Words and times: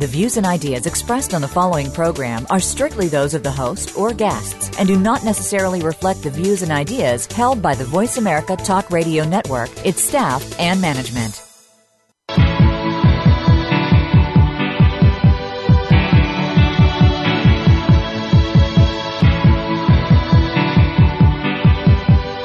The 0.00 0.06
views 0.06 0.38
and 0.38 0.46
ideas 0.46 0.86
expressed 0.86 1.34
on 1.34 1.42
the 1.42 1.46
following 1.46 1.90
program 1.90 2.46
are 2.48 2.58
strictly 2.58 3.08
those 3.08 3.34
of 3.34 3.42
the 3.42 3.50
host 3.50 3.98
or 3.98 4.14
guests 4.14 4.70
and 4.78 4.88
do 4.88 4.98
not 4.98 5.24
necessarily 5.24 5.82
reflect 5.82 6.22
the 6.22 6.30
views 6.30 6.62
and 6.62 6.72
ideas 6.72 7.26
held 7.26 7.60
by 7.60 7.74
the 7.74 7.84
Voice 7.84 8.16
America 8.16 8.56
Talk 8.56 8.90
Radio 8.90 9.28
Network, 9.28 9.68
its 9.84 10.00
staff, 10.00 10.58
and 10.58 10.80
management. 10.80 11.42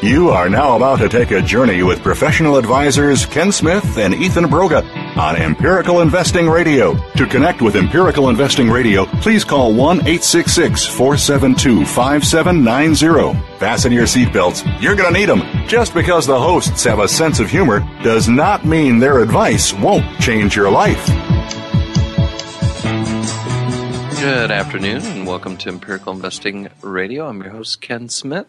You 0.03 0.29
are 0.31 0.49
now 0.49 0.75
about 0.75 0.99
to 0.99 1.07
take 1.07 1.31
a 1.31 1.41
journey 1.41 1.83
with 1.83 2.03
professional 2.03 2.57
advisors 2.57 3.25
Ken 3.25 3.53
Smith 3.53 3.97
and 3.97 4.13
Ethan 4.13 4.43
Broga 4.47 5.04
on 5.17 5.35
Empirical 5.35 6.01
Investing 6.01 6.49
Radio. 6.49 6.95
To 7.13 7.25
connect 7.25 7.61
with 7.61 7.75
Empirical 7.75 8.29
Investing 8.29 8.69
Radio, 8.69 9.05
please 9.21 9.43
call 9.43 9.73
1 9.73 9.99
866 9.99 10.85
472 10.85 11.85
5790. 11.85 13.57
Fasten 13.57 13.91
your 13.91 14.05
seatbelts. 14.05 14.81
You're 14.81 14.95
going 14.95 15.13
to 15.13 15.19
need 15.19 15.29
them. 15.29 15.41
Just 15.67 15.93
because 15.93 16.27
the 16.27 16.39
hosts 16.39 16.83
have 16.83 16.99
a 16.99 17.07
sense 17.07 17.39
of 17.39 17.49
humor 17.49 17.79
does 18.03 18.27
not 18.27 18.65
mean 18.65 18.99
their 18.99 19.19
advice 19.19 19.73
won't 19.73 20.05
change 20.19 20.55
your 20.55 20.69
life. 20.69 21.05
Good 24.19 24.51
afternoon 24.51 25.01
and 25.03 25.27
welcome 25.27 25.55
to 25.57 25.69
Empirical 25.69 26.11
Investing 26.13 26.69
Radio. 26.81 27.27
I'm 27.27 27.41
your 27.41 27.51
host, 27.51 27.79
Ken 27.79 28.09
Smith. 28.09 28.47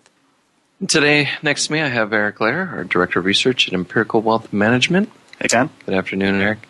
Today, 0.89 1.31
next 1.43 1.67
to 1.67 1.73
me, 1.73 1.81
I 1.81 1.89
have 1.89 2.13
Eric 2.13 2.41
Lair, 2.41 2.71
our 2.75 2.85
Director 2.85 3.21
of 3.21 3.25
Research 3.25 3.69
at 3.69 3.75
Empirical 3.75 4.21
Wealth 4.21 4.53
Management. 4.53 5.11
Ken. 5.41 5.71
Good 5.85 5.95
afternoon, 5.95 6.41
Eric. 6.41 6.69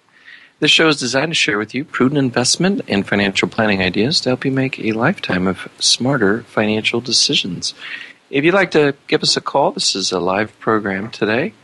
This 0.58 0.70
show 0.70 0.88
is 0.88 0.96
designed 0.96 1.30
to 1.30 1.34
share 1.34 1.56
with 1.56 1.74
you 1.74 1.84
prudent 1.84 2.18
investment 2.18 2.82
and 2.88 3.06
financial 3.06 3.48
planning 3.48 3.80
ideas 3.80 4.20
to 4.20 4.30
help 4.30 4.44
you 4.44 4.50
make 4.50 4.78
a 4.78 4.92
lifetime 4.92 5.46
of 5.46 5.68
smarter 5.78 6.42
financial 6.42 7.00
decisions. 7.00 7.74
If 8.28 8.44
you'd 8.44 8.54
like 8.54 8.72
to 8.72 8.94
give 9.06 9.22
us 9.22 9.36
a 9.36 9.40
call, 9.40 9.70
this 9.70 9.94
is 9.94 10.12
a 10.12 10.20
live 10.20 10.58
program 10.58 11.10
today 11.10 11.54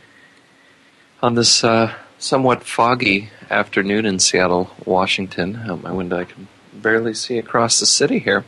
on 1.21 1.35
this 1.35 1.63
uh, 1.63 1.93
somewhat 2.17 2.63
foggy 2.63 3.29
afternoon 3.49 4.05
in 4.05 4.17
Seattle, 4.17 4.71
Washington. 4.85 5.57
Out 5.67 5.83
my 5.83 5.91
window, 5.91 6.19
I 6.19 6.25
can 6.25 6.47
barely 6.73 7.13
see 7.13 7.37
across 7.37 7.79
the 7.79 7.85
city 7.85 8.19
here. 8.19 8.45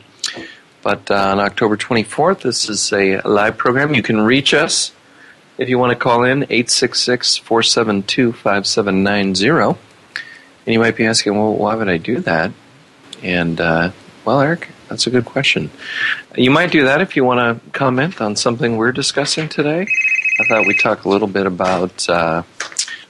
But 0.82 1.10
uh, 1.10 1.14
on 1.14 1.40
October 1.40 1.76
24th, 1.76 2.40
this 2.40 2.68
is 2.68 2.92
a 2.92 3.20
live 3.20 3.58
program. 3.58 3.94
You 3.94 4.02
can 4.02 4.20
reach 4.20 4.54
us 4.54 4.92
if 5.58 5.68
you 5.68 5.78
want 5.78 5.90
to 5.90 5.96
call 5.96 6.24
in, 6.24 6.42
866 6.44 7.38
472 7.38 8.32
5790. 8.32 9.78
And 10.66 10.72
you 10.72 10.78
might 10.78 10.96
be 10.96 11.06
asking, 11.06 11.34
well, 11.34 11.54
why 11.54 11.74
would 11.74 11.88
I 11.88 11.96
do 11.96 12.20
that? 12.20 12.52
And, 13.22 13.60
uh, 13.60 13.92
well, 14.24 14.40
Eric, 14.40 14.68
that's 14.88 15.06
a 15.06 15.10
good 15.10 15.24
question. 15.24 15.70
You 16.36 16.50
might 16.50 16.70
do 16.70 16.84
that 16.84 17.00
if 17.00 17.16
you 17.16 17.24
want 17.24 17.62
to 17.62 17.70
comment 17.70 18.20
on 18.20 18.36
something 18.36 18.76
we're 18.76 18.92
discussing 18.92 19.48
today. 19.48 19.86
I 20.40 20.44
thought 20.48 20.66
we'd 20.66 20.78
talk 20.78 21.04
a 21.04 21.08
little 21.08 21.28
bit 21.28 21.46
about 21.46 22.08
uh, 22.08 22.42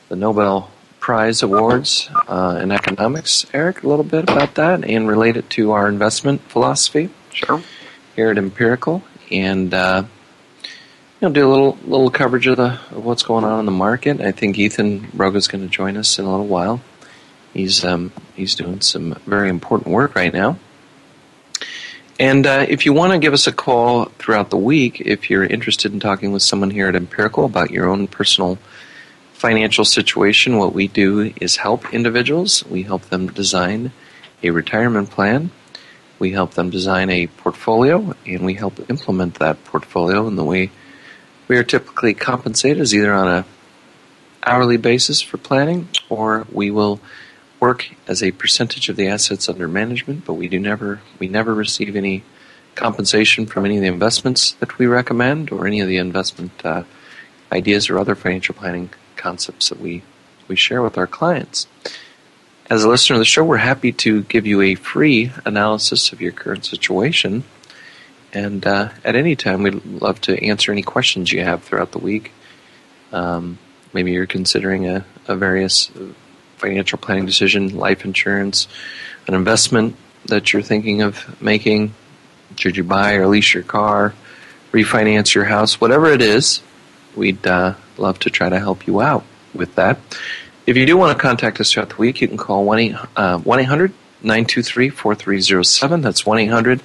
the 0.09 0.17
Nobel 0.17 0.71
Prize 1.01 1.43
Awards 1.43 2.09
uh, 2.29 2.59
in 2.63 2.71
economics, 2.71 3.47
Eric, 3.53 3.83
a 3.83 3.89
little 3.89 4.05
bit 4.05 4.25
about 4.25 4.55
that 4.57 4.85
and 4.85 5.09
relate 5.09 5.37
it 5.37 5.49
to 5.51 5.73
our 5.73 5.89
investment 5.89 6.41
philosophy. 6.43 7.11
Sure. 7.33 7.63
Here 8.15 8.31
at 8.31 8.39
Empirical, 8.39 9.03
and 9.31 9.75
uh, 9.75 10.05
you 11.21 11.29
know, 11.29 11.35
do 11.35 11.47
a 11.47 11.51
little 11.51 11.79
little 11.85 12.11
coverage 12.11 12.47
of 12.47 12.57
the 12.57 12.79
of 12.91 13.05
what's 13.05 13.23
going 13.23 13.45
on 13.45 13.61
in 13.61 13.67
the 13.67 13.73
market. 13.73 14.21
I 14.21 14.33
think 14.33 14.59
Ethan 14.59 15.09
Broga 15.09 15.37
is 15.37 15.49
going 15.49 15.65
to 15.65 15.71
join 15.71 15.97
us 15.97 16.19
in 16.19 16.25
a 16.25 16.31
little 16.31 16.47
while. 16.47 16.81
He's 17.55 17.85
um, 17.85 18.13
he's 18.35 18.55
doing 18.55 18.81
some 18.81 19.15
very 19.27 19.49
important 19.49 19.93
work 19.93 20.15
right 20.15 20.33
now. 20.33 20.59
And 22.19 22.47
uh, 22.47 22.65
if 22.69 22.87
you 22.87 22.93
want 22.93 23.13
to 23.13 23.19
give 23.19 23.35
us 23.35 23.47
a 23.47 23.53
call 23.53 24.07
throughout 24.19 24.51
the 24.51 24.57
week, 24.57 25.01
if 25.01 25.29
you're 25.29 25.45
interested 25.45 25.93
in 25.93 26.01
talking 26.01 26.33
with 26.33 26.43
someone 26.43 26.71
here 26.71 26.89
at 26.89 26.97
Empirical 26.97 27.45
about 27.45 27.71
your 27.71 27.89
own 27.89 28.07
personal 28.09 28.59
financial 29.35 29.85
situation, 29.85 30.57
what 30.57 30.73
we 30.73 30.89
do 30.89 31.33
is 31.41 31.57
help 31.57 31.93
individuals. 31.93 32.65
We 32.65 32.85
help 32.85 33.03
them 33.11 33.27
design 33.29 33.93
a 34.43 34.51
retirement 34.51 35.11
plan 35.11 35.51
we 36.19 36.33
help 36.33 36.55
them 36.55 36.71
design 36.71 37.11
a 37.11 37.27
portfolio, 37.27 38.15
and 38.25 38.45
we 38.45 38.55
help 38.55 38.89
implement 38.89 39.35
that 39.35 39.63
portfolio 39.65 40.27
in 40.27 40.37
the 40.37 40.45
way 40.45 40.71
we 41.49 41.57
are 41.57 41.65
typically 41.65 42.15
compensated 42.15 42.81
is 42.81 42.95
either 42.95 43.13
on 43.13 43.29
a 43.29 43.45
hourly 44.45 44.77
basis 44.77 45.21
for 45.21 45.39
planning, 45.39 45.89
or 46.09 46.47
we 46.53 46.71
will 46.71 47.01
work 47.61 47.89
as 48.07 48.23
a 48.23 48.33
percentage 48.33 48.89
of 48.89 48.97
the 48.97 49.09
assets 49.09 49.49
under 49.49 49.67
management, 49.67 50.25
but 50.25 50.35
we 50.35 50.49
do 50.49 50.59
never 50.59 51.01
we 51.19 51.29
never 51.29 51.55
receive 51.55 51.97
any 51.97 52.23
compensation 52.75 53.47
from 53.47 53.65
any 53.65 53.77
of 53.77 53.83
the 53.83 53.89
investments 53.89 54.53
that 54.53 54.79
we 54.79 54.87
recommend 54.87 55.51
or 55.51 55.67
any 55.67 55.81
of 55.81 55.89
the 55.89 55.97
investment 55.97 56.53
uh, 56.65 56.83
ideas 57.51 57.89
or 57.89 57.99
other 57.99 58.15
financial 58.15 58.55
planning 58.55 58.91
concepts 59.17 59.69
that 59.69 59.81
we 59.81 60.03
we 60.49 60.57
share 60.57 60.83
with 60.83 60.97
our 60.97 61.07
clients. 61.07 61.67
As 62.69 62.83
a 62.83 62.89
listener 62.89 63.15
of 63.15 63.21
the 63.21 63.25
show, 63.25 63.45
we're 63.45 63.59
happy 63.59 63.93
to 63.93 64.23
give 64.25 64.47
you 64.47 64.61
a 64.61 64.75
free 64.75 65.33
analysis 65.45 66.13
of 66.13 66.21
your 66.21 66.33
current 66.33 66.65
situation. 66.65 67.45
And 68.37 68.67
uh, 68.67 68.91
at 69.03 69.17
any 69.17 69.35
time, 69.35 69.63
we'd 69.63 69.83
love 69.87 70.21
to 70.23 70.45
answer 70.45 70.71
any 70.71 70.83
questions 70.83 71.33
you 71.33 71.43
have 71.43 71.63
throughout 71.63 71.93
the 71.93 71.99
week. 71.99 72.33
Um, 73.11 73.59
maybe 73.95 74.13
you're 74.13 74.27
considering 74.27 74.87
a, 74.87 75.07
a 75.27 75.35
various 75.35 75.91
financial 76.59 76.99
planning 76.99 77.25
decision, 77.25 77.79
life 77.79 78.05
insurance, 78.05 78.69
an 79.27 79.33
investment 79.33 79.97
that 80.27 80.53
you're 80.53 80.61
thinking 80.61 81.01
of 81.01 81.41
making. 81.41 81.95
Should 82.57 82.77
you 82.77 82.85
buy 82.85 83.15
or 83.15 83.27
lease 83.27 83.55
your 83.55 83.63
car, 83.63 84.13
refinance 84.71 85.35
your 85.35 85.45
house, 85.45 85.81
whatever 85.81 86.09
it 86.09 86.21
is, 86.21 86.61
we'd 87.17 87.47
uh, 87.47 87.73
love 87.97 88.19
to 88.19 88.29
try 88.29 88.51
to 88.51 88.59
help 88.59 88.87
you 88.87 89.01
out 89.01 89.25
with 89.55 89.77
that. 89.77 89.99
If 90.67 90.77
you 90.77 90.85
do 90.85 90.99
want 90.99 91.17
to 91.17 91.23
contact 91.23 91.59
us 91.59 91.73
throughout 91.73 91.89
the 91.89 91.97
week, 91.97 92.21
you 92.21 92.29
can 92.29 92.37
call 92.37 92.67
1 92.67 92.79
800 92.79 93.95
923 94.23 94.91
4307. 94.91 96.01
That's 96.03 96.27
1 96.27 96.39
800 96.39 96.83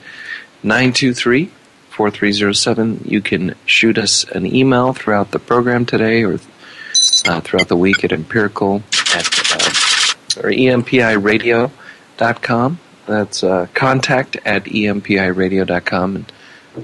923 0.64 1.52
4307. 1.90 3.02
You 3.06 3.22
can 3.22 3.56
shoot 3.66 3.98
us 3.98 4.24
an 4.24 4.46
email 4.46 4.94
throughout 4.94 5.32
the 5.32 5.40
program 5.40 5.86
today 5.86 6.24
or 6.24 6.40
uh, 7.26 7.42
throughout 7.42 7.68
the 7.68 7.78
week 7.78 8.04
at 8.04 8.12
empirical 8.12 8.84
at 9.14 9.28
uh, 9.52 9.72
or 10.42 10.50
empiradio.com. 10.52 11.70
That's 13.06 13.44
uh, 13.44 13.68
contact 13.74 14.38
at 14.46 14.64
empiradio.com. 14.66 16.16
And 16.16 16.32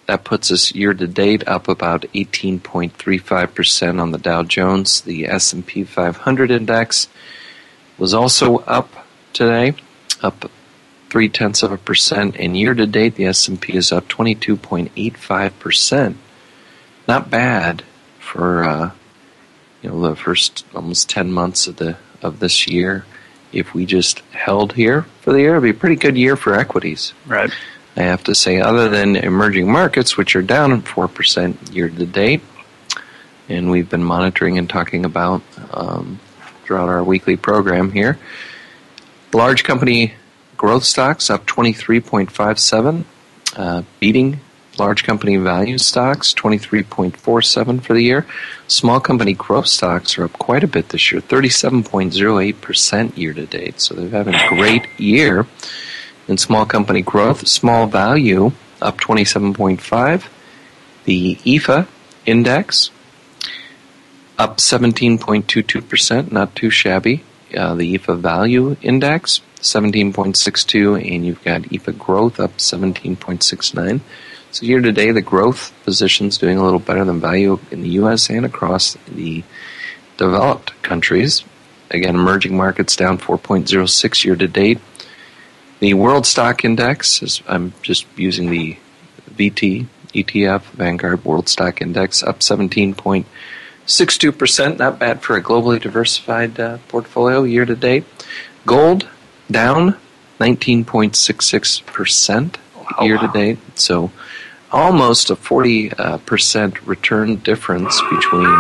That 0.06 0.25
puts 0.25 0.50
us 0.50 0.75
year 0.75 0.93
to 0.93 1.06
date 1.06 1.47
up 1.47 1.69
about 1.69 2.03
18.35% 2.15 4.00
on 4.00 4.11
the 4.11 4.19
Dow 4.19 4.43
Jones. 4.43 5.03
The 5.03 5.26
S&P 5.26 5.85
500 5.85 6.50
index 6.50 7.06
was 7.97 8.12
also 8.12 8.59
up 8.61 9.06
today, 9.33 9.75
up 10.21 10.50
three 11.11 11.29
tenths 11.29 11.62
of 11.62 11.73
a 11.73 11.77
percent, 11.77 12.37
and 12.37 12.57
year 12.57 12.73
to 12.73 12.87
date 12.87 13.17
the 13.17 13.27
S&P 13.27 13.77
is 13.77 13.93
up 13.93 14.09
22.85%. 14.09 16.15
Not 17.07 17.29
bad 17.29 17.83
for 18.19 18.65
uh, 18.65 18.93
you 19.83 19.91
know 19.91 20.01
the 20.01 20.17
first 20.17 20.65
almost 20.75 21.11
10 21.11 21.33
months 21.33 21.67
of 21.67 21.77
the 21.77 21.97
of 22.23 22.39
this 22.39 22.69
year. 22.69 23.05
If 23.53 23.75
we 23.75 23.85
just 23.85 24.21
held 24.31 24.75
here 24.75 25.03
for 25.23 25.33
the 25.33 25.41
year, 25.41 25.57
it'd 25.57 25.65
be 25.65 25.71
a 25.71 25.75
pretty 25.75 25.97
good 25.97 26.17
year 26.17 26.37
for 26.37 26.55
equities. 26.55 27.12
Right. 27.27 27.51
I 27.97 28.03
have 28.03 28.23
to 28.25 28.35
say, 28.37 28.61
other 28.61 28.89
than 28.89 29.17
emerging 29.17 29.71
markets, 29.71 30.17
which 30.17 30.37
are 30.37 30.43
down 30.43 30.83
4% 30.83 31.75
year 31.75 31.89
to 31.89 32.07
date, 32.07 32.43
and 33.49 33.69
we've 33.69 33.91
been 33.91 34.05
monitoring 34.05 34.59
and 34.59 34.71
talking 34.71 35.05
about 35.05 35.43
um, 35.73 36.21
throughout 36.62 36.89
our 36.89 37.03
weekly 37.03 37.37
program 37.37 37.91
here. 37.91 38.17
Large 39.33 39.65
company 39.65 40.15
growth 40.61 40.85
stocks 40.85 41.31
up 41.31 41.47
23.57, 41.47 43.05
uh, 43.57 43.83
beating 43.99 44.39
large 44.79 45.05
company 45.05 45.39
value 45.39 45.79
stocks 45.79 46.35
23.47 46.35 47.83
for 47.83 47.95
the 47.95 48.03
year. 48.03 48.27
Small 48.67 49.01
company 49.01 49.33
growth 49.33 49.69
stocks 49.69 50.19
are 50.19 50.25
up 50.25 50.35
quite 50.35 50.62
a 50.62 50.67
bit 50.67 50.91
this 50.91 51.11
year, 51.11 51.23
37.08% 51.23 53.17
year 53.17 53.33
to 53.33 53.47
date. 53.47 53.81
So 53.81 53.95
they're 53.95 54.11
having 54.11 54.35
a 54.35 54.49
great 54.51 54.87
year 55.01 55.47
in 56.29 56.37
small 56.37 56.67
company 56.67 57.01
growth. 57.01 57.49
Small 57.49 57.87
value 57.87 58.53
up 58.83 59.01
27.5. 59.01 60.29
The 61.07 61.37
EAFE 61.37 61.89
index 62.27 62.91
up 64.39 64.59
17.22%, 64.59 66.31
not 66.31 66.55
too 66.55 66.69
shabby. 66.69 67.25
Uh, 67.57 67.75
the 67.75 67.95
EAFE 67.97 68.19
value 68.19 68.77
index 68.83 69.41
17.62, 69.62 71.15
and 71.15 71.27
you've 71.27 71.45
got 71.45 71.62
EAFE 71.62 71.99
growth 71.99 72.41
up 72.41 72.57
17.69. 72.59 74.01
So 74.53 74.67
here 74.67 74.81
today, 74.81 75.12
the 75.12 75.21
growth 75.21 75.73
position's 75.85 76.37
doing 76.37 76.59
a 76.59 76.65
little 76.65 76.81
better 76.81 77.05
than 77.05 77.21
value 77.21 77.61
in 77.71 77.83
the 77.83 77.91
U.S. 77.91 78.29
and 78.31 78.45
across 78.45 78.95
the 79.07 79.45
developed 80.17 80.83
countries. 80.83 81.45
Again, 81.91 82.17
emerging 82.17 82.57
markets 82.57 82.97
down 82.97 83.19
4.06 83.19 84.25
year 84.25 84.35
to 84.37 84.49
date. 84.49 84.81
The 85.79 85.95
World 85.95 86.27
Stock 86.27 86.65
Index 86.65 87.23
is, 87.23 87.43
I'm 87.47 87.73
just 87.83 88.07
using 88.17 88.51
the 88.51 88.77
VT 89.31 89.87
ETF, 90.15 90.62
Vanguard 90.73 91.25
World 91.25 91.49
Stock 91.49 91.81
Index, 91.81 92.23
up 92.23 92.41
17.62%. 92.41 94.79
Not 94.79 94.99
bad 94.99 95.23
for 95.23 95.37
a 95.37 95.43
globally 95.43 95.81
diversified 95.81 96.61
uh, 96.61 96.77
portfolio 96.89 97.45
year 97.45 97.65
to 97.65 97.77
date. 97.77 98.05
Gold 98.67 99.09
down 99.50 99.97
19.66% 100.38 102.56
Oh, 102.99 103.05
year 103.05 103.19
to 103.19 103.26
wow. 103.26 103.32
date. 103.32 103.58
So 103.79 104.11
almost 104.73 105.31
a 105.31 105.37
40 105.37 105.93
uh, 105.93 106.19
percent 106.19 106.85
return 106.87 107.37
difference 107.37 108.00
between 108.11 108.52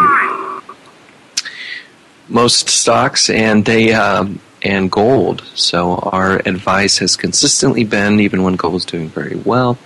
most 2.28 2.68
stocks 2.68 3.28
and 3.28 3.64
they 3.64 3.92
um, 3.92 4.40
and 4.62 4.90
gold. 4.90 5.42
So 5.54 5.96
our 5.96 6.36
advice 6.46 6.98
has 6.98 7.16
consistently 7.16 7.84
been, 7.84 8.20
even 8.20 8.42
when 8.42 8.56
gold 8.56 8.74
was 8.74 8.84
doing 8.84 9.08
very 9.08 9.36
well. 9.36 9.78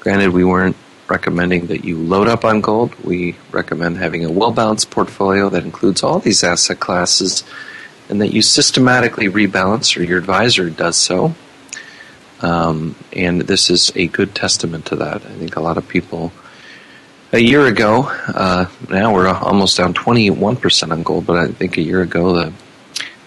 Granted, 0.00 0.30
we 0.30 0.44
weren't 0.44 0.76
recommending 1.08 1.66
that 1.66 1.84
you 1.84 1.98
load 1.98 2.28
up 2.28 2.44
on 2.44 2.60
gold. 2.60 2.94
We 3.04 3.36
recommend 3.52 3.98
having 3.98 4.24
a 4.24 4.30
well 4.30 4.52
balanced 4.52 4.90
portfolio 4.90 5.48
that 5.50 5.64
includes 5.64 6.02
all 6.02 6.18
these 6.18 6.42
asset 6.42 6.80
classes, 6.80 7.44
and 8.08 8.20
that 8.20 8.32
you 8.32 8.42
systematically 8.42 9.28
rebalance, 9.28 9.96
or 9.96 10.02
your 10.02 10.18
advisor 10.18 10.70
does 10.70 10.96
so. 10.96 11.34
Um, 12.40 12.94
and 13.12 13.42
this 13.42 13.68
is 13.68 13.92
a 13.96 14.06
good 14.06 14.34
testament 14.34 14.86
to 14.86 14.96
that. 14.96 15.16
I 15.16 15.34
think 15.34 15.56
a 15.56 15.60
lot 15.60 15.76
of 15.76 15.88
people 15.88 16.32
a 17.32 17.38
year 17.38 17.66
ago, 17.66 18.04
uh, 18.28 18.66
now 18.88 19.12
we're 19.12 19.28
almost 19.28 19.76
down 19.76 19.92
21% 19.92 20.92
on 20.92 21.02
gold, 21.02 21.26
but 21.26 21.36
I 21.36 21.48
think 21.48 21.76
a 21.76 21.82
year 21.82 22.00
ago 22.00 22.34
that 22.34 22.52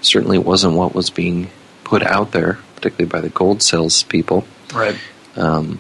certainly 0.02 0.38
wasn't 0.38 0.76
what 0.76 0.96
was 0.96 1.10
being 1.10 1.50
put 1.84 2.04
out 2.04 2.32
there, 2.32 2.60
particularly 2.76 3.10
by 3.10 3.22
the 3.22 3.30
gold 3.30 3.62
sales 3.62 4.04
people. 4.04 4.46
Right. 4.74 4.98
Um, 5.36 5.80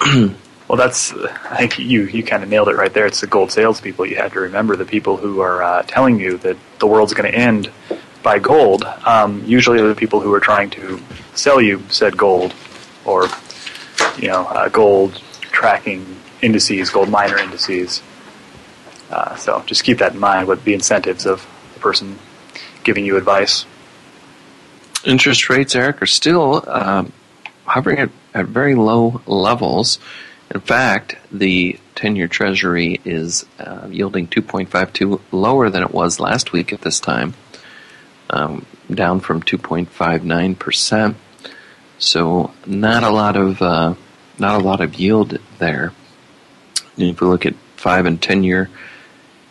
Well, 0.70 0.76
that's 0.76 1.12
I 1.12 1.56
think 1.56 1.80
you 1.80 2.02
you 2.04 2.22
kind 2.22 2.44
of 2.44 2.48
nailed 2.48 2.68
it 2.68 2.76
right 2.76 2.94
there. 2.94 3.04
It's 3.04 3.20
the 3.22 3.26
gold 3.26 3.50
sales 3.50 3.80
people 3.80 4.06
You 4.06 4.14
have 4.18 4.34
to 4.34 4.38
remember 4.38 4.76
the 4.76 4.84
people 4.84 5.16
who 5.16 5.40
are 5.40 5.60
uh, 5.60 5.82
telling 5.82 6.20
you 6.20 6.38
that 6.38 6.56
the 6.78 6.86
world's 6.86 7.12
going 7.12 7.28
to 7.28 7.36
end 7.36 7.72
by 8.22 8.38
gold. 8.38 8.84
Um, 8.84 9.44
usually, 9.44 9.80
the 9.86 9.94
people 9.94 10.20
who 10.20 10.32
are 10.34 10.40
trying 10.40 10.70
to 10.70 11.00
sell 11.34 11.60
you 11.60 11.82
said 11.88 12.16
gold, 12.16 12.54
or 13.04 13.28
you 14.18 14.28
know, 14.28 14.46
uh, 14.46 14.68
gold 14.68 15.20
tracking 15.42 16.16
indices, 16.42 16.90
gold 16.90 17.08
miner 17.08 17.38
indices. 17.38 18.02
Uh, 19.10 19.34
so 19.36 19.62
just 19.66 19.84
keep 19.84 19.98
that 19.98 20.12
in 20.12 20.18
mind. 20.20 20.46
What 20.46 20.64
the 20.64 20.74
incentives 20.74 21.26
of 21.26 21.46
the 21.74 21.80
person 21.80 22.18
giving 22.84 23.04
you 23.04 23.16
advice. 23.16 23.66
interest 25.04 25.48
rates, 25.48 25.74
Eric, 25.74 26.02
are 26.02 26.06
still 26.06 26.64
um, 26.68 27.12
hovering 27.64 27.98
at, 27.98 28.10
at 28.34 28.46
very 28.46 28.74
low 28.74 29.20
levels. 29.26 29.98
In 30.52 30.60
fact, 30.60 31.16
the 31.30 31.78
10 31.94 32.16
year 32.16 32.28
Treasury 32.28 33.00
is 33.04 33.46
uh, 33.58 33.86
yielding 33.90 34.26
2.52, 34.26 35.20
lower 35.30 35.70
than 35.70 35.82
it 35.82 35.92
was 35.92 36.18
last 36.18 36.52
week 36.52 36.72
at 36.72 36.80
this 36.80 37.00
time, 37.00 37.34
um, 38.30 38.64
down 38.92 39.20
from 39.20 39.42
2.59%. 39.42 41.14
So, 41.98 42.54
not 42.66 43.02
a 43.02 43.10
lot 43.10 43.36
of 43.36 43.60
uh, 43.60 43.94
not 44.38 44.60
a 44.60 44.64
lot 44.64 44.80
of 44.80 44.94
yield 44.94 45.38
there. 45.58 45.92
And 46.96 47.10
if 47.10 47.20
we 47.20 47.26
look 47.26 47.44
at 47.44 47.54
five 47.76 48.06
and 48.06 48.20
10 48.20 48.42
year 48.42 48.70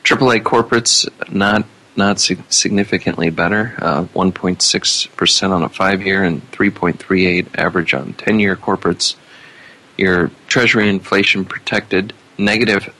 AAA 0.04 0.42
corporates, 0.42 1.08
not 1.32 1.66
not 1.96 2.20
significantly 2.20 3.30
better. 3.30 3.76
Uh, 3.78 4.06
1.6% 4.06 5.52
on 5.52 5.64
a 5.64 5.70
five 5.70 6.02
year 6.02 6.24
and 6.24 6.42
3.38 6.52 7.48
average 7.58 7.94
on 7.94 8.14
10 8.14 8.40
year 8.40 8.56
corporates. 8.56 9.16
Your 9.98 10.32
Treasury 10.48 10.88
inflation 10.88 11.44
protected, 11.44 12.14
negative 12.38 12.94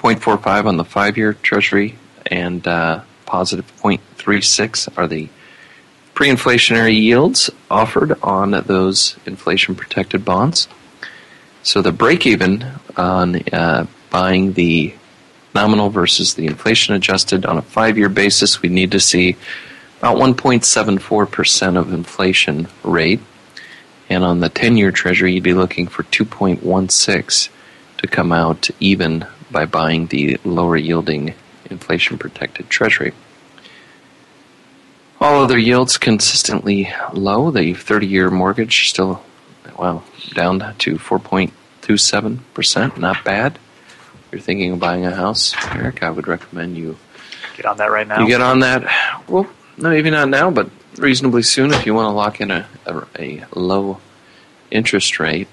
0.45 0.00 0.66
on 0.66 0.76
the 0.76 0.84
five 0.84 1.16
year 1.16 1.32
Treasury, 1.32 1.96
and 2.26 2.66
uh, 2.66 3.02
positive 3.26 3.70
0.36 3.82 4.96
are 4.96 5.06
the 5.06 5.28
pre 6.14 6.28
inflationary 6.28 6.94
yields 6.94 7.50
offered 7.70 8.18
on 8.22 8.50
those 8.66 9.16
inflation 9.26 9.74
protected 9.74 10.24
bonds. 10.24 10.68
So 11.62 11.82
the 11.82 11.92
break 11.92 12.26
even 12.26 12.64
on 12.96 13.36
uh, 13.52 13.86
buying 14.10 14.52
the 14.52 14.94
nominal 15.54 15.90
versus 15.90 16.34
the 16.34 16.46
inflation 16.46 16.94
adjusted 16.94 17.46
on 17.46 17.58
a 17.58 17.62
five 17.62 17.96
year 17.96 18.08
basis, 18.08 18.62
we 18.62 18.68
need 18.68 18.92
to 18.92 19.00
see 19.00 19.36
about 19.98 20.18
1.74% 20.18 21.78
of 21.78 21.92
inflation 21.92 22.68
rate. 22.82 23.20
And 24.10 24.22
on 24.22 24.40
the 24.40 24.50
10 24.50 24.76
year 24.76 24.92
treasury, 24.92 25.32
you'd 25.32 25.42
be 25.42 25.54
looking 25.54 25.86
for 25.86 26.02
2.16 26.04 27.48
to 27.98 28.06
come 28.06 28.32
out 28.32 28.68
even 28.80 29.26
by 29.50 29.64
buying 29.64 30.06
the 30.08 30.38
lower 30.44 30.76
yielding 30.76 31.34
inflation 31.74 32.18
protected 32.18 32.68
treasury. 32.70 33.12
All 35.20 35.42
other 35.42 35.58
yields 35.58 35.96
consistently 35.98 36.92
low. 37.12 37.50
The 37.50 37.74
30 37.74 38.06
year 38.06 38.30
mortgage 38.30 38.88
still, 38.88 39.22
well, 39.78 40.04
down 40.34 40.58
to 40.78 40.96
4.27%. 40.96 42.98
Not 42.98 43.24
bad. 43.24 43.54
If 43.56 44.28
you're 44.32 44.40
thinking 44.40 44.72
of 44.72 44.80
buying 44.80 45.06
a 45.06 45.14
house, 45.14 45.54
Eric, 45.72 46.02
I 46.02 46.10
would 46.10 46.26
recommend 46.28 46.76
you 46.76 46.96
Get 47.56 47.66
on 47.66 47.76
that 47.76 47.90
right 47.90 48.06
now. 48.06 48.20
you 48.20 48.26
get 48.26 48.40
on 48.40 48.60
that. 48.60 48.82
Well, 49.28 49.46
no, 49.78 49.90
maybe 49.90 50.10
not 50.10 50.28
now, 50.28 50.50
but 50.50 50.68
reasonably 50.96 51.42
soon 51.42 51.72
if 51.72 51.86
you 51.86 51.94
want 51.94 52.06
to 52.06 52.10
lock 52.12 52.40
in 52.40 52.50
a, 52.50 52.66
a, 52.86 53.44
a 53.52 53.58
low 53.58 54.00
interest 54.70 55.20
rate, 55.20 55.48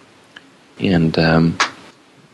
and 0.80 1.18
um, 1.20 1.58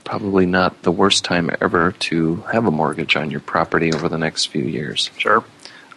probably 0.07 0.45
not 0.45 0.83
the 0.83 0.91
worst 0.91 1.25
time 1.25 1.51
ever 1.59 1.91
to 1.91 2.37
have 2.53 2.65
a 2.65 2.71
mortgage 2.71 3.17
on 3.17 3.29
your 3.29 3.41
property 3.41 3.91
over 3.93 4.07
the 4.07 4.17
next 4.17 4.45
few 4.45 4.63
years. 4.63 5.11
Sure. 5.17 5.43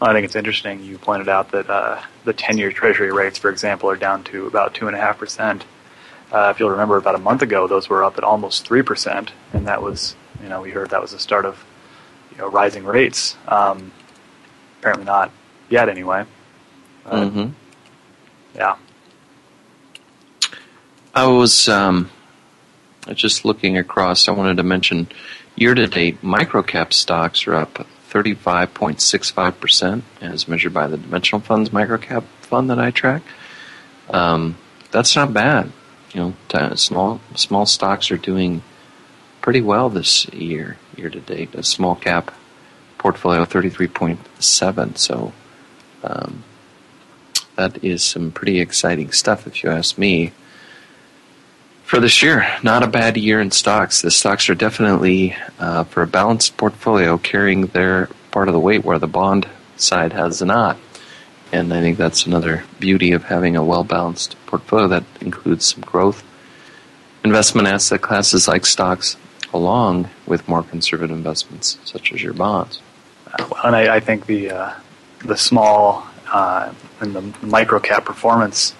Well, 0.01 0.11
I 0.11 0.13
think 0.13 0.25
it's 0.25 0.35
interesting. 0.35 0.83
You 0.83 0.99
pointed 0.99 1.29
out 1.29 1.53
that 1.53 1.71
uh, 1.71 2.01
the 2.25 2.35
10-year 2.35 2.73
Treasury 2.73 3.13
rates, 3.13 3.39
for 3.39 3.51
example, 3.51 3.89
are 3.89 3.95
down 3.97 4.25
to 4.25 4.49
about 4.49 4.75
two 4.75 4.89
and 4.89 4.97
a 4.97 4.99
half 4.99 5.19
percent. 5.19 5.65
Uh, 6.33 6.51
If 6.53 6.59
you'll 6.59 6.71
remember, 6.71 6.97
about 6.97 7.15
a 7.15 7.19
month 7.19 7.43
ago, 7.43 7.69
those 7.69 7.89
were 7.89 8.03
up 8.03 8.19
at 8.19 8.25
almost 8.25 8.67
three 8.67 8.83
percent, 8.83 9.31
and 9.53 9.67
that 9.69 9.81
was, 9.81 10.17
you 10.43 10.49
know, 10.49 10.61
we 10.63 10.71
heard 10.71 10.91
that 10.91 11.01
was 11.01 11.13
the 11.13 11.19
start 11.21 11.45
of, 11.47 11.65
you 12.33 12.39
know, 12.39 12.49
rising 12.49 12.85
rates. 12.85 13.37
Um, 13.47 13.93
apparently 14.81 15.05
not 15.05 15.31
yet, 15.69 15.89
anyway. 15.89 16.25
Uh, 17.07 17.29
hmm 17.29 17.47
Yeah. 18.57 18.77
I 21.15 21.27
was 21.27 21.69
um, 21.69 22.11
just 23.15 23.45
looking 23.45 23.77
across. 23.77 24.29
I 24.29 24.33
wanted 24.33 24.57
to 24.59 24.63
mention 24.63 25.09
year 25.57 25.75
to 25.75 25.87
date, 25.87 26.23
microcap 26.23 26.93
stocks 26.93 27.47
are 27.47 27.55
up 27.55 27.87
35.65% 28.11 30.03
as 30.21 30.49
measured 30.49 30.75
by 30.75 30.87
the 30.87 30.97
Dimensional 30.97 31.41
Funds 31.41 31.71
microcap 31.71 32.25
fund 32.41 32.71
that 32.71 32.79
I 32.79 32.91
track. 32.91 33.23
Um, 34.09 34.57
that's 34.91 35.15
not 35.15 35.33
bad. 35.33 35.73
You 36.13 36.35
know, 36.53 36.75
small 36.75 37.21
small 37.37 37.67
stocks 37.67 38.11
are 38.11 38.17
doing 38.17 38.63
pretty 39.41 39.61
well 39.61 39.89
this 39.89 40.27
year, 40.31 40.77
year 40.97 41.09
to 41.09 41.21
date. 41.21 41.55
A 41.55 41.63
small 41.63 41.95
cap 41.95 42.35
portfolio, 42.99 43.45
33.7. 43.45 44.99
So 44.99 45.33
um, 46.03 46.43
that 47.57 47.83
is 47.85 48.03
some 48.03 48.33
pretty 48.33 48.61
exciting 48.61 49.13
stuff, 49.13 49.47
if 49.47 49.63
you 49.63 49.71
ask 49.71 49.97
me. 49.97 50.33
For 51.91 51.99
this 51.99 52.23
year. 52.23 52.47
Not 52.63 52.85
a 52.85 52.87
bad 52.87 53.17
year 53.17 53.41
in 53.41 53.51
stocks. 53.51 54.01
The 54.01 54.13
stocks 54.13 54.49
are 54.49 54.55
definitely, 54.55 55.35
uh, 55.59 55.83
for 55.83 56.03
a 56.03 56.07
balanced 56.07 56.57
portfolio, 56.57 57.19
carrying 57.19 57.67
their 57.67 58.09
part 58.31 58.47
of 58.47 58.55
the 58.55 58.61
weight 58.61 58.85
where 58.85 59.01
the 59.01 59.09
bond 59.09 59.49
side 59.77 60.13
has 60.13 60.41
not. 60.41 60.79
And 61.51 61.75
I 61.75 61.81
think 61.81 61.99
that's 61.99 62.27
another 62.27 62.63
beauty 62.79 63.11
of 63.11 63.25
having 63.25 63.57
a 63.57 63.65
well 63.65 63.83
balanced 63.83 64.37
portfolio 64.47 64.87
that 64.87 65.03
includes 65.21 65.65
some 65.65 65.81
growth, 65.81 66.23
investment 67.25 67.67
asset 67.67 68.01
classes 68.01 68.47
like 68.47 68.67
stocks, 68.67 69.17
along 69.53 70.09
with 70.27 70.47
more 70.47 70.63
conservative 70.63 71.17
investments 71.17 71.77
such 71.85 72.13
as 72.13 72.23
your 72.23 72.35
bonds. 72.35 72.81
Well, 73.37 73.63
and 73.65 73.75
I, 73.75 73.97
I 73.97 74.01
think 74.01 74.27
the 74.27 74.53
uh, 74.53 74.75
the 75.25 75.37
small 75.37 76.07
uh, 76.33 76.73
and 77.01 77.17
the 77.17 77.35
micro 77.45 77.81
cap 77.81 78.05
performance 78.05 78.77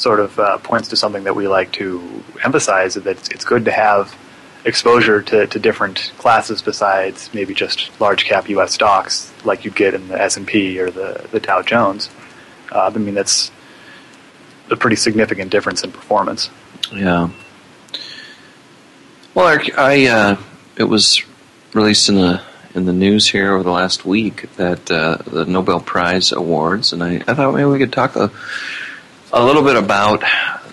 sort 0.00 0.18
of 0.18 0.38
uh, 0.38 0.56
points 0.58 0.88
to 0.88 0.96
something 0.96 1.24
that 1.24 1.36
we 1.36 1.46
like 1.46 1.70
to 1.72 2.24
emphasize 2.42 2.94
that 2.94 3.06
it's, 3.06 3.28
it's 3.28 3.44
good 3.44 3.66
to 3.66 3.70
have 3.70 4.16
exposure 4.64 5.20
to, 5.20 5.46
to 5.46 5.58
different 5.58 6.10
classes 6.16 6.62
besides 6.62 7.28
maybe 7.34 7.52
just 7.52 7.90
large 8.00 8.24
cap 8.24 8.48
U.S. 8.48 8.72
stocks 8.72 9.30
like 9.44 9.64
you'd 9.64 9.74
get 9.74 9.92
in 9.92 10.08
the 10.08 10.20
S&P 10.20 10.78
or 10.80 10.90
the, 10.90 11.26
the 11.32 11.40
Dow 11.40 11.60
Jones. 11.60 12.08
Uh, 12.72 12.90
I 12.94 12.98
mean, 12.98 13.14
that's 13.14 13.50
a 14.70 14.76
pretty 14.76 14.96
significant 14.96 15.50
difference 15.50 15.84
in 15.84 15.92
performance. 15.92 16.50
Yeah. 16.94 17.28
Well, 19.34 19.48
Eric, 19.48 19.78
I 19.78 20.06
uh, 20.06 20.36
it 20.76 20.84
was 20.84 21.22
released 21.74 22.08
in 22.08 22.16
the 22.16 22.42
in 22.74 22.86
the 22.86 22.92
news 22.92 23.28
here 23.28 23.52
over 23.52 23.62
the 23.62 23.70
last 23.70 24.04
week 24.04 24.54
that 24.56 24.90
uh, 24.90 25.18
the 25.26 25.44
Nobel 25.44 25.80
Prize 25.80 26.32
awards, 26.32 26.92
and 26.92 27.02
I, 27.02 27.16
I 27.26 27.34
thought 27.34 27.54
maybe 27.54 27.64
we 27.64 27.78
could 27.78 27.92
talk 27.92 28.16
a, 28.16 28.30
a 29.32 29.44
little 29.44 29.62
bit 29.62 29.76
about 29.76 30.24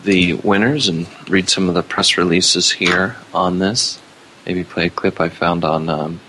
the 0.04 0.34
winners 0.34 0.88
and 0.88 1.08
read 1.30 1.50
some 1.50 1.70
of 1.70 1.76
the 1.76 1.84
press 1.84 2.18
releases 2.18 2.72
here 2.72 3.16
on 3.34 3.60
this. 3.60 4.02
Maybe 4.46 4.64
play 4.64 4.88
a 4.88 4.90
clip 4.90 5.22
I 5.22 5.30
found 5.30 5.64
on 5.64 5.90
um, 5.90 6.20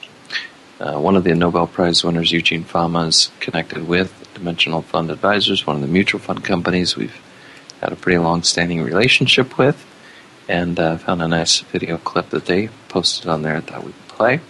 uh, 0.78 0.98
one 0.98 1.16
of 1.16 1.24
the 1.24 1.34
Nobel 1.34 1.66
Prize 1.66 2.04
winners, 2.04 2.30
Eugene 2.30 2.64
Fama, 2.64 3.06
is 3.06 3.30
connected 3.40 3.88
with 3.88 4.12
Dimensional 4.34 4.82
Fund 4.82 5.10
Advisors, 5.10 5.66
one 5.66 5.76
of 5.76 5.82
the 5.82 5.88
mutual 5.88 6.20
fund 6.20 6.44
companies 6.44 6.96
we've 6.96 7.18
had 7.80 7.92
a 7.92 7.96
pretty 7.96 8.18
long 8.18 8.42
standing 8.42 8.82
relationship 8.82 9.56
with, 9.56 9.86
and 10.48 10.78
uh, 10.78 10.98
found 10.98 11.22
a 11.22 11.28
nice 11.28 11.60
video 11.60 11.96
clip 11.96 12.28
that 12.30 12.46
they 12.46 12.68
posted 12.88 13.28
on 13.28 13.42
there 13.42 13.60
that 13.60 13.84
we 13.84 13.92
could 13.92 14.08
play. 14.08 14.40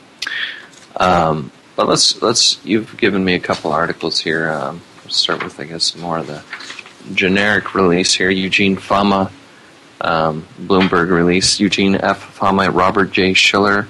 Um, 0.97 1.53
but 1.77 1.87
let's 1.87 2.21
let's 2.23 2.65
you've 2.65 2.97
given 2.97 3.25
me 3.25 3.35
a 3.35 3.41
couple 3.41 3.73
articles 3.73 4.19
here. 4.19 4.51
Um, 4.51 4.83
start 5.09 5.45
with 5.45 5.61
I 5.61 5.65
guess 5.65 5.97
more 5.97 6.19
of 6.19 6.27
the 6.27 6.43
generic 7.15 7.75
release 7.75 8.15
here. 8.15 8.31
Eugene 8.31 8.77
Fama, 8.77 9.31
um, 10.01 10.47
Bloomberg 10.61 11.11
release. 11.11 11.61
Eugene 11.61 11.97
F. 11.97 12.23
Fama, 12.35 12.71
Robert 12.71 13.11
J. 13.13 13.35
Shiller, 13.35 13.89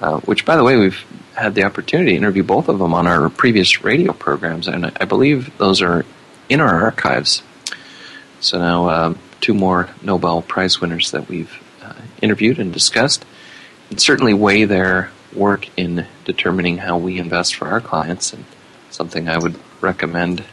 uh, 0.00 0.20
which, 0.20 0.44
by 0.44 0.56
the 0.56 0.64
way, 0.64 0.76
we've 0.76 1.04
had 1.34 1.54
the 1.54 1.64
opportunity 1.64 2.12
to 2.12 2.16
interview 2.16 2.42
both 2.42 2.68
of 2.68 2.78
them 2.78 2.94
on 2.94 3.06
our 3.06 3.28
previous 3.28 3.82
radio 3.82 4.12
programs, 4.12 4.68
and 4.68 4.92
I 5.00 5.04
believe 5.04 5.56
those 5.58 5.82
are 5.82 6.04
in 6.48 6.60
our 6.60 6.84
archives. 6.84 7.42
So 8.40 8.58
now, 8.58 8.88
uh, 8.88 9.14
two 9.40 9.54
more 9.54 9.88
Nobel 10.02 10.42
Prize 10.42 10.80
winners 10.80 11.10
that 11.10 11.28
we've 11.28 11.60
uh, 11.82 11.94
interviewed 12.22 12.58
and 12.58 12.72
discussed, 12.72 13.24
and 13.90 14.00
certainly 14.00 14.34
weigh 14.34 14.64
their 14.64 15.10
work 15.34 15.68
in 15.76 16.06
determining 16.24 16.78
how 16.78 16.96
we 16.96 17.18
invest 17.18 17.56
for 17.56 17.66
our 17.68 17.80
clients, 17.80 18.32
and 18.32 18.44
something 18.90 19.28
I 19.28 19.38
would 19.38 19.58
recommend 19.80 20.44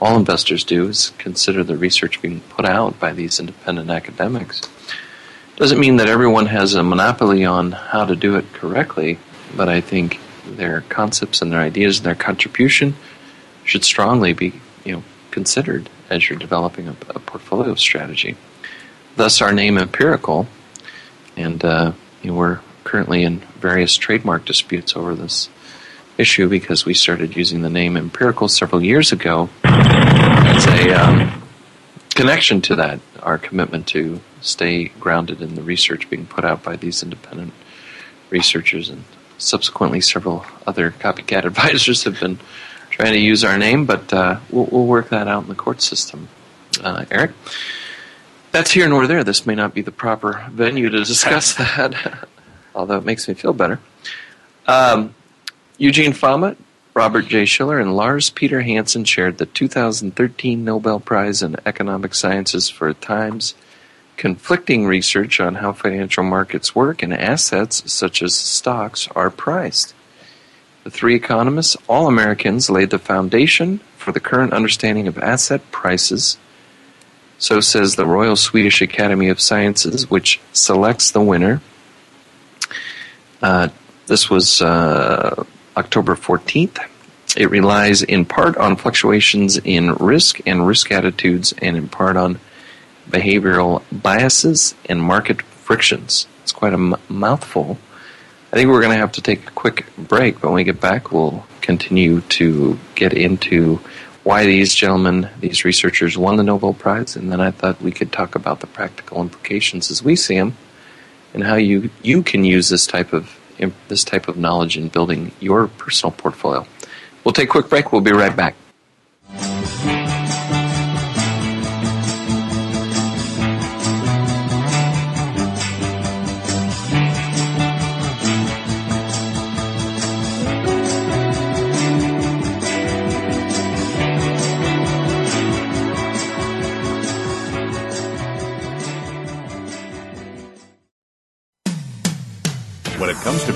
all 0.00 0.16
investors 0.16 0.64
do 0.64 0.88
is 0.88 1.12
consider 1.18 1.64
the 1.64 1.76
research 1.76 2.20
being 2.20 2.40
put 2.40 2.64
out 2.64 2.98
by 2.98 3.12
these 3.12 3.40
independent 3.40 3.90
academics. 3.90 4.62
Doesn't 5.56 5.78
mean 5.78 5.96
that 5.96 6.08
everyone 6.08 6.46
has 6.46 6.74
a 6.74 6.82
monopoly 6.82 7.44
on 7.44 7.72
how 7.72 8.04
to 8.04 8.16
do 8.16 8.36
it 8.36 8.52
correctly, 8.52 9.18
but 9.56 9.68
I 9.68 9.80
think 9.80 10.18
their 10.46 10.82
concepts 10.82 11.40
and 11.40 11.52
their 11.52 11.60
ideas 11.60 11.98
and 11.98 12.06
their 12.06 12.14
contribution 12.14 12.96
should 13.64 13.84
strongly 13.84 14.32
be, 14.32 14.60
you 14.84 14.96
know, 14.96 15.04
considered 15.30 15.88
as 16.10 16.28
you're 16.28 16.38
developing 16.38 16.88
a, 16.88 16.96
a 17.10 17.20
portfolio 17.20 17.74
strategy. 17.74 18.36
Thus, 19.16 19.40
our 19.40 19.52
name 19.52 19.78
Empirical, 19.78 20.48
and 21.36 21.64
uh, 21.64 21.92
you 22.22 22.30
know, 22.30 22.36
we're 22.36 22.60
currently 22.82 23.22
in 23.22 23.38
various 23.60 23.96
trademark 23.96 24.44
disputes 24.44 24.96
over 24.96 25.14
this 25.14 25.48
issue 26.18 26.48
because 26.48 26.84
we 26.84 26.94
started 26.94 27.36
using 27.36 27.62
the 27.62 27.70
name 27.70 27.96
Empirical 27.96 28.48
several 28.48 28.82
years 28.82 29.12
ago 29.12 29.48
as 29.64 30.66
a 30.66 30.92
um, 30.92 31.42
connection 32.14 32.60
to 32.62 32.76
that, 32.76 33.00
our 33.22 33.38
commitment 33.38 33.86
to 33.88 34.20
stay 34.40 34.88
grounded 35.00 35.40
in 35.42 35.54
the 35.54 35.62
research 35.62 36.08
being 36.08 36.26
put 36.26 36.44
out 36.44 36.62
by 36.62 36.76
these 36.76 37.02
independent 37.02 37.52
researchers 38.30 38.88
and 38.88 39.04
subsequently 39.38 40.00
several 40.00 40.44
other 40.66 40.90
copycat 40.92 41.44
advisors 41.44 42.04
have 42.04 42.18
been 42.20 42.38
trying 42.90 43.12
to 43.12 43.18
use 43.18 43.42
our 43.42 43.58
name, 43.58 43.86
but 43.86 44.12
uh, 44.12 44.38
we'll, 44.50 44.66
we'll, 44.66 44.86
work 44.86 45.08
that 45.08 45.26
out 45.26 45.42
in 45.42 45.48
the 45.48 45.54
court 45.54 45.82
system. 45.82 46.28
Uh, 46.80 47.04
Eric, 47.10 47.32
that's 48.52 48.70
here 48.70 48.88
nor 48.88 49.08
there. 49.08 49.24
This 49.24 49.46
may 49.46 49.56
not 49.56 49.74
be 49.74 49.82
the 49.82 49.90
proper 49.90 50.46
venue 50.50 50.88
to 50.90 50.98
discuss 50.98 51.54
that, 51.56 52.28
although 52.72 52.98
it 52.98 53.04
makes 53.04 53.26
me 53.26 53.34
feel 53.34 53.52
better. 53.52 53.80
Um, 54.66 55.14
Eugene 55.76 56.12
Fama, 56.12 56.56
Robert 56.94 57.26
J. 57.26 57.44
Shiller, 57.44 57.80
and 57.80 57.96
Lars 57.96 58.30
Peter 58.30 58.62
Hansen 58.62 59.04
shared 59.04 59.38
the 59.38 59.46
2013 59.46 60.64
Nobel 60.64 61.00
Prize 61.00 61.42
in 61.42 61.56
Economic 61.66 62.14
Sciences 62.14 62.68
for 62.68 62.92
Times 62.94 63.54
conflicting 64.16 64.86
research 64.86 65.40
on 65.40 65.56
how 65.56 65.72
financial 65.72 66.22
markets 66.22 66.74
work 66.74 67.02
and 67.02 67.12
assets 67.12 67.90
such 67.92 68.22
as 68.22 68.34
stocks 68.34 69.08
are 69.16 69.30
priced. 69.30 69.94
The 70.84 70.90
three 70.90 71.14
economists, 71.14 71.76
all 71.88 72.06
Americans, 72.06 72.70
laid 72.70 72.90
the 72.90 72.98
foundation 72.98 73.80
for 73.96 74.12
the 74.12 74.20
current 74.20 74.52
understanding 74.52 75.08
of 75.08 75.18
asset 75.18 75.70
prices. 75.72 76.36
So 77.38 77.60
says 77.60 77.96
the 77.96 78.06
Royal 78.06 78.36
Swedish 78.36 78.80
Academy 78.80 79.28
of 79.28 79.40
Sciences, 79.40 80.08
which 80.08 80.40
selects 80.52 81.10
the 81.10 81.20
winner. 81.20 81.60
Uh, 83.42 83.68
this 84.06 84.30
was 84.30 84.62
uh, 84.62 85.44
October 85.76 86.14
14th. 86.14 86.78
It 87.36 87.50
relies 87.50 88.02
in 88.02 88.24
part 88.24 88.56
on 88.56 88.76
fluctuations 88.76 89.58
in 89.58 89.94
risk 89.94 90.40
and 90.46 90.66
risk 90.66 90.92
attitudes, 90.92 91.52
and 91.60 91.76
in 91.76 91.88
part 91.88 92.16
on 92.16 92.38
behavioral 93.10 93.82
biases 93.90 94.74
and 94.88 95.02
market 95.02 95.42
frictions. 95.42 96.26
It's 96.42 96.52
quite 96.52 96.72
a 96.72 96.76
m- 96.76 96.96
mouthful. 97.08 97.78
I 98.52 98.56
think 98.56 98.70
we're 98.70 98.82
going 98.82 98.92
to 98.92 99.00
have 99.00 99.12
to 99.12 99.22
take 99.22 99.48
a 99.48 99.52
quick 99.52 99.86
break, 99.98 100.40
but 100.40 100.48
when 100.48 100.54
we 100.54 100.64
get 100.64 100.80
back, 100.80 101.10
we'll 101.10 101.44
continue 101.60 102.20
to 102.20 102.78
get 102.94 103.12
into 103.12 103.80
why 104.22 104.46
these 104.46 104.74
gentlemen, 104.74 105.28
these 105.40 105.64
researchers, 105.64 106.16
won 106.16 106.36
the 106.36 106.42
Nobel 106.42 106.72
Prize, 106.72 107.16
and 107.16 107.30
then 107.32 107.40
I 107.40 107.50
thought 107.50 107.82
we 107.82 107.90
could 107.90 108.12
talk 108.12 108.34
about 108.34 108.60
the 108.60 108.66
practical 108.66 109.20
implications 109.20 109.90
as 109.90 110.02
we 110.02 110.16
see 110.16 110.36
them, 110.36 110.56
and 111.34 111.44
how 111.44 111.56
you 111.56 111.90
you 112.02 112.22
can 112.22 112.44
use 112.44 112.68
this 112.68 112.86
type 112.86 113.12
of 113.12 113.38
this 113.88 114.04
type 114.04 114.28
of 114.28 114.36
knowledge 114.36 114.76
in 114.76 114.88
building 114.88 115.32
your 115.40 115.68
personal 115.68 116.12
portfolio. 116.12 116.66
We'll 117.24 117.32
take 117.32 117.48
a 117.48 117.52
quick 117.52 117.68
break. 117.68 117.92
We'll 117.92 118.00
be 118.00 118.12
right 118.12 118.34
back. 118.34 118.54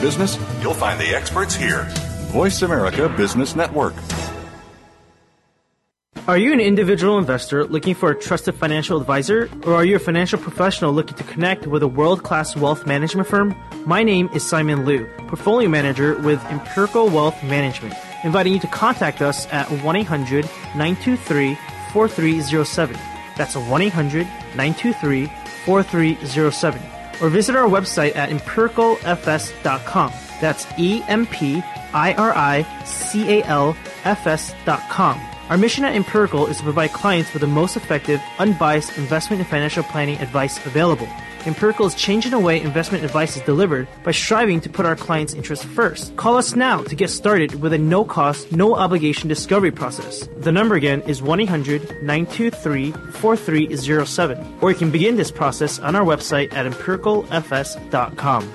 Business? 0.01 0.39
You'll 0.61 0.75
find 0.75 1.01
the 1.01 1.15
experts 1.15 1.55
here. 1.55 1.87
Voice 2.33 2.63
America 2.63 3.09
Business 3.09 3.57
Network. 3.57 3.95
Are 6.29 6.37
you 6.37 6.53
an 6.53 6.61
individual 6.61 7.17
investor 7.17 7.65
looking 7.65 7.95
for 7.95 8.11
a 8.11 8.15
trusted 8.15 8.55
financial 8.55 9.01
advisor? 9.01 9.49
Or 9.65 9.73
are 9.73 9.85
you 9.87 9.97
a 9.97 9.99
financial 9.99 10.39
professional 10.39 10.93
looking 10.93 11.17
to 11.17 11.25
connect 11.25 11.67
with 11.67 11.83
a 11.83 11.89
world 11.89 12.23
class 12.23 12.55
wealth 12.55 12.87
management 12.87 13.29
firm? 13.29 13.57
My 13.87 14.03
name 14.03 14.29
is 14.35 14.47
Simon 14.47 14.85
Liu, 14.85 15.07
Portfolio 15.27 15.71
Manager 15.71 16.17
with 16.17 16.45
Empirical 16.51 17.09
Wealth 17.09 17.43
Management, 17.43 17.95
inviting 18.25 18.53
you 18.53 18.61
to 18.61 18.67
contact 18.67 19.23
us 19.23 19.47
at 19.47 19.71
1 19.71 19.97
800 19.97 20.45
923 20.77 21.57
4307. 21.95 22.95
That's 23.39 23.57
1 23.57 23.81
800 23.81 24.27
923 24.55 25.33
4307 25.65 26.98
or 27.21 27.29
visit 27.29 27.57
our 27.57 27.69
website 27.69 28.17
at 28.17 28.31
empiricalfs.com. 28.31 30.13
That's 30.41 30.67
E 30.79 31.03
M 31.09 31.27
P 31.27 31.63
I 31.93 32.15
R 32.15 32.33
I 32.33 32.85
C 32.85 33.41
A 33.41 33.45
L 33.45 33.77
F 34.05 34.27
S.com. 34.27 35.38
Our 35.49 35.57
mission 35.57 35.85
at 35.87 35.95
Empirical 35.95 36.47
is 36.47 36.59
to 36.59 36.63
provide 36.63 36.93
clients 36.93 37.33
with 37.33 37.41
the 37.41 37.49
most 37.49 37.75
effective, 37.75 38.21
unbiased 38.39 38.99
investment 38.99 39.41
and 39.41 39.49
financial 39.49 39.83
planning 39.83 40.19
advice 40.19 40.59
available. 40.67 41.09
Empirical 41.47 41.87
is 41.87 41.95
changing 41.95 42.33
the 42.33 42.39
way 42.39 42.61
investment 42.61 43.03
advice 43.03 43.35
is 43.35 43.43
delivered 43.45 43.89
by 44.05 44.11
striving 44.11 44.61
to 44.61 44.69
put 44.69 44.85
our 44.85 44.95
clients' 44.95 45.33
interests 45.33 45.65
first. 45.65 46.15
Call 46.17 46.37
us 46.37 46.55
now 46.55 46.83
to 46.83 46.95
get 46.95 47.09
started 47.09 47.63
with 47.63 47.73
a 47.73 47.79
no 47.79 48.05
cost, 48.05 48.53
no 48.53 48.75
obligation 48.75 49.27
discovery 49.27 49.71
process. 49.71 50.29
The 50.37 50.53
number 50.53 50.75
again 50.75 51.01
is 51.03 51.23
1 51.23 51.41
800 51.41 52.03
923 52.03 52.93
4307, 53.13 54.59
or 54.61 54.71
you 54.71 54.77
can 54.77 54.91
begin 54.91 55.17
this 55.17 55.31
process 55.31 55.79
on 55.79 55.97
our 55.97 56.05
website 56.05 56.53
at 56.53 56.71
empiricalfs.com. 56.71 58.53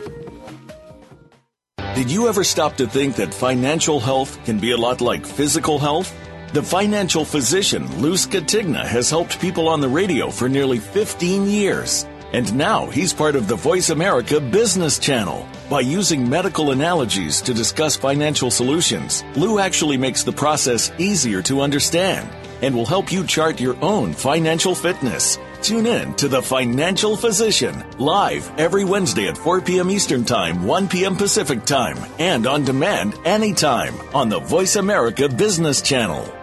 Did 1.95 2.11
you 2.11 2.27
ever 2.27 2.43
stop 2.43 2.75
to 2.77 2.85
think 2.85 3.15
that 3.15 3.33
financial 3.33 3.99
health 3.99 4.37
can 4.45 4.59
be 4.59 4.71
a 4.71 4.77
lot 4.77 5.01
like 5.01 5.25
physical 5.25 5.79
health? 5.79 6.13
The 6.53 6.61
financial 6.61 7.25
physician 7.25 7.99
Lou 7.99 8.13
Scatigna 8.13 8.85
has 8.85 9.09
helped 9.09 9.41
people 9.41 9.67
on 9.67 9.81
the 9.81 9.89
radio 9.89 10.29
for 10.29 10.47
nearly 10.47 10.77
15 10.77 11.49
years. 11.49 12.05
And 12.31 12.55
now 12.55 12.85
he's 12.91 13.11
part 13.11 13.35
of 13.35 13.47
the 13.47 13.55
Voice 13.55 13.89
America 13.89 14.39
Business 14.39 14.99
Channel. 14.99 15.47
By 15.67 15.79
using 15.79 16.29
medical 16.29 16.69
analogies 16.69 17.41
to 17.41 17.55
discuss 17.55 17.95
financial 17.95 18.51
solutions, 18.51 19.23
Lou 19.35 19.57
actually 19.57 19.97
makes 19.97 20.21
the 20.21 20.31
process 20.31 20.91
easier 20.99 21.41
to 21.41 21.61
understand 21.61 22.29
and 22.61 22.75
will 22.75 22.85
help 22.85 23.11
you 23.11 23.25
chart 23.25 23.59
your 23.59 23.75
own 23.83 24.13
financial 24.13 24.75
fitness. 24.75 25.39
Tune 25.63 25.87
in 25.87 26.13
to 26.15 26.27
The 26.27 26.43
Financial 26.43 27.17
Physician 27.17 27.83
live 27.97 28.51
every 28.59 28.85
Wednesday 28.85 29.27
at 29.27 29.39
4 29.39 29.61
p.m. 29.61 29.89
Eastern 29.89 30.23
Time, 30.23 30.67
1 30.67 30.87
p.m. 30.87 31.15
Pacific 31.15 31.65
Time, 31.65 31.97
and 32.19 32.45
on 32.45 32.63
demand 32.63 33.15
anytime 33.25 33.95
on 34.13 34.29
the 34.29 34.39
Voice 34.39 34.75
America 34.75 35.27
Business 35.27 35.81
Channel. 35.81 36.42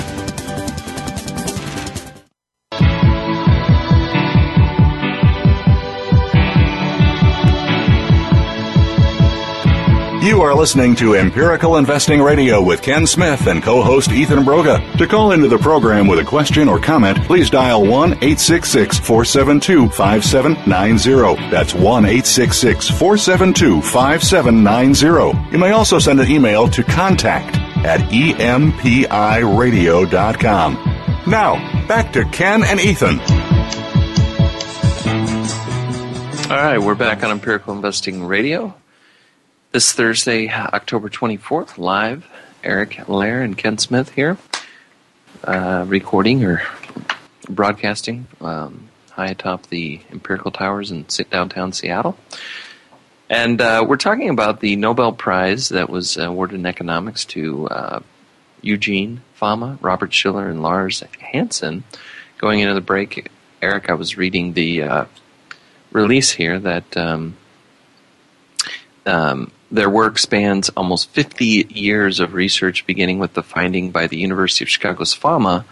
You 10.21 10.43
are 10.43 10.53
listening 10.53 10.95
to 10.97 11.15
Empirical 11.15 11.77
Investing 11.77 12.21
Radio 12.21 12.61
with 12.61 12.83
Ken 12.83 13.07
Smith 13.07 13.47
and 13.47 13.63
co 13.63 13.81
host 13.81 14.11
Ethan 14.11 14.43
Broga. 14.43 14.95
To 14.99 15.07
call 15.07 15.31
into 15.31 15.47
the 15.47 15.57
program 15.57 16.05
with 16.05 16.19
a 16.19 16.23
question 16.23 16.69
or 16.69 16.79
comment, 16.79 17.17
please 17.23 17.49
dial 17.49 17.81
1 17.81 18.11
866 18.11 18.99
472 18.99 19.89
5790. 19.89 21.49
That's 21.49 21.73
1 21.73 22.05
866 22.05 22.89
472 22.89 23.81
5790. 23.81 25.51
You 25.51 25.57
may 25.57 25.71
also 25.71 25.97
send 25.97 26.19
an 26.19 26.29
email 26.29 26.67
to 26.67 26.83
contact 26.83 27.55
at 27.83 28.01
empiradio.com. 28.01 28.73
Now, 31.25 31.87
back 31.87 32.13
to 32.13 32.25
Ken 32.25 32.63
and 32.63 32.79
Ethan. 32.79 33.19
All 36.51 36.57
right, 36.57 36.77
we're 36.77 36.93
back 36.93 37.23
on 37.23 37.31
Empirical 37.31 37.73
Investing 37.73 38.23
Radio. 38.23 38.75
This 39.71 39.93
Thursday, 39.93 40.49
October 40.49 41.07
24th, 41.09 41.77
live, 41.77 42.27
Eric 42.61 43.07
Lair 43.07 43.41
and 43.41 43.57
Ken 43.57 43.77
Smith 43.77 44.09
here, 44.09 44.37
uh, 45.45 45.85
recording 45.87 46.43
or 46.43 46.61
broadcasting 47.47 48.27
um, 48.41 48.89
high 49.11 49.27
atop 49.27 49.67
the 49.67 50.01
Empirical 50.11 50.51
Towers 50.51 50.91
in 50.91 51.05
downtown 51.29 51.71
Seattle. 51.71 52.17
And 53.29 53.61
uh, 53.61 53.85
we're 53.87 53.95
talking 53.95 54.27
about 54.27 54.59
the 54.59 54.75
Nobel 54.75 55.13
Prize 55.13 55.69
that 55.69 55.89
was 55.89 56.17
awarded 56.17 56.59
in 56.59 56.65
economics 56.65 57.23
to 57.27 57.69
uh, 57.69 57.99
Eugene 58.61 59.21
Fama, 59.35 59.79
Robert 59.79 60.11
Shiller, 60.11 60.49
and 60.49 60.61
Lars 60.61 61.01
Hansen. 61.17 61.85
Going 62.39 62.59
into 62.59 62.73
the 62.73 62.81
break, 62.81 63.31
Eric, 63.61 63.89
I 63.89 63.93
was 63.93 64.17
reading 64.17 64.51
the 64.51 64.83
uh, 64.83 65.05
release 65.93 66.31
here 66.31 66.59
that 66.59 66.97
um, 66.97 67.37
um, 69.05 69.49
their 69.71 69.89
work 69.89 70.19
spans 70.19 70.69
almost 70.69 71.09
50 71.11 71.67
years 71.69 72.19
of 72.19 72.33
research, 72.33 72.85
beginning 72.85 73.19
with 73.19 73.33
the 73.33 73.43
finding 73.43 73.91
by 73.91 74.05
the 74.07 74.17
University 74.17 74.65
of 74.65 74.69
Chicago's 74.69 75.13
Fama 75.13 75.65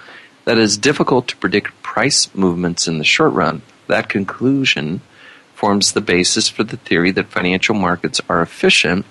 that 0.45 0.57
it 0.57 0.63
is 0.63 0.77
difficult 0.77 1.27
to 1.27 1.38
predict 1.38 1.83
price 1.83 2.33
movements 2.33 2.88
in 2.88 2.97
the 2.97 3.03
short 3.03 3.33
run. 3.33 3.62
That 3.88 4.09
conclusion 4.09 5.01
forms 5.53 5.91
the 5.91 6.01
basis 6.01 6.47
for 6.47 6.63
the 6.63 6.77
theory 6.77 7.12
that 7.12 7.27
financial 7.27 7.75
markets 7.75 8.21
are 8.29 8.41
efficient 8.41 9.05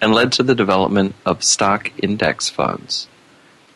and 0.00 0.12
led 0.12 0.32
to 0.32 0.42
the 0.42 0.54
development 0.54 1.14
of 1.24 1.42
stock 1.42 1.90
index 2.02 2.50
funds. 2.50 3.08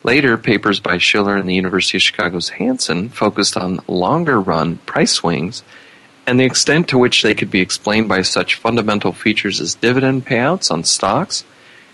Later, 0.03 0.37
papers 0.37 0.79
by 0.79 0.99
Shiller 0.99 1.35
and 1.35 1.49
the 1.49 1.55
University 1.55 1.97
of 1.97 2.03
Chicago's 2.03 2.49
Hansen 2.49 3.09
focused 3.09 3.57
on 3.57 3.79
longer 3.87 4.39
run 4.39 4.77
price 4.77 5.13
swings 5.13 5.63
and 6.31 6.39
the 6.39 6.45
extent 6.45 6.87
to 6.87 6.97
which 6.97 7.23
they 7.23 7.35
could 7.35 7.51
be 7.51 7.59
explained 7.59 8.07
by 8.07 8.21
such 8.21 8.55
fundamental 8.55 9.11
features 9.11 9.59
as 9.59 9.75
dividend 9.75 10.25
payouts 10.25 10.71
on 10.71 10.81
stocks 10.81 11.43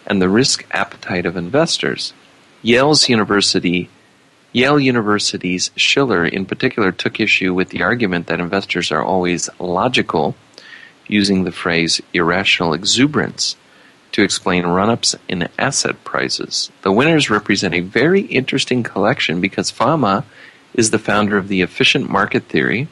and 0.06 0.22
the 0.22 0.30
risk 0.30 0.64
appetite 0.70 1.26
of 1.26 1.36
investors. 1.36 2.14
Yale's 2.62 3.10
University 3.10 3.90
Yale 4.52 4.80
University's 4.80 5.72
Shiller 5.76 6.24
in 6.24 6.46
particular 6.46 6.92
took 6.92 7.20
issue 7.20 7.52
with 7.52 7.70
the 7.70 7.82
argument 7.82 8.28
that 8.28 8.40
investors 8.40 8.92
are 8.92 9.04
always 9.04 9.50
logical, 9.58 10.36
using 11.08 11.44
the 11.44 11.52
phrase 11.52 12.00
irrational 12.14 12.76
exuberance 12.76 13.56
to 14.12 14.22
explain 14.22 14.68
run-ups 14.68 15.16
in 15.28 15.50
asset 15.58 16.04
prices. 16.04 16.72
The 16.84 16.92
winners 16.92 17.32
represent 17.32 17.74
a 17.74 17.80
very 17.80 18.22
interesting 18.22 18.84
collection 18.84 19.42
because 19.42 19.72
Fama 19.72 20.26
is 20.76 20.92
the 20.92 21.00
founder 21.00 21.40
of 21.40 21.48
the 21.48 21.64
efficient 21.64 22.08
market 22.08 22.44
theory, 22.44 22.88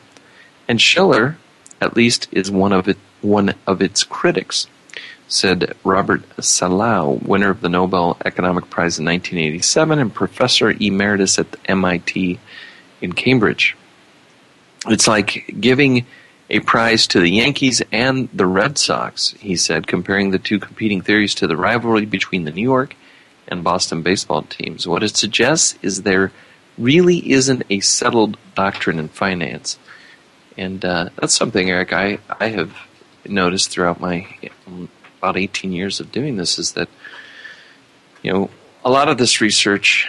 and 0.67 0.81
Shiller, 0.81 1.37
at 1.81 1.95
least, 1.95 2.27
is 2.31 2.51
one 2.51 2.73
of 2.73 2.87
it, 2.87 2.97
one 3.21 3.53
of 3.67 3.81
its 3.81 4.03
critics, 4.03 4.67
said 5.27 5.75
Robert 5.83 6.27
Solow, 6.37 7.21
winner 7.21 7.49
of 7.49 7.61
the 7.61 7.69
Nobel 7.69 8.17
Economic 8.25 8.69
Prize 8.69 8.99
in 8.99 9.05
1987 9.05 9.99
and 9.99 10.13
professor 10.13 10.71
emeritus 10.71 11.39
at 11.39 11.57
MIT 11.65 12.39
in 13.01 13.13
Cambridge. 13.13 13.75
It's 14.87 15.07
like 15.07 15.55
giving 15.59 16.05
a 16.49 16.59
prize 16.59 17.07
to 17.07 17.19
the 17.19 17.29
Yankees 17.29 17.81
and 17.91 18.29
the 18.31 18.45
Red 18.45 18.77
Sox, 18.77 19.31
he 19.39 19.55
said, 19.55 19.87
comparing 19.87 20.29
the 20.29 20.39
two 20.39 20.59
competing 20.59 21.01
theories 21.01 21.33
to 21.35 21.47
the 21.47 21.57
rivalry 21.57 22.05
between 22.05 22.43
the 22.43 22.51
New 22.51 22.61
York 22.61 22.95
and 23.47 23.63
Boston 23.63 24.03
baseball 24.03 24.43
teams. 24.43 24.87
What 24.87 25.03
it 25.03 25.15
suggests 25.15 25.77
is 25.81 26.03
there 26.03 26.31
really 26.77 27.31
isn't 27.31 27.63
a 27.69 27.79
settled 27.79 28.37
doctrine 28.53 28.99
in 28.99 29.07
finance. 29.07 29.79
And 30.57 30.83
uh, 30.83 31.09
that's 31.15 31.35
something, 31.35 31.69
Eric, 31.69 31.93
I, 31.93 32.19
I 32.39 32.47
have 32.47 32.75
noticed 33.25 33.69
throughout 33.69 33.99
my 33.99 34.27
about 35.19 35.37
18 35.37 35.71
years 35.71 35.99
of 35.99 36.11
doing 36.11 36.37
this 36.37 36.59
is 36.59 36.73
that, 36.73 36.87
you 38.21 38.31
know, 38.31 38.49
a 38.83 38.89
lot 38.89 39.09
of 39.09 39.17
this 39.17 39.41
research 39.41 40.07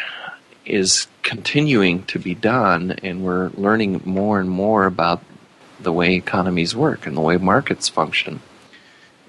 is 0.66 1.06
continuing 1.22 2.04
to 2.04 2.18
be 2.18 2.34
done, 2.34 2.92
and 3.02 3.24
we're 3.24 3.48
learning 3.50 4.02
more 4.04 4.38
and 4.38 4.50
more 4.50 4.84
about 4.84 5.22
the 5.80 5.92
way 5.92 6.14
economies 6.14 6.74
work 6.76 7.06
and 7.06 7.16
the 7.16 7.20
way 7.20 7.36
markets 7.36 7.88
function. 7.88 8.40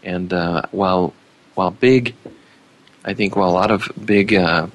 And 0.04 0.34
uh, 0.34 0.64
while 0.72 1.14
while 1.56 1.72
big, 1.72 2.16
I 3.04 3.14
think 3.14 3.36
while 3.36 3.50
a 3.50 3.52
lot 3.52 3.72
of 3.72 3.90
big 4.04 4.34
uh, 4.34 4.68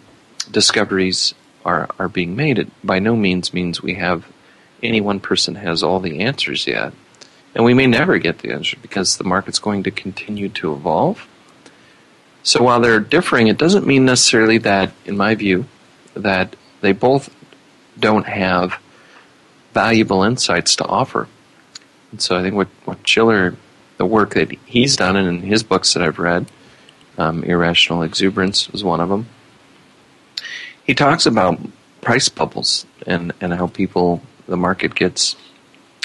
discoveries 0.51 1.35
are 1.65 1.89
are 1.99 2.09
being 2.09 2.35
made, 2.35 2.59
it 2.59 2.69
by 2.83 2.99
no 2.99 3.17
means 3.17 3.53
means 3.53 3.83
we 3.83 3.95
have 3.95 4.27
any 4.83 5.01
one 5.01 5.21
person 5.21 5.55
has 5.57 5.83
all 5.83 6.01
the 6.01 6.21
answers 6.21 6.67
yet. 6.67 6.93
And 7.55 7.65
we 7.65 7.75
may 7.75 7.87
never 7.87 8.19
get 8.19 8.39
the 8.39 8.53
answer 8.53 8.77
because 8.81 9.17
the 9.17 9.25
market's 9.25 9.59
going 9.59 9.83
to 9.83 9.91
continue 9.91 10.49
to 10.51 10.73
evolve. 10.73 11.29
So 12.43 12.63
while 12.63 12.81
they're 12.81 13.01
differing, 13.01 13.47
it 13.49 13.59
doesn't 13.59 13.87
mean 13.87 14.05
necessarily 14.05 14.59
that, 14.59 14.93
in 15.05 15.17
my 15.17 15.35
view, 15.35 15.67
that 16.15 16.57
they 16.81 16.93
both 16.93 17.35
don't 17.99 18.27
have 18.27 18.81
valuable 19.75 20.23
insights 20.23 20.77
to 20.77 20.87
offer. 20.87 21.29
And 22.11 22.21
so 22.21 22.37
I 22.37 22.43
think 22.43 22.55
what, 22.55 22.69
what 22.85 23.07
Shiller, 23.07 23.57
the 23.97 24.07
work 24.07 24.35
that 24.35 24.51
he's 24.67 24.97
done 24.97 25.17
and 25.17 25.29
in 25.29 25.43
his 25.43 25.63
books 25.63 25.95
that 25.95 26.03
I've 26.03 26.19
read, 26.19 26.47
um, 27.19 27.45
Irrational 27.45 28.03
Exuberance 28.03 28.69
was 28.71 28.83
one 28.83 29.01
of 29.01 29.09
them, 29.09 29.27
he 30.85 30.95
talks 30.95 31.27
about 31.27 31.61
price 32.01 32.29
bubbles 32.29 32.87
and, 33.07 33.33
and 33.41 33.55
how 33.55 33.69
people 33.69 34.23
the 34.47 34.57
market 34.57 34.95
gets 34.95 35.37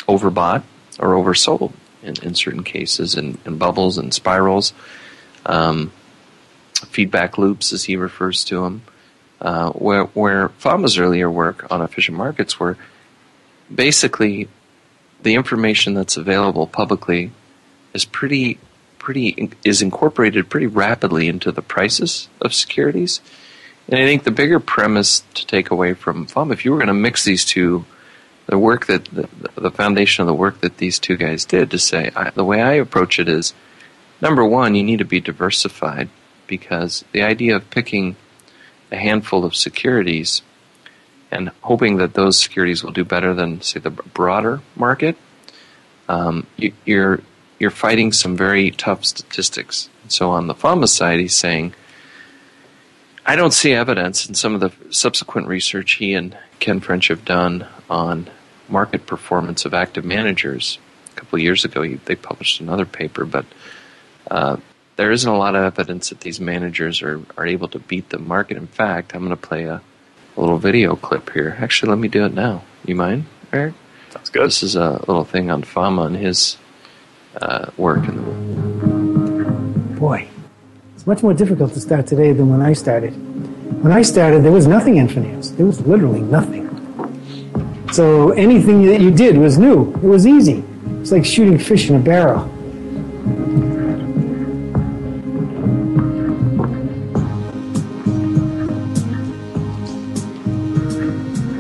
overbought 0.08 0.64
or 1.00 1.10
oversold 1.10 1.74
in, 2.02 2.16
in 2.24 2.36
certain 2.36 2.64
cases, 2.64 3.16
and, 3.16 3.38
and 3.46 3.60
bubbles 3.60 3.98
and 3.98 4.14
spirals, 4.14 4.74
um, 5.46 5.92
feedback 6.88 7.38
loops, 7.38 7.74
as 7.74 7.86
he 7.86 7.96
refers 7.96 8.44
to 8.46 8.62
them. 8.62 8.82
Uh, 9.40 9.70
where 9.72 10.06
where 10.06 10.50
Fama's 10.50 10.98
earlier 10.98 11.30
work 11.30 11.72
on 11.72 11.82
efficient 11.82 12.18
markets 12.18 12.60
were 12.60 12.76
basically 13.74 14.48
the 15.22 15.36
information 15.36 15.94
that's 15.94 16.18
available 16.18 16.66
publicly 16.66 17.32
is 17.94 18.04
pretty 18.04 18.58
pretty 18.98 19.52
is 19.64 19.82
incorporated 19.82 20.50
pretty 20.50 20.68
rapidly 20.68 21.28
into 21.28 21.52
the 21.52 21.62
prices 21.62 22.30
of 22.42 22.54
securities. 22.54 23.22
And 23.88 24.00
I 24.00 24.06
think 24.06 24.24
the 24.24 24.32
bigger 24.32 24.60
premise 24.60 25.24
to 25.36 25.46
take 25.46 25.72
away 25.72 25.94
from 25.94 26.26
Fama, 26.26 26.54
if 26.54 26.66
you 26.66 26.72
were 26.72 26.78
going 26.78 26.88
to 26.88 26.94
mix 26.94 27.24
these 27.24 27.46
two, 27.46 27.86
the 28.48 28.58
work 28.58 28.88
that 28.88 29.06
the, 29.06 29.30
the, 29.56 29.72
foundation 29.72 30.22
of 30.22 30.28
the 30.28 30.34
work 30.34 30.62
that 30.62 30.78
these 30.78 31.00
two 31.00 31.18
guys 31.18 31.46
did, 31.46 31.70
to 31.72 31.78
say 31.78 32.12
I, 32.16 32.32
the 32.32 32.46
way 32.46 32.62
I 32.62 32.74
approach 32.74 33.20
it 33.20 33.30
is 33.30 33.54
number 34.22 34.44
one, 34.44 34.74
you 34.74 34.84
need 34.84 35.00
to 35.00 35.06
be 35.06 35.20
diversified 35.20 36.10
because 36.48 37.04
the 37.12 37.22
idea 37.22 37.56
of 37.56 37.70
picking 37.70 38.16
a 38.92 38.96
handful 38.96 39.44
of 39.44 39.56
securities 39.56 40.42
and 41.30 41.52
hoping 41.62 41.98
that 41.98 42.14
those 42.14 42.40
securities 42.40 42.84
will 42.84 42.94
do 42.94 43.04
better 43.04 43.34
than, 43.34 43.62
say, 43.62 43.82
the 43.82 43.90
broader 43.90 44.62
market, 44.76 45.18
um, 46.08 46.48
you, 46.56 46.72
you're 46.86 47.22
you're 47.60 47.72
fighting 47.72 48.12
some 48.12 48.38
very 48.38 48.72
tough 48.72 49.04
statistics. 49.04 49.90
So 50.08 50.30
on 50.30 50.48
the 50.48 50.54
Fama 50.54 50.88
side, 50.88 51.20
he's 51.20 51.36
saying, 51.36 51.74
I 53.26 53.36
don't 53.36 53.54
see 53.54 53.74
evidence 53.74 54.28
in 54.28 54.36
some 54.36 54.54
of 54.54 54.62
the 54.62 54.72
subsequent 54.94 55.48
research 55.48 55.94
he 55.94 56.14
and 56.14 56.38
Ken 56.60 56.80
French 56.80 57.08
have 57.08 57.26
done 57.26 57.68
on 57.90 58.30
market 58.70 59.06
performance 59.06 59.66
of 59.66 59.74
active 59.74 60.06
managers. 60.06 60.80
A 61.12 61.20
couple 61.20 61.38
of 61.38 61.44
years 61.44 61.66
ago, 61.66 61.86
they 62.06 62.16
published 62.16 62.60
another 62.60 62.86
paper, 62.86 63.26
but 63.26 63.46
uh, 64.30 64.58
there 64.98 65.12
isn't 65.12 65.30
a 65.30 65.38
lot 65.38 65.56
of 65.56 65.64
evidence 65.64 66.10
that 66.10 66.22
these 66.22 66.40
managers 66.40 67.02
are, 67.02 67.22
are 67.38 67.46
able 67.46 67.68
to 67.70 67.80
beat 67.80 68.10
the 68.10 68.20
market. 68.20 68.58
In 68.58 68.68
fact, 68.68 69.14
I'm 69.14 69.22
going 69.22 69.30
to 69.30 69.38
play 69.38 69.64
a, 69.66 69.76
a, 70.36 70.40
little 70.40 70.58
video 70.58 70.96
clip 70.96 71.32
here. 71.32 71.56
Actually, 71.60 71.90
let 71.90 72.00
me 72.00 72.08
do 72.08 72.26
it 72.26 72.34
now. 72.34 72.64
You 72.86 72.96
mind, 72.96 73.26
Eric? 73.54 73.74
Sounds 74.10 74.30
good. 74.30 74.48
This 74.48 74.64
is 74.64 74.76
a 74.76 74.92
little 75.08 75.24
thing 75.24 75.52
on 75.52 75.64
Fama 75.64 76.04
and 76.04 76.16
his 76.16 76.58
uh, 77.42 77.70
work. 77.78 78.06
Boy, 80.00 80.28
it's 80.96 81.08
much 81.08 81.24
more 81.24 81.34
difficult 81.34 81.74
to 81.74 81.80
start 81.80 82.08
today 82.08 82.32
than 82.34 82.50
when 82.50 82.62
I 82.62 82.74
started. 82.74 83.12
When 83.84 83.92
I 83.92 84.02
started, 84.02 84.44
there 84.44 84.52
was 84.52 84.66
nothing 84.66 84.98
in 84.98 85.08
finance. 85.08 85.52
There 85.52 85.66
was 85.66 85.82
literally 85.82 86.22
nothing. 86.22 86.68
So 87.94 88.32
anything 88.32 88.86
that 88.88 89.02
you 89.02 89.12
did 89.12 89.38
was 89.38 89.58
new. 89.58 89.92
It 89.94 90.04
was 90.04 90.28
easy. 90.28 90.64
It's 91.02 91.12
like 91.12 91.26
shooting 91.26 91.58
fish 91.58 91.90
in 91.90 91.96
a 91.96 92.00
barrel. 92.00 92.52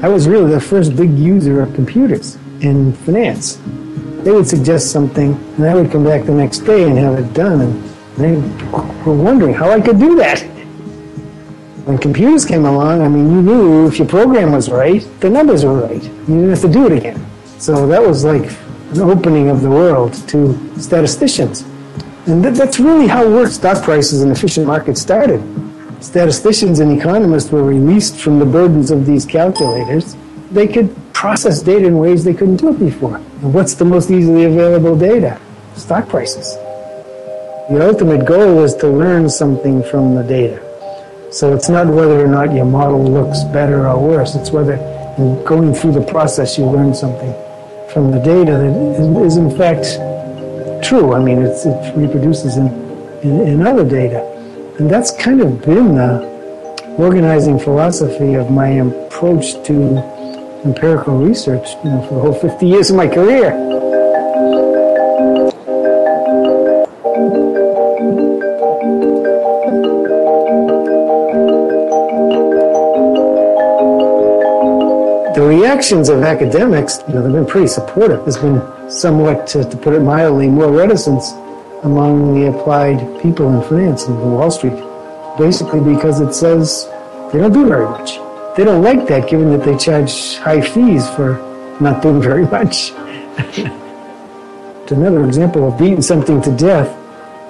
I 0.03 0.09
was 0.09 0.27
really 0.27 0.51
the 0.51 0.61
first 0.61 0.95
big 0.95 1.17
user 1.17 1.61
of 1.61 1.73
computers 1.73 2.37
in 2.61 2.93
finance. 2.93 3.59
They 4.23 4.31
would 4.31 4.47
suggest 4.47 4.91
something, 4.91 5.33
and 5.57 5.65
I 5.65 5.73
would 5.73 5.91
come 5.91 6.03
back 6.03 6.25
the 6.25 6.33
next 6.33 6.59
day 6.59 6.83
and 6.83 6.97
have 6.97 7.17
it 7.17 7.33
done, 7.33 7.61
and 7.61 7.83
they 8.15 8.33
were 9.05 9.15
wondering 9.15 9.53
how 9.53 9.71
I 9.71 9.81
could 9.81 9.99
do 9.99 10.15
that. 10.17 10.43
When 11.87 11.97
computers 11.97 12.45
came 12.45 12.65
along, 12.65 13.01
I 13.01 13.07
mean, 13.07 13.31
you 13.31 13.41
knew 13.41 13.87
if 13.87 13.97
your 13.97 14.07
program 14.07 14.51
was 14.51 14.69
right, 14.69 15.01
the 15.21 15.29
numbers 15.29 15.63
were 15.65 15.79
right. 15.81 16.03
You 16.03 16.35
didn't 16.35 16.49
have 16.49 16.61
to 16.61 16.71
do 16.71 16.85
it 16.85 16.91
again. 16.91 17.25
So 17.59 17.87
that 17.87 18.01
was 18.01 18.23
like 18.23 18.51
an 18.91 19.01
opening 19.01 19.49
of 19.49 19.61
the 19.61 19.69
world 19.69 20.13
to 20.29 20.39
statisticians. 20.79 21.61
And 22.27 22.43
that's 22.43 22.79
really 22.79 23.07
how 23.07 23.27
work 23.27 23.49
stock 23.49 23.83
prices 23.83 24.21
and 24.21 24.31
efficient 24.31 24.67
markets 24.67 25.01
started 25.01 25.41
statisticians 25.99 26.79
and 26.79 26.97
economists 26.97 27.51
were 27.51 27.63
released 27.63 28.17
from 28.17 28.39
the 28.39 28.45
burdens 28.45 28.91
of 28.91 29.05
these 29.05 29.25
calculators, 29.25 30.15
they 30.51 30.67
could 30.67 30.95
process 31.13 31.61
data 31.61 31.87
in 31.87 31.97
ways 31.97 32.23
they 32.23 32.33
couldn't 32.33 32.57
do 32.57 32.69
it 32.69 32.79
before. 32.79 33.17
And 33.17 33.53
what's 33.53 33.73
the 33.73 33.85
most 33.85 34.11
easily 34.11 34.45
available 34.45 34.97
data? 34.97 35.39
Stock 35.75 36.07
prices. 36.07 36.55
The 37.69 37.85
ultimate 37.85 38.25
goal 38.25 38.55
was 38.55 38.75
to 38.77 38.87
learn 38.87 39.29
something 39.29 39.83
from 39.83 40.15
the 40.15 40.23
data. 40.23 40.66
So 41.31 41.53
it's 41.53 41.67
not 41.67 41.87
whether 41.87 42.23
or 42.23 42.27
not 42.27 42.53
your 42.53 42.65
model 42.65 43.03
looks 43.03 43.43
better 43.45 43.87
or 43.87 43.99
worse, 43.99 44.35
it's 44.35 44.51
whether 44.51 44.75
in 45.17 45.43
going 45.43 45.73
through 45.73 45.93
the 45.93 46.01
process 46.01 46.57
you 46.57 46.65
learn 46.65 46.93
something 46.93 47.33
from 47.91 48.11
the 48.11 48.19
data 48.19 48.53
that 48.53 49.25
is, 49.25 49.37
in 49.37 49.49
fact 49.57 49.97
true. 50.83 51.13
I 51.13 51.19
mean, 51.19 51.41
it 51.41 51.97
reproduces 51.97 52.57
in, 52.57 52.67
in, 53.23 53.41
in 53.41 53.67
other 53.67 53.83
data. 53.83 54.23
And 54.79 54.89
that's 54.89 55.11
kind 55.11 55.41
of 55.41 55.61
been 55.63 55.95
the 55.95 56.23
organizing 56.97 57.59
philosophy 57.59 58.35
of 58.35 58.49
my 58.51 58.69
approach 58.69 59.53
to 59.65 59.97
empirical 60.63 61.17
research, 61.17 61.67
you 61.83 61.89
know, 61.89 62.01
for 62.07 62.15
the 62.15 62.21
whole 62.21 62.33
50 62.33 62.65
years 62.65 62.89
of 62.89 62.95
my 62.95 63.07
career. 63.07 63.51
Reactions 75.67 76.07
of 76.07 76.23
academics, 76.23 76.99
you 77.09 77.13
know, 77.13 77.21
they've 77.21 77.33
been 77.33 77.45
pretty 77.45 77.67
supportive. 77.67 78.21
There's 78.21 78.37
been 78.37 78.61
somewhat, 78.89 79.47
to, 79.47 79.69
to 79.69 79.75
put 79.75 79.93
it 79.93 79.99
mildly, 79.99 80.47
more 80.47 80.71
reticence 80.71 81.31
among 81.83 82.35
the 82.35 82.47
applied 82.47 82.99
people 83.21 83.53
in 83.53 83.61
finance 83.67 84.05
and 84.05 84.15
Wall 84.17 84.49
Street, 84.49 84.79
basically 85.37 85.81
because 85.81 86.21
it 86.21 86.33
says 86.33 86.85
they 87.33 87.39
don't 87.39 87.51
do 87.51 87.67
very 87.67 87.85
much. 87.85 88.15
They 88.55 88.63
don't 88.63 88.81
like 88.81 89.07
that 89.07 89.29
given 89.29 89.49
that 89.51 89.65
they 89.65 89.77
charge 89.77 90.37
high 90.37 90.61
fees 90.61 91.09
for 91.09 91.35
not 91.81 92.01
doing 92.01 92.21
very 92.21 92.45
much. 92.45 92.91
Another 94.89 95.25
example 95.25 95.67
of 95.67 95.77
beating 95.77 96.01
something 96.01 96.41
to 96.43 96.55
death 96.55 96.87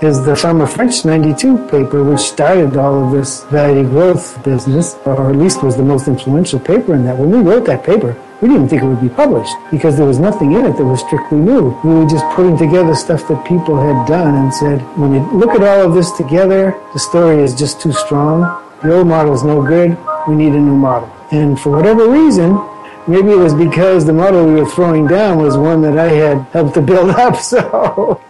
is 0.02 0.24
the 0.24 0.36
Fama 0.36 0.68
French 0.68 1.06
92 1.06 1.58
paper, 1.70 2.04
which 2.04 2.20
started 2.20 2.78
all 2.78 3.04
of 3.04 3.12
this 3.12 3.44
value 3.46 3.84
growth 3.84 4.44
business, 4.44 4.96
or 5.06 5.30
at 5.30 5.36
least 5.36 5.64
was 5.64 5.76
the 5.76 5.82
most 5.84 6.08
influential 6.08 6.60
paper 6.60 6.94
in 6.94 7.04
that. 7.04 7.18
When 7.18 7.32
we 7.32 7.40
wrote 7.40 7.66
that 7.66 7.84
paper, 7.84 8.16
we 8.40 8.48
didn't 8.48 8.70
think 8.70 8.84
it 8.84 8.86
would 8.86 9.02
be 9.02 9.10
published 9.10 9.56
because 9.72 9.98
there 9.98 10.06
was 10.06 10.20
nothing 10.20 10.52
in 10.52 10.66
it 10.66 10.78
that 10.78 10.86
was 10.86 11.00
strictly 11.00 11.40
new. 11.40 11.76
We 11.84 11.96
were 11.96 12.08
just 12.08 12.24
putting 12.36 12.56
together 12.56 12.94
stuff 12.94 13.28
that 13.28 13.44
people 13.48 13.82
had 13.82 14.08
done 14.08 14.36
and 14.36 14.54
said, 14.54 14.82
when 15.00 15.14
you 15.14 15.32
look 15.32 15.50
at 15.56 15.64
all 15.64 15.88
of 15.88 15.96
this 15.96 16.12
together, 16.12 16.80
the 16.94 17.00
story 17.00 17.42
is 17.42 17.56
just 17.56 17.82
too 17.82 17.92
strong. 17.92 18.42
The 18.84 18.96
old 18.96 19.08
model 19.08 19.34
is 19.34 19.44
no 19.44 19.66
good. 19.66 19.98
We 20.28 20.36
need 20.36 20.54
a 20.54 20.60
new 20.60 20.76
model. 20.76 21.12
And 21.32 21.60
for 21.60 21.72
whatever 21.72 22.08
reason, 22.08 22.54
maybe 23.08 23.32
it 23.32 23.40
was 23.40 23.56
because 23.56 24.06
the 24.06 24.14
model 24.14 24.46
we 24.46 24.62
were 24.62 24.70
throwing 24.70 25.08
down 25.08 25.40
was 25.40 25.58
one 25.58 25.82
that 25.82 25.98
I 25.98 26.10
had 26.10 26.42
helped 26.54 26.76
to 26.76 26.82
build 26.82 27.10
up. 27.26 27.38
So 27.38 28.22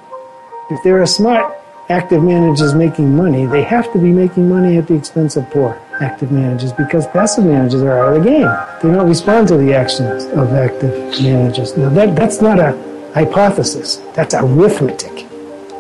if 0.70 0.82
there 0.84 1.02
are 1.02 1.06
smart 1.06 1.57
active 1.90 2.22
managers 2.22 2.74
making 2.74 3.16
money, 3.16 3.46
they 3.46 3.64
have 3.64 3.92
to 3.94 4.00
be 4.00 4.12
making 4.12 4.50
money 4.50 4.78
at 4.78 4.88
the 4.88 4.94
expense 4.94 5.38
of 5.38 5.50
poor 5.50 5.82
active 6.02 6.32
managers 6.32 6.74
because 6.74 7.08
passive 7.08 7.46
managers 7.46 7.82
are 7.82 7.98
out 7.98 8.18
of 8.18 8.24
the 8.24 8.30
game. 8.30 8.48
They 8.82 8.96
don't 8.96 9.08
respond 9.08 9.48
to 9.50 9.58
the 9.58 9.74
actions 9.74 10.26
of 10.26 10.54
active 10.54 11.22
managers. 11.22 11.78
Now, 11.78 11.90
that, 11.90 12.16
that's 12.16 12.42
not 12.42 12.60
a 12.60 12.72
hypothesis, 13.14 13.98
that's 14.14 14.34
arithmetic. 14.34 15.26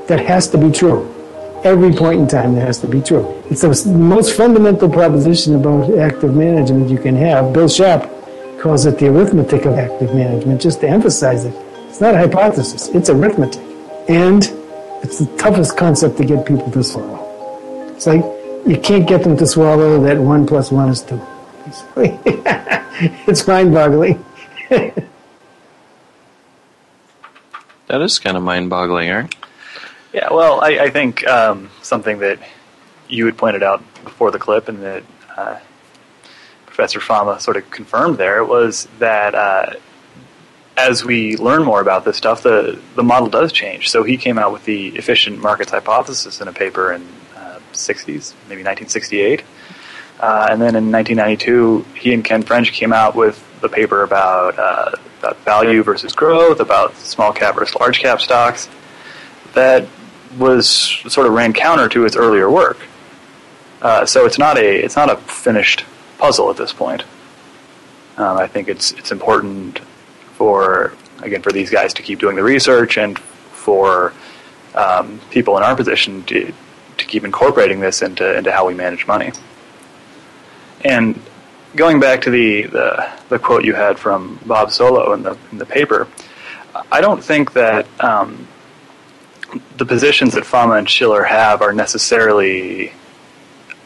That 0.08 0.22
has 0.26 0.48
to 0.50 0.58
be 0.58 0.72
true. 0.72 1.13
Every 1.63 1.91
point 1.91 2.22
in 2.22 2.28
time, 2.28 2.56
that 2.56 2.65
has 2.65 2.80
to 2.80 2.88
be 2.88 3.02
true. 3.02 3.43
It's 3.50 3.62
the 3.62 3.91
most 3.91 4.38
fundamental 4.38 4.89
proposition 4.89 5.56
about 5.56 5.98
active 5.98 6.34
management 6.34 6.89
you 6.89 6.98
can 6.98 7.15
have. 7.17 7.52
Bill 7.52 7.67
Sharpe 7.67 8.10
calls 8.62 8.86
it 8.86 8.98
the 8.98 9.08
arithmetic 9.08 9.65
of 9.65 9.74
active 9.74 10.15
management, 10.15 10.62
just 10.62 10.80
to 10.82 10.88
emphasize 10.88 11.43
it. 11.43 11.54
It's 11.89 12.00
not 12.00 12.15
a 12.15 12.17
hypothesis, 12.17 12.88
it's 12.89 13.10
arithmetic. 13.10 13.62
And 14.08 14.43
it's 15.08 15.20
the 15.20 15.38
toughest 15.38 15.78
concept 15.78 16.17
to 16.17 16.26
get 16.26 16.46
people 16.46 16.70
to 16.70 16.84
swallow. 16.84 17.24
It's 17.96 18.06
like 18.06 18.26
you 18.65 18.78
can't 18.78 19.08
get 19.08 19.24
them 19.24 19.38
to 19.38 19.48
swallow 19.48 20.02
that 20.04 20.17
one 20.17 20.46
plus 20.46 20.70
one 20.70 20.89
is 20.89 21.02
two. 21.02 21.22
it's 23.26 23.48
mind 23.48 23.74
boggling. 23.74 24.24
that 24.70 25.08
is 27.89 28.20
kind 28.20 28.36
of 28.36 28.43
mind 28.43 28.70
boggling, 28.70 29.08
Eric. 29.08 29.38
Yeah, 30.12 30.34
well, 30.34 30.60
I, 30.60 30.72
I 30.80 30.89
think 30.89 31.26
um, 31.26 31.70
something 31.82 32.20
that 32.20 32.39
you 33.08 33.26
had 33.28 33.38
pointed 33.38 33.63
out 33.63 33.82
before 34.04 34.32
the 34.32 34.39
clip 34.39 34.67
and 34.67 34.84
that 34.84 35.04
uh, 35.38 35.58
Professor 36.65 37.00
Fama 37.00 37.39
sort 37.39 37.56
of 37.56 37.72
confirmed 37.72 38.17
there 38.17 38.43
was 38.43 38.89
that 39.00 39.36
uh, 39.36 39.72
as 40.78 41.04
we 41.04 41.36
learn 41.38 41.63
more 41.63 41.82
about 41.82 42.06
this 42.06 42.18
stuff, 42.18 42.44
the, 42.44 42.80
the 42.96 43.04
model 43.04 43.28
does 43.28 43.52
change. 43.52 43.90
So 43.90 44.04
he 44.04 44.16
came 44.16 44.38
out 44.38 44.54
with 44.54 44.63
the 44.66 44.90
efficient 44.90 45.40
markets 45.40 45.72
hypothesis 45.72 46.40
in 46.40 46.48
a 46.48 46.54
paper 46.54 46.94
in 46.94 47.06
60s, 47.78 48.34
maybe 48.50 48.63
1968. 48.63 49.44
Uh, 50.20 50.48
and 50.50 50.62
then 50.62 50.76
in 50.76 50.92
1992, 50.92 51.86
he 51.96 52.13
and 52.13 52.26
Ken 52.26 52.42
French 52.42 52.72
came 52.72 52.92
out 52.92 53.16
with 53.16 53.44
the 53.62 53.70
paper 53.70 54.04
about, 54.04 54.58
uh, 54.58 54.92
about 55.20 55.38
value 55.44 55.84
versus 55.84 56.13
growth, 56.13 56.60
about 56.60 56.96
small 56.96 57.32
cap 57.32 57.56
versus 57.56 57.76
large 57.76 58.00
cap 58.00 58.20
stocks. 58.20 58.68
That 59.54 59.88
was 60.38 60.68
sort 61.08 61.28
of 61.28 61.34
ran 61.34 61.54
counter 61.54 61.88
to 61.90 62.06
its 62.06 62.16
earlier 62.16 62.50
work. 62.50 62.80
Uh, 63.82 64.06
so 64.06 64.26
it's 64.26 64.40
not 64.40 64.58
a 64.58 64.84
it's 64.84 64.96
not 64.96 65.10
a 65.10 65.18
finished 65.18 65.86
puzzle 66.18 66.50
at 66.50 66.58
this 66.58 66.74
point. 66.74 67.04
Um, 68.18 68.38
I 68.38 68.48
think 68.48 68.68
it's 68.68 68.92
it's 68.94 69.12
important 69.12 69.80
for 70.38 70.93
again 71.23 71.41
for 71.41 71.52
these 71.52 71.69
guys 71.69 71.93
to 71.95 72.02
keep 72.04 72.19
doing 72.19 72.36
the 72.36 72.43
research 72.43 72.97
and 72.97 73.17
for 73.17 74.13
um, 74.76 75.19
people 75.32 75.58
in 75.58 75.63
our 75.63 75.76
position 75.76 76.23
to 76.26 76.54
to 76.97 77.06
keep 77.06 77.23
incorporating 77.23 77.80
this 77.80 78.02
into 78.02 78.38
into 78.38 78.52
how 78.52 78.65
we 78.67 78.73
manage 78.73 79.08
money. 79.08 79.32
And 80.86 81.19
going 81.76 82.00
back 82.00 82.21
to 82.21 82.30
the, 82.30 82.63
the, 82.63 83.12
the 83.30 83.39
quote 83.39 83.65
you 83.65 83.73
had 83.73 83.97
from 83.97 84.39
Bob 84.45 84.69
Solow 84.69 85.13
in 85.15 85.23
the 85.23 85.38
in 85.52 85.58
the 85.58 85.65
paper, 85.65 86.08
I 86.91 87.02
don't 87.02 87.23
think 87.23 87.54
that 87.54 87.88
um, 88.02 88.47
the 89.78 89.86
positions 89.86 90.34
that 90.34 90.45
Fama 90.45 90.76
and 90.76 90.89
Shiller 90.89 91.23
have 91.23 91.62
are 91.62 91.73
necessarily 91.73 92.93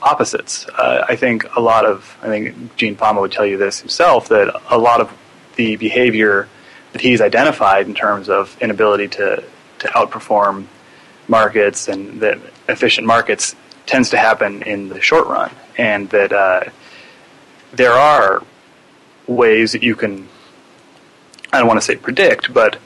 opposites. 0.01 0.67
Uh, 0.67 1.05
I 1.07 1.15
think 1.15 1.45
a 1.55 1.61
lot 1.61 1.85
of 1.85 2.17
I 2.21 2.27
think 2.27 2.75
Gene 2.75 2.95
Fama 2.95 3.21
would 3.21 3.31
tell 3.31 3.45
you 3.45 3.57
this 3.57 3.79
himself 3.79 4.27
that 4.29 4.47
a 4.69 4.77
lot 4.77 4.99
of 4.99 5.11
the 5.61 5.75
behavior 5.75 6.47
that 6.91 7.01
he's 7.01 7.21
identified 7.21 7.85
in 7.87 7.93
terms 7.93 8.29
of 8.29 8.57
inability 8.61 9.07
to 9.07 9.43
to 9.79 9.87
outperform 9.89 10.65
markets 11.27 11.87
and 11.87 12.21
that 12.21 12.37
efficient 12.67 13.05
markets 13.05 13.55
tends 13.85 14.09
to 14.09 14.17
happen 14.17 14.63
in 14.63 14.89
the 14.89 15.01
short 15.01 15.27
run, 15.27 15.51
and 15.77 16.09
that 16.09 16.31
uh, 16.31 16.61
there 17.73 17.93
are 17.93 18.43
ways 19.27 19.71
that 19.73 19.83
you 19.83 19.95
can 19.95 20.27
I 21.53 21.59
don't 21.59 21.67
want 21.67 21.79
to 21.79 21.85
say 21.85 21.95
predict, 21.95 22.53
but 22.53 22.79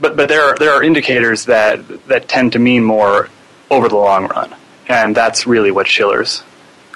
but 0.00 0.16
but 0.16 0.28
there 0.28 0.42
are 0.42 0.56
there 0.56 0.72
are 0.72 0.82
indicators 0.82 1.44
that 1.44 1.76
that 2.08 2.28
tend 2.28 2.52
to 2.54 2.58
mean 2.58 2.82
more 2.82 3.30
over 3.70 3.88
the 3.88 4.00
long 4.10 4.26
run, 4.26 4.50
and 4.88 5.14
that's 5.14 5.46
really 5.46 5.70
what 5.70 5.86
Shiller's 5.86 6.42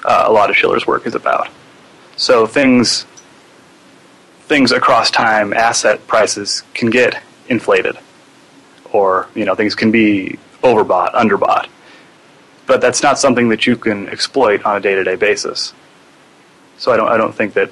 uh, 0.03 0.25
a 0.27 0.33
lot 0.33 0.49
of 0.49 0.57
Shiller's 0.57 0.85
work 0.85 1.07
is 1.07 1.15
about. 1.15 1.47
So 2.15 2.45
things 2.45 3.05
things 4.47 4.71
across 4.71 5.09
time, 5.11 5.53
asset 5.53 6.05
prices 6.07 6.63
can 6.73 6.89
get 6.89 7.21
inflated, 7.47 7.97
or 8.91 9.27
you 9.35 9.45
know 9.45 9.55
things 9.55 9.75
can 9.75 9.91
be 9.91 10.37
overbought, 10.61 11.13
underbought, 11.13 11.67
but 12.65 12.81
that's 12.81 13.03
not 13.03 13.19
something 13.19 13.49
that 13.49 13.67
you 13.67 13.75
can 13.75 14.07
exploit 14.09 14.63
on 14.65 14.77
a 14.77 14.79
day 14.79 14.95
to 14.95 15.03
day 15.03 15.15
basis. 15.15 15.73
So 16.77 16.91
I 16.91 16.97
don't 16.97 17.09
I 17.09 17.17
don't 17.17 17.33
think 17.33 17.53
that 17.53 17.71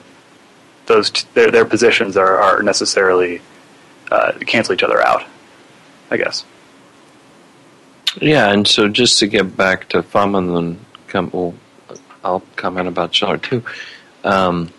those 0.85 1.09
t- 1.11 1.27
their 1.33 1.51
their 1.51 1.65
positions 1.65 2.17
are, 2.17 2.37
are 2.37 2.63
necessarily 2.63 3.41
uh, 4.11 4.33
cancel 4.45 4.73
each 4.73 4.83
other 4.83 5.01
out. 5.05 5.23
I 6.11 6.17
guess. 6.17 6.43
Yeah, 8.19 8.51
and 8.51 8.67
so 8.67 8.89
just 8.89 9.19
to 9.19 9.27
get 9.27 9.55
back 9.55 9.87
to 9.89 10.03
Fama 10.03 10.39
and 10.39 10.55
then 10.55 10.85
come, 11.07 11.29
well, 11.33 11.53
I'll 12.23 12.43
comment 12.57 12.89
about 12.89 13.15
Shiller 13.15 13.37
too. 13.37 13.63
Um, 14.25 14.69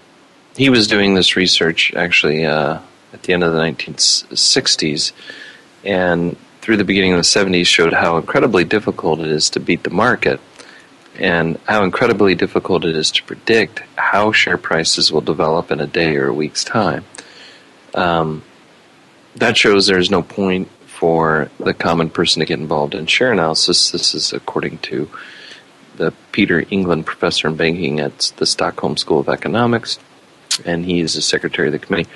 he 0.57 0.71
was 0.71 0.87
doing 0.87 1.15
this 1.15 1.37
research 1.37 1.95
actually 1.95 2.45
uh, 2.45 2.79
at 3.13 3.23
the 3.23 3.33
end 3.33 3.45
of 3.45 3.53
the 3.53 3.59
1960s, 3.59 5.13
and 5.85 6.37
through 6.61 6.77
the 6.77 6.85
beginning 6.85 7.13
of 7.13 7.19
the 7.19 7.23
70s 7.23 7.67
showed 7.67 7.93
how 7.93 8.17
incredibly 8.17 8.65
difficult 8.65 9.21
it 9.21 9.27
is 9.27 9.51
to 9.51 9.61
beat 9.61 9.83
the 9.83 9.91
market 9.91 10.41
and 11.19 11.59
how 11.67 11.85
incredibly 11.85 12.35
difficult 12.35 12.85
it 12.85 12.97
is 12.97 13.11
to 13.11 13.23
predict 13.25 13.81
how 13.97 14.33
share 14.33 14.57
prices 14.57 15.13
will 15.13 15.21
develop 15.21 15.71
in 15.71 15.81
a 15.81 15.87
day 15.87 16.17
or 16.17 16.29
a 16.29 16.35
week's 16.35 16.65
time. 16.65 17.05
Um, 17.95 18.43
that 19.37 19.57
shows 19.57 19.87
there's 19.87 20.11
no 20.11 20.23
point 20.23 20.69
for 20.87 21.51
the 21.59 21.75
common 21.75 22.11
person 22.11 22.41
to 22.41 22.47
get 22.47 22.61
involved 22.61 22.95
in 22.95 23.07
share 23.07 23.33
analysis. 23.33 23.91
This 23.91 24.15
is 24.15 24.33
according 24.33 24.79
to 24.79 25.11
the 25.97 26.13
Peter 26.31 26.63
Englund 26.63 27.05
professor 27.05 27.49
in 27.49 27.57
banking 27.57 28.01
at 28.01 28.33
the 28.37 28.47
Stockholm 28.47 28.97
School 28.97 29.21
of 29.21 29.29
Economics, 29.29 29.99
and 30.61 30.85
he 30.85 31.01
is 31.01 31.15
the 31.15 31.23
secretary 31.23 31.69
of 31.69 31.73
the 31.73 31.79
committee. 31.79 32.09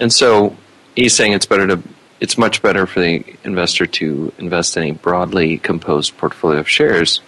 And 0.00 0.12
so 0.12 0.56
he's 0.94 1.14
saying 1.14 1.32
it's 1.32 1.46
better 1.46 1.66
to 1.66 1.82
it's 2.18 2.38
much 2.38 2.62
better 2.62 2.86
for 2.86 3.00
the 3.00 3.22
investor 3.44 3.86
to 3.86 4.32
invest 4.38 4.76
in 4.78 4.82
a 4.84 4.92
broadly 4.92 5.58
composed 5.58 6.16
portfolio 6.16 6.60
of 6.60 6.68
shares 6.68 7.20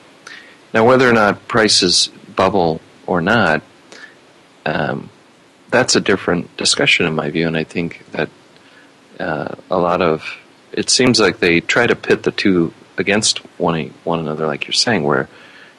now, 0.75 0.87
whether 0.87 1.09
or 1.09 1.13
not 1.13 1.49
prices 1.49 2.09
bubble 2.37 2.81
or 3.07 3.23
not, 3.23 3.63
um, 4.67 5.09
that's 5.71 5.97
a 5.97 6.01
different 6.01 6.55
discussion 6.57 7.07
in 7.07 7.15
my 7.15 7.31
view, 7.31 7.47
and 7.47 7.57
I 7.57 7.65
think 7.65 8.05
that 8.13 8.29
uh, 9.19 9.55
a 9.71 9.79
lot 9.79 10.03
of 10.03 10.37
it 10.73 10.91
seems 10.91 11.19
like 11.19 11.39
they 11.39 11.61
try 11.61 11.87
to 11.87 11.97
pit 11.97 12.23
the 12.23 12.33
two 12.33 12.73
against 12.99 13.39
one 13.59 13.95
one 14.05 14.19
another, 14.19 14.47
like 14.47 14.67
you're 14.67 14.73
saying, 14.73 15.05
where 15.05 15.29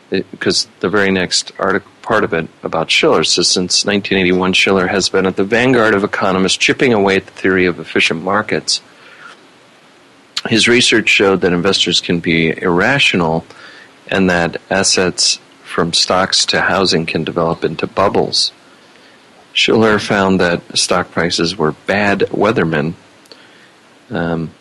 because 0.09 0.67
the 0.79 0.89
very 0.89 1.11
next 1.11 1.51
article 1.59 1.91
part 2.09 2.23
of 2.23 2.33
it 2.33 2.49
about 2.63 2.89
Shiller 2.89 3.23
says 3.23 3.47
since 3.47 3.85
1981, 3.85 4.53
Shiller 4.53 4.87
has 4.87 5.09
been 5.09 5.27
at 5.27 5.35
the 5.35 5.43
vanguard 5.43 5.93
of 5.93 6.03
economists 6.03 6.57
chipping 6.57 6.91
away 6.91 7.17
at 7.17 7.27
the 7.27 7.31
theory 7.31 7.67
of 7.67 7.79
efficient 7.79 8.23
markets. 8.23 8.81
His 10.47 10.67
research 10.67 11.07
showed 11.07 11.41
that 11.41 11.53
investors 11.53 12.01
can 12.01 12.19
be 12.19 12.49
irrational 12.49 13.45
and 14.07 14.27
that 14.27 14.59
assets 14.71 15.39
from 15.63 15.93
stocks 15.93 16.47
to 16.47 16.61
housing 16.61 17.05
can 17.05 17.23
develop 17.23 17.63
into 17.63 17.85
bubbles. 17.85 18.51
Shiller 19.53 19.99
found 19.99 20.39
that 20.39 20.63
stock 20.77 21.11
prices 21.11 21.55
were 21.55 21.73
bad 21.85 22.21
weathermen. 22.31 22.95
Um, 24.09 24.51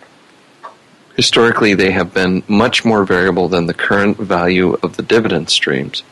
historically, 1.18 1.74
they 1.74 1.90
have 1.90 2.14
been 2.14 2.42
much 2.48 2.86
more 2.86 3.04
variable 3.04 3.48
than 3.48 3.66
the 3.66 3.74
current 3.74 4.16
value 4.16 4.72
of 4.82 4.96
the 4.96 5.02
dividend 5.02 5.50
streams. 5.50 6.02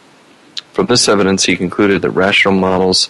From 0.75 0.85
this 0.85 1.09
evidence, 1.09 1.45
he 1.45 1.57
concluded 1.57 2.03
that 2.03 2.11
rational 2.11 2.53
models 2.53 3.09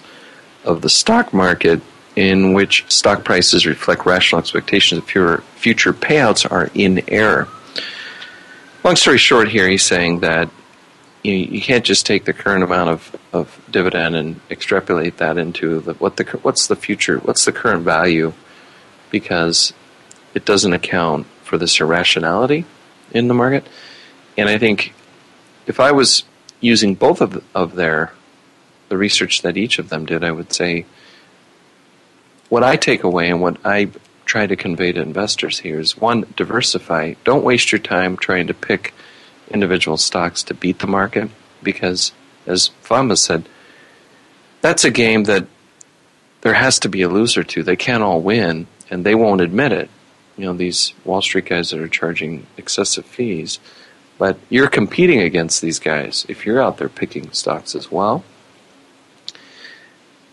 of 0.65 0.83
the 0.83 0.89
stock 0.89 1.35
market 1.35 1.81
in 2.15 2.53
which 2.53 2.85
stock 2.89 3.25
prices 3.25 3.67
reflect 3.67 4.07
rational 4.07 4.39
expectations 4.39 4.99
of 4.99 5.05
future 5.09 5.93
payouts 5.93 6.49
are 6.49 6.71
in 6.73 7.03
error 7.09 7.49
long 8.87 8.95
story 8.95 9.19
short, 9.19 9.49
here 9.49 9.69
he's 9.69 9.85
saying 9.85 10.21
that 10.21 10.49
you, 11.25 11.35
you 11.35 11.61
can't 11.61 11.85
just 11.85 12.07
take 12.07 12.25
the 12.25 12.33
current 12.33 12.63
amount 12.63 12.89
of, 12.89 13.17
of 13.33 13.61
dividend 13.69 14.15
and 14.15 14.41
extrapolate 14.49 15.17
that 15.17 15.37
into 15.37 15.81
the, 15.81 15.95
what 15.95 16.17
the 16.17 16.25
what's 16.43 16.69
the 16.69 16.77
future, 16.77 17.19
what's 17.19 17.45
the 17.45 17.51
current 17.51 17.83
value, 17.83 18.33
because 19.11 19.73
it 20.35 20.45
doesn't 20.45 20.73
account 20.73 21.27
for 21.47 21.57
this 21.57 21.81
irrationality 21.81 22.67
in 23.13 23.29
the 23.29 23.35
market. 23.35 23.67
And 24.37 24.49
I 24.49 24.59
think 24.59 24.93
if 25.67 25.81
I 25.81 25.93
was 25.93 26.25
using 26.61 26.95
both 26.95 27.21
of 27.21 27.43
of 27.55 27.77
their 27.77 28.13
the 28.89 28.97
research 28.97 29.43
that 29.43 29.57
each 29.57 29.79
of 29.79 29.89
them 29.89 30.07
did, 30.07 30.23
I 30.23 30.33
would 30.33 30.53
say 30.53 30.85
what 32.49 32.63
I 32.63 32.77
take 32.77 33.03
away 33.03 33.31
and 33.31 33.41
what 33.41 33.57
I 33.65 33.91
try 34.25 34.47
to 34.47 34.57
convey 34.57 34.93
to 34.93 35.01
investors 35.01 35.61
here 35.61 35.81
is 35.81 35.97
one, 35.97 36.27
diversify. 36.37 37.15
Don't 37.25 37.45
waste 37.45 37.73
your 37.73 37.79
time 37.79 38.17
trying 38.17 38.49
to 38.49 38.55
pick 38.55 38.93
individual 39.51 39.97
stocks 39.97 40.43
to 40.45 40.55
beat 40.55 40.81
the 40.81 40.87
market 40.87 41.31
because, 41.63 42.13
as 42.47 42.69
Fama 42.83 43.17
said, 43.17 43.49
that's 44.61 44.85
a 44.85 44.91
game 44.91 45.25
that 45.25 45.47
there 46.41 46.55
has 46.55 46.79
to 46.81 46.89
be 46.89 47.03
a 47.03 47.09
loser 47.09 47.45
to. 47.45 47.63
They 47.63 47.77
can't 47.77 48.03
all 48.03 48.21
win, 48.21 48.67
and 48.91 49.05
they 49.05 49.15
won't 49.15 49.41
admit 49.41 49.73
it. 49.73 49.91
You 50.37 50.47
know, 50.47 50.55
these 50.55 50.93
Wall 51.05 51.23
Street 51.23 51.47
guys 51.47 51.71
that 51.71 51.81
are 51.81 51.89
charging 51.89 52.47
excessive 52.57 53.07
fees. 53.07 53.59
But 54.19 54.39
you're 54.49 54.69
competing 54.69 55.21
against 55.21 55.61
these 55.61 55.79
guys 55.79 56.25
if 56.29 56.47
you're 56.47 56.63
out 56.63 56.79
there 56.79 56.89
picking 56.89 57.31
stocks 57.33 57.75
as 57.75 57.91
well. 57.91 58.25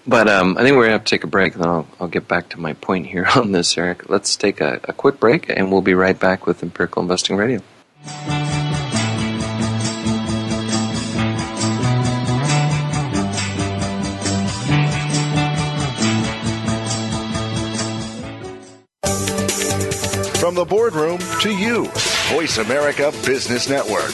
But 0.05 0.27
um, 0.27 0.57
I 0.57 0.63
think 0.63 0.75
we're 0.75 0.83
going 0.83 0.89
to 0.89 0.93
have 0.93 1.05
to 1.05 1.09
take 1.09 1.23
a 1.23 1.27
break, 1.27 1.53
and 1.53 1.63
then 1.63 1.69
I'll, 1.69 1.87
I'll, 1.99 2.07
get 2.09 2.27
back 2.27 2.49
to 2.49 2.59
my 2.59 2.73
point 2.73 3.07
here 3.07 3.25
on 3.35 3.53
this, 3.53 3.77
Eric. 3.77 4.09
Let's 4.09 4.35
take 4.35 4.59
a, 4.59 4.79
a 4.83 4.93
quick 4.93 5.19
break, 5.19 5.49
and 5.49 5.71
we'll 5.71 5.81
be 5.81 5.93
right 5.93 6.19
back 6.19 6.45
with 6.45 6.61
Empirical 6.61 7.01
Investing 7.01 7.37
Radio. 7.37 7.61
From 20.53 20.69
the 20.69 20.75
boardroom 20.75 21.17
to 21.39 21.49
you, 21.49 21.87
Voice 22.29 22.59
America 22.59 23.11
Business 23.25 23.67
Network. 23.67 24.13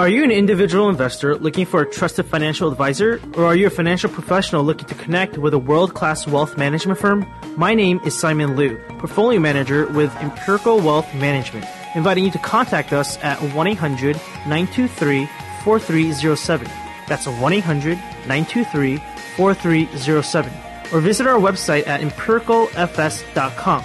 Are 0.00 0.08
you 0.08 0.24
an 0.24 0.32
individual 0.32 0.88
investor 0.88 1.36
looking 1.36 1.64
for 1.64 1.82
a 1.82 1.88
trusted 1.88 2.26
financial 2.26 2.68
advisor, 2.68 3.20
or 3.34 3.44
are 3.44 3.54
you 3.54 3.68
a 3.68 3.70
financial 3.70 4.10
professional 4.10 4.64
looking 4.64 4.88
to 4.88 4.96
connect 4.96 5.38
with 5.38 5.54
a 5.54 5.58
world 5.60 5.94
class 5.94 6.26
wealth 6.26 6.58
management 6.58 6.98
firm? 6.98 7.24
My 7.56 7.72
name 7.72 8.00
is 8.04 8.18
Simon 8.18 8.56
Liu, 8.56 8.80
portfolio 8.98 9.38
manager 9.38 9.86
with 9.86 10.12
Empirical 10.16 10.80
Wealth 10.80 11.14
Management, 11.14 11.66
inviting 11.94 12.24
you 12.24 12.32
to 12.32 12.38
contact 12.38 12.92
us 12.92 13.16
at 13.18 13.40
1 13.54 13.66
800 13.68 14.16
923 14.48 15.28
4307. 15.62 16.68
That's 17.06 17.28
1 17.28 17.52
800 17.52 17.96
923 18.26 18.96
4307. 19.36 20.52
Or 20.92 21.00
visit 21.00 21.28
our 21.28 21.38
website 21.38 21.86
at 21.86 22.00
empiricalfs.com. 22.00 23.84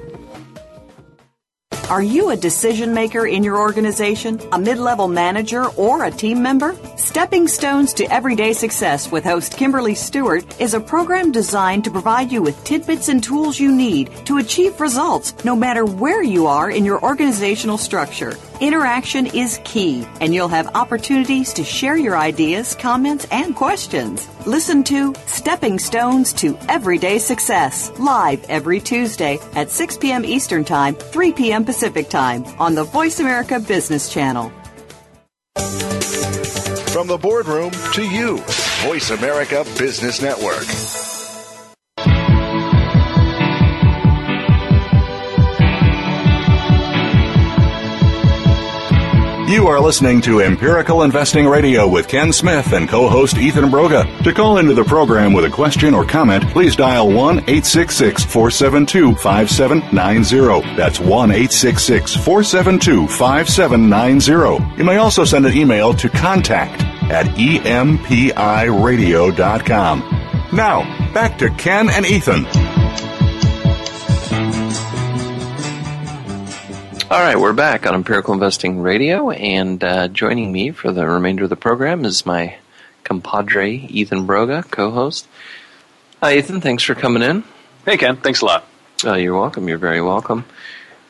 Are 1.91 2.01
you 2.01 2.29
a 2.29 2.37
decision 2.37 2.93
maker 2.93 3.27
in 3.27 3.43
your 3.43 3.57
organization, 3.57 4.39
a 4.53 4.57
mid 4.57 4.77
level 4.77 5.09
manager, 5.09 5.65
or 5.71 6.05
a 6.05 6.09
team 6.09 6.41
member? 6.41 6.73
Stepping 6.95 7.49
Stones 7.49 7.93
to 7.95 8.05
Everyday 8.05 8.53
Success 8.53 9.11
with 9.11 9.25
host 9.25 9.57
Kimberly 9.57 9.93
Stewart 9.93 10.45
is 10.57 10.73
a 10.73 10.79
program 10.79 11.33
designed 11.33 11.83
to 11.83 11.91
provide 11.91 12.31
you 12.31 12.41
with 12.41 12.63
tidbits 12.63 13.09
and 13.09 13.21
tools 13.21 13.59
you 13.59 13.75
need 13.75 14.09
to 14.25 14.37
achieve 14.37 14.79
results 14.79 15.35
no 15.43 15.53
matter 15.53 15.83
where 15.83 16.23
you 16.23 16.47
are 16.47 16.71
in 16.71 16.85
your 16.85 17.03
organizational 17.03 17.77
structure. 17.77 18.37
Interaction 18.61 19.25
is 19.25 19.59
key, 19.63 20.07
and 20.21 20.35
you'll 20.35 20.47
have 20.47 20.75
opportunities 20.75 21.51
to 21.53 21.63
share 21.63 21.97
your 21.97 22.15
ideas, 22.15 22.75
comments, 22.75 23.25
and 23.31 23.55
questions. 23.55 24.29
Listen 24.45 24.83
to 24.83 25.15
Stepping 25.25 25.79
Stones 25.79 26.31
to 26.33 26.55
Everyday 26.69 27.17
Success 27.17 27.91
live 27.97 28.43
every 28.49 28.79
Tuesday 28.79 29.39
at 29.55 29.71
6 29.71 29.97
p.m. 29.97 30.23
Eastern 30.23 30.63
Time, 30.63 30.93
3 30.93 31.33
p.m. 31.33 31.65
Pacific 31.65 32.07
Time 32.07 32.45
on 32.59 32.75
the 32.75 32.83
Voice 32.83 33.19
America 33.19 33.59
Business 33.59 34.13
Channel. 34.13 34.51
From 36.91 37.07
the 37.07 37.17
boardroom 37.19 37.71
to 37.93 38.03
you, 38.03 38.37
Voice 38.83 39.09
America 39.09 39.65
Business 39.79 40.21
Network. 40.21 41.10
You 49.51 49.67
are 49.67 49.81
listening 49.81 50.21
to 50.21 50.39
Empirical 50.39 51.03
Investing 51.03 51.45
Radio 51.45 51.85
with 51.85 52.07
Ken 52.07 52.31
Smith 52.31 52.71
and 52.71 52.87
co 52.87 53.09
host 53.09 53.35
Ethan 53.37 53.65
Broga. 53.65 54.23
To 54.23 54.31
call 54.31 54.59
into 54.59 54.73
the 54.73 54.85
program 54.85 55.33
with 55.33 55.43
a 55.43 55.49
question 55.49 55.93
or 55.93 56.05
comment, 56.05 56.49
please 56.51 56.73
dial 56.77 57.09
1 57.09 57.39
866 57.39 58.23
472 58.23 59.13
5790. 59.15 60.75
That's 60.77 61.01
1 61.01 61.31
866 61.31 62.15
472 62.15 63.07
5790. 63.07 64.77
You 64.77 64.85
may 64.85 64.95
also 64.95 65.25
send 65.25 65.45
an 65.45 65.53
email 65.53 65.93
to 65.95 66.07
contact 66.07 66.81
at 67.11 67.25
empiradio.com. 67.25 67.99
Now, 70.53 71.13
back 71.13 71.37
to 71.39 71.49
Ken 71.49 71.89
and 71.89 72.05
Ethan. 72.05 72.70
All 77.11 77.19
right, 77.19 77.37
we're 77.37 77.51
back 77.51 77.85
on 77.85 77.93
Empirical 77.93 78.33
Investing 78.33 78.79
Radio, 78.79 79.31
and 79.31 79.83
uh, 79.83 80.07
joining 80.07 80.49
me 80.49 80.71
for 80.71 80.93
the 80.93 81.05
remainder 81.05 81.43
of 81.43 81.49
the 81.49 81.57
program 81.57 82.05
is 82.05 82.25
my 82.25 82.55
compadre, 83.03 83.85
Ethan 83.89 84.25
Broga, 84.25 84.63
co 84.71 84.91
host. 84.91 85.27
Hi, 86.23 86.37
Ethan. 86.37 86.61
Thanks 86.61 86.83
for 86.83 86.95
coming 86.95 87.21
in. 87.21 87.43
Hey, 87.83 87.97
Ken. 87.97 88.15
Thanks 88.15 88.39
a 88.39 88.45
lot. 88.45 88.65
Uh, 89.03 89.15
you're 89.15 89.37
welcome. 89.37 89.67
You're 89.67 89.77
very 89.77 90.01
welcome. 90.01 90.45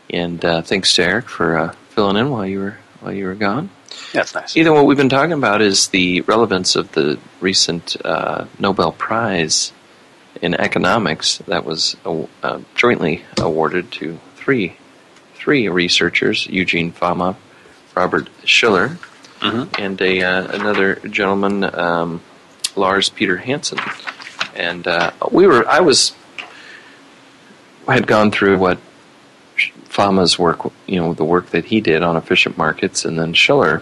And 0.09 0.43
uh, 0.43 0.63
thanks 0.63 0.95
to 0.95 1.03
Eric 1.03 1.29
for 1.29 1.55
uh, 1.55 1.71
filling 1.89 2.17
in 2.17 2.31
while 2.31 2.47
you 2.47 2.61
were 2.61 2.77
while 3.01 3.13
you 3.13 3.25
were 3.25 3.35
gone. 3.35 3.69
That's 4.11 4.33
nice. 4.33 4.57
Ethan, 4.57 4.73
what 4.73 4.87
we've 4.87 4.97
been 4.97 5.07
talking 5.07 5.33
about 5.33 5.61
is 5.61 5.89
the 5.89 6.21
relevance 6.21 6.75
of 6.75 6.93
the 6.93 7.19
recent 7.41 7.95
uh, 8.03 8.45
Nobel 8.57 8.91
Prize 8.91 9.71
in 10.41 10.55
economics 10.55 11.37
that 11.45 11.63
was 11.63 11.95
uh, 12.41 12.59
jointly 12.73 13.23
awarded 13.37 13.91
to 13.91 14.19
three 14.35 14.77
three 15.41 15.67
researchers: 15.67 16.45
Eugene 16.45 16.91
Fama, 16.91 17.35
Robert 17.95 18.29
Shiller, 18.43 18.97
mm-hmm. 19.39 19.81
and 19.81 19.99
a 20.01 20.21
uh, 20.21 20.47
another 20.53 20.95
gentleman, 21.09 21.63
um, 21.63 22.21
Lars 22.75 23.09
Peter 23.09 23.37
Hansen. 23.37 23.79
And 24.55 24.85
uh, 24.85 25.11
we 25.31 25.47
were, 25.47 25.67
I 25.67 25.79
was, 25.79 26.13
had 27.87 28.05
gone 28.05 28.31
through 28.31 28.57
what 28.57 28.77
Fama's 29.85 30.37
work, 30.37 30.71
you 30.85 30.99
know, 30.99 31.13
the 31.13 31.25
work 31.25 31.47
that 31.51 31.65
he 31.65 31.81
did 31.81 32.03
on 32.03 32.17
efficient 32.17 32.57
markets, 32.57 33.05
and 33.05 33.17
then 33.17 33.33
Shiller, 33.33 33.81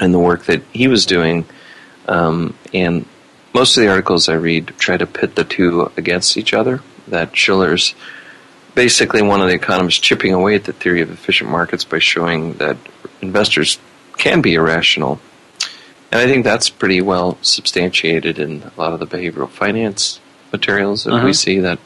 and 0.00 0.14
the 0.14 0.18
work 0.18 0.44
that 0.44 0.62
he 0.72 0.88
was 0.88 1.04
doing, 1.06 1.44
um, 2.06 2.56
and 2.72 3.04
most 3.52 3.76
of 3.76 3.82
the 3.82 3.88
articles 3.88 4.28
I 4.28 4.34
read 4.34 4.68
try 4.78 4.96
to 4.96 5.06
pit 5.06 5.34
the 5.34 5.44
two 5.44 5.90
against 5.96 6.36
each 6.36 6.54
other. 6.54 6.80
That 7.08 7.36
Shiller's 7.36 7.94
basically 8.78 9.22
one 9.22 9.40
of 9.40 9.48
the 9.48 9.54
economists 9.54 9.98
chipping 9.98 10.32
away 10.32 10.54
at 10.54 10.62
the 10.62 10.72
theory 10.72 11.00
of 11.00 11.10
efficient 11.10 11.50
markets 11.50 11.84
by 11.84 11.98
showing 11.98 12.52
that 12.58 12.76
investors 13.20 13.80
can 14.16 14.40
be 14.40 14.54
irrational. 14.54 15.18
And 16.12 16.20
I 16.20 16.26
think 16.28 16.44
that's 16.44 16.70
pretty 16.70 17.00
well 17.00 17.38
substantiated 17.42 18.38
in 18.38 18.62
a 18.62 18.80
lot 18.80 18.92
of 18.92 19.00
the 19.00 19.06
behavioral 19.06 19.48
finance 19.48 20.20
materials 20.52 21.02
that 21.02 21.12
uh-huh. 21.12 21.26
we 21.26 21.32
see 21.32 21.58
that 21.58 21.80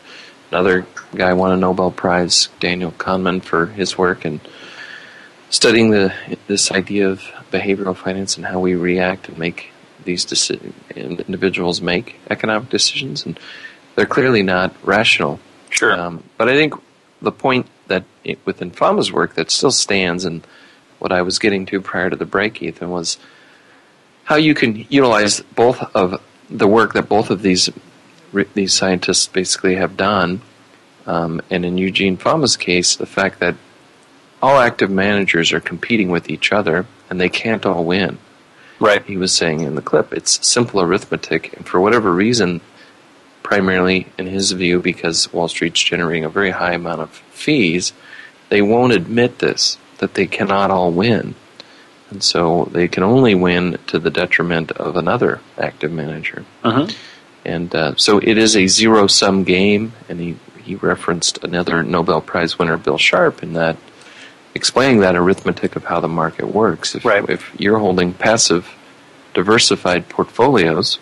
another 0.51 0.87
guy 1.15 1.33
won 1.33 1.51
a 1.51 1.57
Nobel 1.57 1.91
Prize, 1.91 2.51
Daniel 2.61 2.93
Kahneman, 2.93 3.43
for 3.43 3.69
his 3.69 3.97
work 3.97 4.27
and 4.27 4.41
studying 5.49 5.93
the 5.93 6.13
this 6.47 6.71
idea 6.71 7.09
of 7.09 7.23
behavioral 7.51 7.97
finance 7.97 8.37
and 8.37 8.45
how 8.45 8.61
we 8.61 8.75
react 8.75 9.31
and 9.31 9.39
make 9.39 9.71
these 10.05 10.27
deci- 10.27 10.75
individuals 10.95 11.81
make 11.81 12.21
economic 12.29 12.69
decisions 12.69 13.25
and 13.25 13.41
they're 13.97 14.05
clearly 14.05 14.43
not 14.43 14.75
rational 14.85 15.41
Sure. 15.73 15.99
Um, 15.99 16.23
but 16.37 16.49
I 16.49 16.53
think 16.53 16.75
the 17.21 17.33
point 17.33 17.67
that 17.89 18.05
it, 18.25 18.39
within 18.45 18.71
Fama's 18.71 19.11
work 19.11 19.35
that 19.35 19.51
still 19.51 19.71
stands, 19.71 20.25
and 20.25 20.47
what 20.99 21.13
I 21.13 21.23
was 21.23 21.39
getting 21.39 21.67
to 21.67 21.81
prior 21.81 22.11
to 22.11 22.17
the 22.17 22.27
break, 22.27 22.63
Ethan, 22.63 22.91
was 22.91 23.19
how 24.25 24.37
you 24.37 24.55
can 24.55 24.87
utilize 24.89 25.41
both 25.41 25.83
of 25.97 26.23
the 26.49 26.69
work 26.69 26.93
that 26.93 27.09
both 27.09 27.31
of 27.31 27.43
these 27.43 27.71
these 28.55 28.73
scientists 28.73 29.27
basically 29.27 29.75
have 29.75 29.97
done, 29.97 30.41
um, 31.07 31.41
and 31.51 31.65
in 31.65 31.77
Eugene 31.77 32.17
Fama's 32.17 32.57
case, 32.57 32.97
the 32.97 33.07
fact 33.07 33.41
that 33.41 33.57
all 34.41 34.59
active 34.59 34.91
managers 34.91 35.53
are 35.53 35.61
competing 35.61 36.11
with 36.11 36.29
each 36.31 36.53
other 36.53 36.87
and 37.09 37.21
they 37.21 37.29
can't 37.29 37.65
all 37.65 37.85
win. 37.85 38.19
Right. 38.81 39.05
He 39.05 39.17
was 39.17 39.33
saying 39.33 39.61
in 39.61 39.77
the 39.77 39.83
clip, 39.83 40.13
it's 40.13 40.45
simple 40.47 40.81
arithmetic, 40.81 41.57
and 41.57 41.67
for 41.67 41.81
whatever 41.81 42.13
reason, 42.13 42.61
primarily 43.53 44.07
in 44.17 44.27
his 44.27 44.53
view 44.53 44.81
because 44.81 45.31
Wall 45.33 45.47
Street's 45.47 45.83
generating 45.83 46.25
a 46.25 46.31
very 46.31 46.51
high 46.51 46.73
amount 46.73 47.03
of 47.03 47.11
fees, 47.11 47.93
they 48.49 48.63
won't 48.63 48.93
admit 48.95 49.41
this, 49.41 49.77
that 49.99 50.15
they 50.15 50.27
cannot 50.27 50.71
all 50.71 50.91
win. 50.91 51.35
And 52.11 52.23
so 52.23 52.69
they 52.73 52.89
can 52.89 53.03
only 53.03 53.35
win 53.35 53.79
to 53.89 53.99
the 53.99 54.11
detriment 54.11 54.73
of 54.73 54.97
another 54.97 55.41
active 55.59 55.93
manager. 55.93 56.45
Uh-huh. 56.65 56.89
And 57.45 57.75
uh, 57.75 57.97
so 57.97 58.19
it 58.19 58.39
is 58.39 58.57
a 58.57 58.67
zero 58.69 59.07
sum 59.07 59.45
game, 59.45 59.93
and 60.09 60.19
he, 60.19 60.37
he 60.63 60.77
referenced 60.77 61.45
another 61.45 61.83
Nobel 61.83 62.21
Prize 62.21 62.59
winner, 62.59 62.79
Bill 62.79 62.99
Sharpe, 62.99 63.43
in 63.43 63.53
that 63.55 63.77
explaining 64.55 65.01
that 65.01 65.17
arithmetic 65.17 65.77
of 65.77 65.85
how 65.85 66.01
the 66.01 66.09
market 66.09 66.47
works. 66.47 66.95
If, 66.95 67.05
right. 67.05 67.29
if 67.29 67.55
you're 67.59 67.79
holding 67.79 68.15
passive, 68.15 68.71
diversified 69.35 70.09
portfolios, 70.09 70.99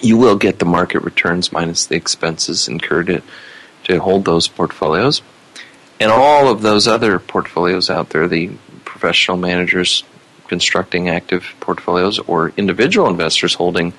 you 0.00 0.16
will 0.16 0.36
get 0.36 0.58
the 0.58 0.64
market 0.64 1.00
returns 1.00 1.52
minus 1.52 1.86
the 1.86 1.96
expenses 1.96 2.68
incurred 2.68 3.06
to, 3.08 3.22
to 3.84 4.00
hold 4.00 4.24
those 4.24 4.48
portfolios. 4.48 5.22
And 6.00 6.10
all 6.10 6.48
of 6.48 6.62
those 6.62 6.86
other 6.86 7.18
portfolios 7.18 7.90
out 7.90 8.10
there, 8.10 8.28
the 8.28 8.50
professional 8.84 9.36
managers 9.36 10.04
constructing 10.46 11.08
active 11.08 11.54
portfolios 11.60 12.18
or 12.20 12.52
individual 12.56 13.08
investors 13.08 13.54
holding 13.54 13.92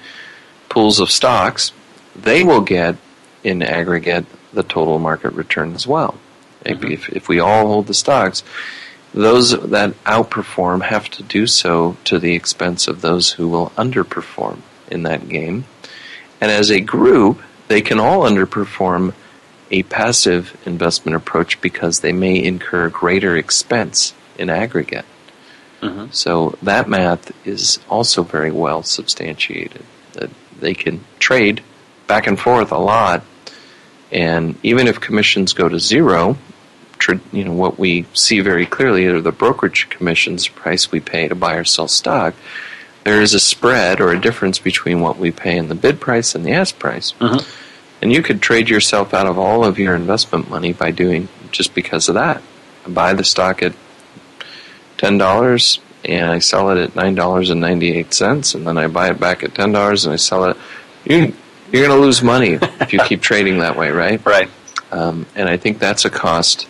pools 0.68 1.00
of 1.00 1.12
stocks, 1.12 1.72
they 2.16 2.44
will 2.44 2.62
get 2.62 2.96
in 3.44 3.62
aggregate 3.62 4.26
the 4.54 4.64
total 4.64 5.00
market 5.00 5.32
return 5.34 5.74
as 5.74 5.86
well. 5.88 6.18
Mm-hmm. 6.66 6.92
If, 6.92 7.10
if 7.10 7.30
we 7.30 7.40
all 7.40 7.68
hold 7.68 7.88
the 7.88 7.94
stocks, 7.94 8.44
those 9.14 9.52
that 9.52 9.92
outperform 10.04 10.84
have 10.84 11.10
to 11.12 11.24
do 11.24 11.47
so 11.47 11.97
to 12.06 12.20
the 12.20 12.36
expense 12.36 12.88
of 12.88 13.02
those 13.02 13.32
who 13.34 13.47
will 13.47 13.70
underperform 13.72 14.60
in 14.89 15.04
that 15.04 15.30
game. 15.30 15.66
And 16.42 16.52
as 16.52 16.72
a 16.72 16.80
group, 16.80 17.42
they 17.68 17.82
can 17.82 18.00
all 18.00 18.22
underperform 18.22 19.14
a 19.72 19.84
passive 19.84 20.60
investment 20.66 21.16
approach 21.16 21.62
because 21.62 22.00
they 22.00 22.12
may 22.12 22.44
incur 22.44 22.90
greater 22.90 23.36
expense 23.38 24.14
in 24.38 24.50
aggregate. 24.50 25.06
Mm-hmm. 25.82 26.08
So 26.12 26.58
that 26.62 26.90
math 26.90 27.32
is 27.48 27.80
also 27.90 28.24
very 28.24 28.52
well 28.52 28.84
substantiated. 28.84 29.84
That 30.14 30.30
they 30.60 30.74
can 30.74 31.06
trade 31.20 31.64
back 32.08 32.28
and 32.28 32.40
forth 32.40 32.72
a 32.72 32.78
lot, 32.78 33.24
and 34.12 34.56
even 34.64 34.88
if 34.88 35.00
commissions 35.00 35.54
go 35.54 35.70
to 35.70 35.80
zero, 35.80 36.38
you 37.32 37.46
know 37.46 37.54
what 37.54 37.80
we 37.80 38.06
see 38.14 38.40
very 38.42 38.66
clearly 38.66 39.06
are 39.06 39.22
the 39.22 39.32
brokerage 39.32 39.90
commissions 39.90 40.48
price 40.48 40.92
we 40.92 41.00
pay 41.00 41.28
to 41.28 41.36
buy 41.36 41.56
or 41.56 41.64
sell 41.64 41.88
stock. 41.88 42.34
There 43.10 43.22
is 43.24 43.34
a 43.34 43.39
spread 43.39 43.99
or 43.99 44.12
a 44.12 44.22
difference 44.22 44.60
between 44.60 44.99
what 45.01 45.18
we 45.18 45.32
pay 45.32 45.57
in 45.57 45.68
the 45.68 45.74
bid 45.74 45.99
price 45.99 46.36
and 46.36 46.45
the 46.45 46.51
ask 46.51 46.78
price. 46.78 47.16
Mhm. 47.20 47.43
And 48.03 48.14
you 48.14 48.22
could 48.22 48.39
trade 48.39 48.70
yourself 48.70 49.16
out 49.16 49.26
of 49.26 49.39
all 49.39 49.66
of 49.66 49.80
your 49.80 49.95
investment 49.95 50.47
money 50.47 50.74
by 50.74 50.91
doing 50.91 51.28
just 51.51 51.74
because 51.74 52.07
of 52.07 52.14
that. 52.14 52.39
I 52.86 52.89
buy 52.91 53.14
the 53.14 53.24
stock 53.24 53.64
at 53.64 53.74
$10 54.99 55.80
and 56.05 56.30
I 56.30 56.38
sell 56.38 56.70
it 56.70 56.78
at 56.78 56.95
$9.98 56.95 58.53
and 58.53 58.68
then 58.68 58.78
I 58.78 58.86
buy 58.86 59.10
it 59.10 59.20
back 59.20 59.43
at 59.43 59.55
$10 59.55 60.05
and 60.05 60.14
I 60.14 60.18
sell 60.18 60.45
it. 60.45 60.55
You, 61.03 61.34
you're 61.72 61.88
going 61.88 61.97
to 61.99 62.05
lose 62.05 62.22
money 62.22 62.60
if 62.80 62.93
you 62.93 62.99
keep 62.99 63.22
trading 63.30 63.57
that 63.60 63.76
way, 63.76 63.89
right? 63.89 64.24
Right. 64.24 64.49
Um, 64.91 65.26
and 65.36 65.49
I 65.49 65.57
think 65.57 65.80
that's 65.80 66.05
a 66.05 66.12
cost 66.12 66.68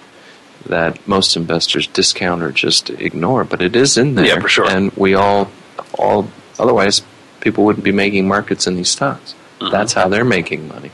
that 0.68 1.06
most 1.06 1.36
investors 1.36 1.88
discount 1.88 2.44
or 2.44 2.52
just 2.52 2.90
ignore, 2.92 3.44
but 3.44 3.62
it 3.62 3.76
is 3.76 3.98
in 3.98 4.16
there. 4.16 4.26
Yeah, 4.26 4.40
for 4.40 4.48
sure. 4.50 4.70
And 4.70 4.92
we 4.94 5.16
all, 5.16 5.52
all 6.00 6.30
otherwise, 6.58 7.02
people 7.42 7.66
wouldn't 7.66 7.84
be 7.84 7.92
making 7.92 8.28
markets 8.28 8.68
in 8.68 8.76
these 8.76 8.90
stocks. 8.90 9.36
Mm-hmm. 9.60 9.72
That's 9.72 9.94
how 9.94 10.08
they're 10.08 10.26
making 10.26 10.68
money. 10.68 10.92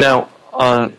Now, 0.00 0.28
uh, 0.52 0.90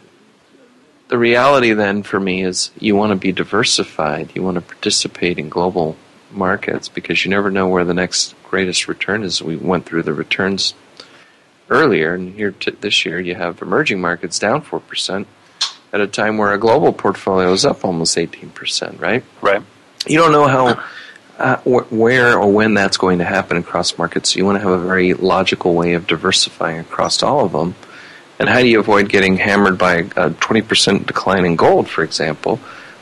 the 1.07 1.17
reality 1.17 1.73
then 1.73 2.03
for 2.03 2.19
me 2.19 2.43
is 2.43 2.71
you 2.79 2.95
want 2.95 3.11
to 3.11 3.15
be 3.15 3.31
diversified. 3.31 4.31
You 4.35 4.43
want 4.43 4.55
to 4.55 4.61
participate 4.61 5.37
in 5.37 5.49
global 5.49 5.97
markets 6.31 6.89
because 6.89 7.23
you 7.23 7.31
never 7.31 7.51
know 7.51 7.67
where 7.67 7.85
the 7.85 7.93
next 7.93 8.35
greatest 8.43 8.87
return 8.87 9.23
is. 9.23 9.41
We 9.41 9.55
went 9.55 9.85
through 9.85 10.03
the 10.03 10.13
returns 10.13 10.73
earlier, 11.69 12.13
and 12.13 12.33
here 12.35 12.51
t- 12.51 12.71
this 12.71 13.05
year 13.05 13.19
you 13.19 13.35
have 13.35 13.61
emerging 13.61 14.01
markets 14.01 14.39
down 14.39 14.61
4% 14.61 15.25
at 15.93 16.01
a 16.01 16.07
time 16.07 16.37
where 16.37 16.53
a 16.53 16.57
global 16.57 16.93
portfolio 16.93 17.51
is 17.53 17.65
up 17.65 17.85
almost 17.85 18.17
18%, 18.17 18.99
right? 18.99 19.23
Right. 19.41 19.61
You 20.07 20.17
don't 20.17 20.31
know 20.31 20.47
how, 20.47 20.83
uh, 21.37 21.57
wh- 21.57 21.91
where 21.91 22.37
or 22.37 22.51
when 22.51 22.73
that's 22.73 22.97
going 22.97 23.19
to 23.19 23.25
happen 23.25 23.57
across 23.57 23.97
markets. 23.97 24.33
So 24.33 24.37
you 24.37 24.45
want 24.45 24.57
to 24.57 24.61
have 24.61 24.79
a 24.79 24.85
very 24.85 25.13
logical 25.13 25.73
way 25.73 25.93
of 25.93 26.07
diversifying 26.07 26.79
across 26.79 27.21
all 27.21 27.45
of 27.45 27.51
them. 27.51 27.75
And 28.39 28.49
how 28.49 28.59
do 28.59 28.67
you 28.67 28.79
avoid 28.79 29.09
getting 29.09 29.37
hammered 29.37 29.77
by 29.77 29.95
a 29.95 30.29
20% 30.29 31.05
decline 31.05 31.45
in 31.45 31.55
gold, 31.55 31.89
for 31.89 32.03
example? 32.03 32.59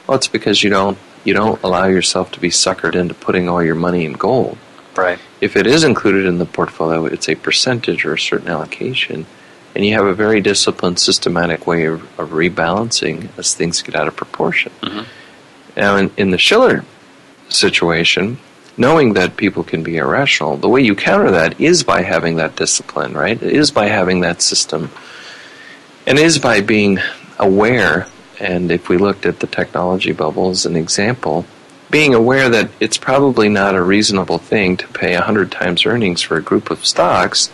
Well, 0.08 0.18
it's 0.18 0.28
because 0.28 0.64
you 0.64 0.70
don't 0.70 0.98
you 1.24 1.34
don't 1.34 1.62
allow 1.64 1.88
yourself 1.88 2.32
to 2.34 2.40
be 2.40 2.50
suckered 2.50 2.96
into 2.96 3.14
putting 3.14 3.48
all 3.48 3.64
your 3.64 3.76
money 3.76 4.04
in 4.04 4.14
gold. 4.14 4.58
Right. 4.96 5.18
If 5.40 5.56
it 5.56 5.66
is 5.66 5.86
included 5.86 6.26
in 6.26 6.38
the 6.38 6.46
portfolio, 6.46 7.06
it's 7.06 7.30
a 7.30 7.36
percentage 7.36 8.04
or 8.06 8.14
a 8.14 8.20
certain 8.20 8.50
allocation, 8.50 9.26
and 9.74 9.86
you 9.86 9.94
have 9.94 10.06
a 10.06 10.14
very 10.14 10.42
disciplined, 10.42 11.00
systematic 11.00 11.66
way 11.66 11.86
of, 11.86 12.04
of 12.20 12.32
rebalancing 12.32 13.30
as 13.40 13.56
things 13.56 13.82
get 13.82 13.96
out 13.96 14.08
of 14.08 14.18
proportion. 14.18 14.74
Now, 15.78 15.96
in, 15.96 16.12
in 16.18 16.32
the 16.32 16.38
Shiller 16.38 16.84
situation, 17.56 18.38
knowing 18.78 19.14
that 19.14 19.38
people 19.38 19.64
can 19.64 19.84
be 19.84 19.98
irrational, 19.98 20.58
the 20.58 20.70
way 20.70 20.82
you 20.82 20.96
counter 20.96 21.32
that 21.32 21.60
is 21.60 21.84
by 21.84 22.02
having 22.02 22.38
that 22.38 22.56
discipline, 22.56 23.14
right? 23.14 23.42
It 23.42 23.54
is 23.54 23.72
by 23.72 23.88
having 23.88 24.22
that 24.22 24.42
system, 24.42 24.92
and 26.08 26.18
is 26.18 26.40
by 26.40 26.62
being 26.62 27.00
aware. 27.40 28.08
And 28.40 28.72
if 28.72 28.90
we 28.90 28.98
looked 28.98 29.26
at 29.26 29.40
the 29.40 29.48
technology 29.48 30.12
bubble 30.12 30.50
as 30.50 30.66
an 30.66 30.76
example, 30.76 31.46
being 31.90 32.16
aware 32.16 32.50
that 32.50 32.72
it's 32.80 32.98
probably 32.98 33.50
not 33.50 33.76
a 33.76 33.84
reasonable 33.84 34.40
thing 34.40 34.76
to 34.78 34.88
pay 34.88 35.14
100 35.14 35.52
times 35.52 35.86
earnings 35.86 36.22
for 36.22 36.38
a 36.38 36.42
group 36.42 36.72
of 36.72 36.86
stocks, 36.86 37.52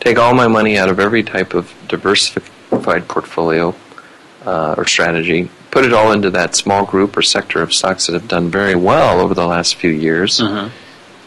take 0.00 0.18
all 0.18 0.34
my 0.34 0.48
money 0.48 0.78
out 0.78 0.88
of 0.88 0.98
every 0.98 1.22
type 1.22 1.52
of 1.52 1.74
diversified 1.86 3.06
portfolio 3.06 3.74
uh, 4.46 4.74
or 4.78 4.86
strategy, 4.86 5.50
put 5.78 5.86
it 5.86 5.92
all 5.92 6.10
into 6.10 6.28
that 6.28 6.56
small 6.56 6.84
group 6.84 7.16
or 7.16 7.22
sector 7.22 7.62
of 7.62 7.72
stocks 7.72 8.08
that 8.08 8.12
have 8.12 8.26
done 8.26 8.50
very 8.50 8.74
well 8.74 9.20
over 9.20 9.32
the 9.32 9.46
last 9.46 9.76
few 9.76 9.90
years, 9.90 10.40
mm-hmm. 10.40 10.74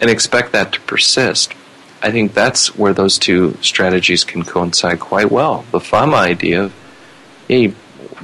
and 0.01 0.09
expect 0.09 0.51
that 0.51 0.73
to 0.73 0.81
persist. 0.81 1.53
I 2.01 2.11
think 2.11 2.33
that's 2.33 2.75
where 2.75 2.91
those 2.91 3.17
two 3.17 3.57
strategies 3.61 4.25
can 4.25 4.43
coincide 4.43 4.99
quite 4.99 5.31
well. 5.31 5.63
The 5.71 5.79
FAMA 5.79 6.15
idea 6.15 6.63
of, 6.63 6.73
hey, 7.47 7.73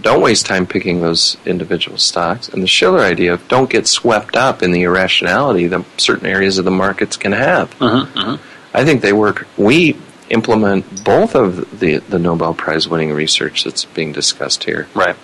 don't 0.01 0.21
waste 0.21 0.45
time 0.45 0.67
picking 0.67 0.99
those 0.99 1.37
individual 1.45 1.97
stocks, 1.97 2.49
and 2.49 2.61
the 2.61 2.67
Shiller 2.67 2.99
idea 2.99 3.33
of 3.33 3.47
don't 3.47 3.69
get 3.69 3.87
swept 3.87 4.35
up 4.35 4.61
in 4.61 4.71
the 4.71 4.83
irrationality 4.83 5.67
that 5.67 5.85
certain 5.95 6.27
areas 6.27 6.57
of 6.57 6.65
the 6.65 6.71
markets 6.71 7.15
can 7.15 7.31
have. 7.31 7.69
Mm-hmm, 7.79 8.19
mm-hmm. 8.19 8.77
I 8.77 8.83
think 8.83 9.01
they 9.01 9.13
work. 9.13 9.47
We 9.55 9.95
implement 10.29 11.05
both 11.05 11.35
of 11.35 11.79
the, 11.79 11.99
the 11.99 12.19
Nobel 12.19 12.53
Prize 12.53 12.85
winning 12.85 13.13
research 13.13 13.63
that's 13.63 13.85
being 13.85 14.11
discussed 14.11 14.65
here 14.65 14.89
Right. 14.93 15.15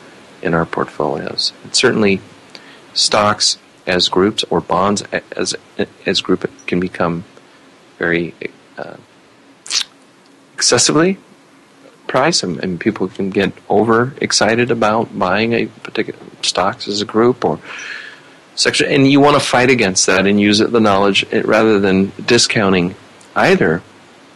In 0.44 0.54
our 0.54 0.66
portfolios. 0.66 1.54
And 1.64 1.76
certainly, 1.76 2.22
stocks 2.94 3.58
as 3.88 4.10
groups 4.10 4.44
or 4.50 4.62
bonds 4.62 5.04
as 5.36 5.56
as 6.06 6.22
group 6.22 6.50
can 6.68 6.80
become 6.80 7.24
very 7.98 8.34
uh, 8.78 8.98
excessively 10.54 11.18
priced, 12.08 12.44
and, 12.44 12.64
and 12.64 12.80
people 12.80 13.08
can 13.08 13.30
get 13.30 13.52
over 13.70 14.14
excited 14.22 14.70
about 14.70 15.18
buying 15.18 15.54
a 15.54 15.66
particular 15.66 16.20
stocks 16.42 16.88
as 16.88 17.02
a 17.02 17.06
group 17.06 17.44
or 17.44 17.60
section. 18.56 18.92
And 18.92 19.12
you 19.12 19.20
want 19.20 19.36
to 19.36 19.46
fight 19.46 19.70
against 19.70 20.06
that 20.06 20.28
and 20.28 20.40
use 20.40 20.60
it, 20.60 20.72
the 20.72 20.80
knowledge 20.80 21.26
eh, 21.32 21.42
rather 21.44 21.80
than 21.80 22.12
discounting 22.24 22.96
either 23.36 23.82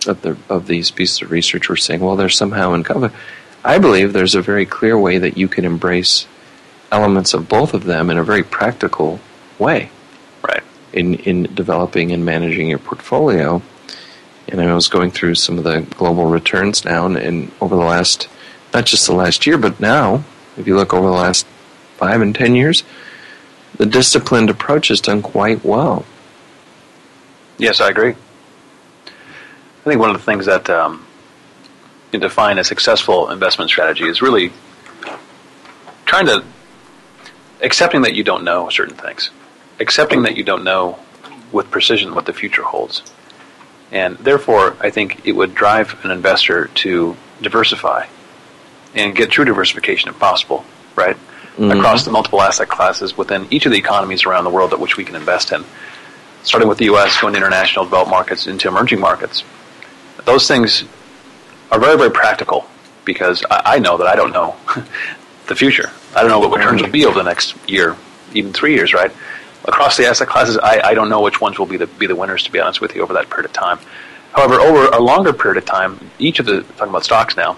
of 0.07 0.21
the 0.21 0.37
of 0.49 0.67
these 0.67 0.91
pieces 0.91 1.21
of 1.21 1.31
research. 1.31 1.69
We're 1.69 1.75
saying, 1.75 2.01
well, 2.01 2.15
they're 2.15 2.29
somehow 2.29 2.73
in 2.73 2.83
cover. 2.83 3.11
I 3.63 3.79
believe 3.79 4.13
there's 4.13 4.35
a 4.35 4.41
very 4.41 4.65
clear 4.65 4.97
way 4.97 5.17
that 5.17 5.37
you 5.37 5.47
can 5.47 5.65
embrace 5.65 6.27
elements 6.91 7.33
of 7.33 7.49
both 7.49 7.73
of 7.73 7.83
them 7.83 8.09
in 8.09 8.17
a 8.17 8.23
very 8.23 8.43
practical 8.43 9.19
way 9.59 9.89
Right. 10.47 10.63
in, 10.93 11.15
in 11.15 11.53
developing 11.53 12.11
and 12.11 12.23
managing 12.23 12.69
your 12.69 12.79
portfolio. 12.79 13.61
And 14.47 14.61
I 14.61 14.73
was 14.73 14.87
going 14.87 15.11
through 15.11 15.35
some 15.35 15.57
of 15.57 15.65
the 15.65 15.81
global 15.97 16.25
returns 16.25 16.85
now, 16.85 17.05
and, 17.05 17.17
and 17.17 17.51
over 17.59 17.75
the 17.75 17.83
last, 17.83 18.29
not 18.73 18.85
just 18.85 19.05
the 19.05 19.13
last 19.13 19.45
year, 19.45 19.57
but 19.57 19.79
now, 19.81 20.23
if 20.55 20.65
you 20.67 20.75
look 20.77 20.93
over 20.93 21.07
the 21.07 21.13
last 21.13 21.45
five 21.97 22.21
and 22.21 22.33
ten 22.33 22.55
years, 22.55 22.83
the 23.75 23.85
disciplined 23.85 24.49
approach 24.49 24.87
has 24.87 25.01
done 25.01 25.21
quite 25.21 25.65
well. 25.65 26.05
Yes, 27.57 27.81
I 27.81 27.89
agree. 27.89 28.15
I 29.07 29.89
think 29.89 29.99
one 29.99 30.11
of 30.11 30.17
the 30.17 30.23
things 30.23 30.45
that 30.45 30.69
um, 30.69 31.05
you 32.11 32.19
define 32.19 32.57
a 32.57 32.63
successful 32.63 33.29
investment 33.29 33.69
strategy 33.69 34.07
is 34.07 34.21
really 34.21 34.51
trying 36.05 36.25
to 36.25 36.43
accepting 37.61 38.03
that 38.03 38.15
you 38.15 38.23
don't 38.23 38.43
know 38.43 38.69
certain 38.69 38.95
things, 38.95 39.29
accepting 39.79 40.23
that 40.23 40.37
you 40.37 40.43
don't 40.43 40.63
know 40.63 40.97
with 41.51 41.69
precision 41.71 42.15
what 42.15 42.25
the 42.25 42.33
future 42.33 42.63
holds. 42.63 43.01
And 43.91 44.17
therefore, 44.17 44.75
I 44.81 44.89
think 44.89 45.25
it 45.25 45.31
would 45.31 45.55
drive 45.55 46.03
an 46.03 46.11
investor 46.11 46.67
to 46.67 47.15
diversify 47.41 48.05
and 48.95 49.15
get 49.15 49.31
true 49.31 49.45
diversification 49.45 50.09
if 50.09 50.19
possible, 50.19 50.65
right? 50.95 51.15
Mm-hmm. 51.57 51.71
Across 51.71 52.05
the 52.05 52.11
multiple 52.11 52.41
asset 52.41 52.67
classes 52.67 53.17
within 53.17 53.47
each 53.49 53.65
of 53.65 53.71
the 53.71 53.77
economies 53.77 54.25
around 54.25 54.43
the 54.43 54.49
world 54.49 54.73
at 54.73 54.79
which 54.79 54.97
we 54.97 55.03
can 55.05 55.15
invest 55.15 55.51
in. 55.51 55.63
Starting 56.43 56.69
with 56.69 56.77
the 56.77 56.85
U.S., 56.85 57.19
going 57.19 57.33
to 57.33 57.37
international 57.37 57.85
developed 57.85 58.11
markets, 58.11 58.47
into 58.47 58.67
emerging 58.67 58.99
markets. 58.99 59.43
Those 60.25 60.47
things 60.47 60.83
are 61.71 61.79
very, 61.79 61.97
very 61.97 62.11
practical 62.11 62.65
because 63.05 63.43
I, 63.49 63.75
I 63.75 63.79
know 63.79 63.97
that 63.97 64.07
I 64.07 64.15
don't 64.15 64.31
know 64.31 64.55
the 65.47 65.55
future. 65.55 65.91
I 66.15 66.21
don't 66.21 66.29
know 66.29 66.39
what 66.39 66.55
returns 66.55 66.81
will 66.81 66.89
be 66.89 67.05
over 67.05 67.17
the 67.17 67.23
next 67.23 67.55
year, 67.69 67.95
even 68.33 68.53
three 68.53 68.73
years, 68.73 68.93
right? 68.93 69.11
Across 69.65 69.97
the 69.97 70.05
asset 70.05 70.27
classes, 70.27 70.57
I, 70.57 70.81
I 70.81 70.93
don't 70.93 71.09
know 71.09 71.21
which 71.21 71.41
ones 71.41 71.59
will 71.59 71.65
be 71.65 71.77
the 71.77 71.87
be 71.87 72.07
the 72.07 72.15
winners. 72.15 72.43
To 72.43 72.51
be 72.51 72.59
honest 72.59 72.79
with 72.79 72.95
you, 72.95 73.01
over 73.01 73.13
that 73.13 73.29
period 73.29 73.45
of 73.45 73.53
time. 73.53 73.79
However, 74.31 74.55
over 74.55 74.87
a 74.87 74.99
longer 74.99 75.33
period 75.33 75.57
of 75.57 75.65
time, 75.65 76.11
each 76.19 76.39
of 76.39 76.45
the 76.45 76.61
talking 76.61 76.89
about 76.89 77.03
stocks 77.03 77.35
now, 77.35 77.57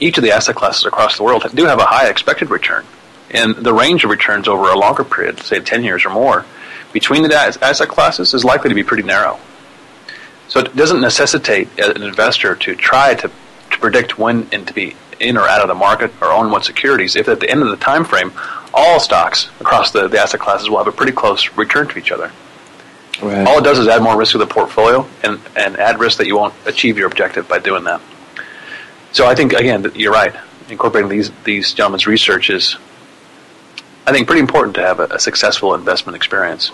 each 0.00 0.16
of 0.16 0.24
the 0.24 0.30
asset 0.30 0.54
classes 0.54 0.86
across 0.86 1.16
the 1.16 1.24
world 1.24 1.44
do 1.54 1.64
have 1.64 1.80
a 1.80 1.84
high 1.84 2.08
expected 2.08 2.50
return, 2.50 2.86
and 3.30 3.54
the 3.56 3.74
range 3.74 4.04
of 4.04 4.10
returns 4.10 4.48
over 4.48 4.70
a 4.70 4.78
longer 4.78 5.04
period, 5.04 5.40
say 5.40 5.60
ten 5.60 5.82
years 5.84 6.04
or 6.04 6.10
more, 6.10 6.46
between 6.92 7.22
the 7.22 7.34
asset 7.34 7.88
classes 7.88 8.32
is 8.32 8.44
likely 8.44 8.68
to 8.68 8.74
be 8.74 8.84
pretty 8.84 9.02
narrow. 9.02 9.38
So 10.48 10.60
it 10.60 10.74
doesn't 10.74 11.00
necessitate 11.00 11.68
an 11.78 12.02
investor 12.02 12.56
to 12.56 12.74
try 12.74 13.14
to, 13.14 13.28
to 13.28 13.78
predict 13.78 14.18
when 14.18 14.48
and 14.50 14.66
to 14.66 14.72
be 14.72 14.96
in 15.20 15.36
or 15.36 15.48
out 15.48 15.60
of 15.60 15.68
the 15.68 15.74
market 15.74 16.10
or 16.22 16.30
own 16.32 16.50
what 16.50 16.64
securities 16.64 17.16
if 17.16 17.28
at 17.28 17.40
the 17.40 17.50
end 17.50 17.62
of 17.62 17.68
the 17.68 17.76
time 17.76 18.04
frame 18.04 18.32
all 18.72 19.00
stocks 19.00 19.50
across 19.60 19.90
the, 19.90 20.08
the 20.08 20.18
asset 20.18 20.40
classes 20.40 20.70
will 20.70 20.78
have 20.78 20.86
a 20.86 20.92
pretty 20.92 21.12
close 21.12 21.56
return 21.56 21.88
to 21.88 21.98
each 21.98 22.12
other. 22.12 22.30
Right. 23.20 23.46
All 23.46 23.58
it 23.58 23.64
does 23.64 23.78
is 23.78 23.88
add 23.88 24.02
more 24.02 24.16
risk 24.16 24.32
to 24.32 24.38
the 24.38 24.46
portfolio 24.46 25.06
and, 25.24 25.40
and 25.56 25.76
add 25.76 25.98
risk 25.98 26.18
that 26.18 26.26
you 26.26 26.36
won't 26.36 26.54
achieve 26.66 26.96
your 26.96 27.08
objective 27.08 27.48
by 27.48 27.58
doing 27.58 27.84
that. 27.84 28.00
So 29.12 29.26
I 29.26 29.34
think 29.34 29.52
again 29.52 29.90
you're 29.94 30.12
right. 30.12 30.34
Incorporating 30.68 31.10
these 31.10 31.30
these 31.44 31.72
gentlemen's 31.72 32.06
research 32.06 32.50
is, 32.50 32.76
I 34.06 34.12
think, 34.12 34.26
pretty 34.26 34.40
important 34.40 34.76
to 34.76 34.82
have 34.82 35.00
a, 35.00 35.04
a 35.04 35.18
successful 35.18 35.74
investment 35.74 36.14
experience. 36.14 36.70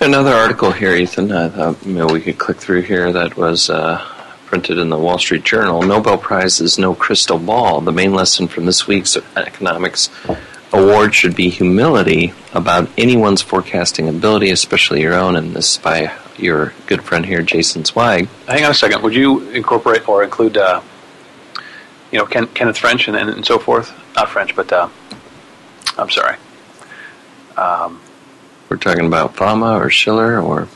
Another 0.00 0.32
article 0.32 0.72
here, 0.72 0.94
Ethan. 0.94 1.32
I 1.32 1.48
thought 1.48 1.86
maybe 1.86 2.12
we 2.12 2.20
could 2.20 2.38
click 2.38 2.58
through 2.58 2.82
here. 2.82 3.12
That 3.12 3.36
was 3.36 3.70
uh, 3.70 3.98
printed 4.46 4.78
in 4.78 4.90
the 4.90 4.98
Wall 4.98 5.18
Street 5.18 5.44
Journal. 5.44 5.82
Nobel 5.82 6.18
Prize 6.18 6.60
is 6.60 6.78
no 6.78 6.94
crystal 6.94 7.38
ball. 7.38 7.80
The 7.80 7.92
main 7.92 8.12
lesson 8.12 8.48
from 8.48 8.66
this 8.66 8.86
week's 8.86 9.16
economics 9.36 10.10
award 10.72 11.14
should 11.14 11.36
be 11.36 11.48
humility 11.48 12.34
about 12.52 12.90
anyone's 12.98 13.40
forecasting 13.40 14.08
ability, 14.08 14.50
especially 14.50 15.00
your 15.00 15.14
own, 15.14 15.36
and 15.36 15.54
this 15.54 15.72
is 15.72 15.78
by 15.78 16.12
your 16.36 16.74
good 16.86 17.02
friend 17.02 17.24
here, 17.24 17.42
Jason 17.42 17.84
Zweig. 17.84 18.28
Hang 18.46 18.64
on 18.64 18.72
a 18.72 18.74
second. 18.74 19.02
Would 19.02 19.14
you 19.14 19.48
incorporate 19.50 20.08
or 20.08 20.24
include, 20.24 20.56
uh, 20.56 20.82
you 22.10 22.18
know, 22.18 22.26
Ken, 22.26 22.46
Kenneth 22.48 22.78
French 22.78 23.08
and, 23.08 23.16
and, 23.16 23.46
so 23.46 23.58
forth? 23.58 23.92
Not 24.16 24.28
French, 24.28 24.54
but 24.56 24.72
uh, 24.72 24.88
I'm 25.96 26.10
sorry. 26.10 26.36
Um, 27.56 28.00
We're 28.74 28.78
talking 28.78 29.06
about 29.06 29.36
Fama 29.36 29.78
or 29.78 29.88
Shiller 29.88 30.40
or 30.40 30.66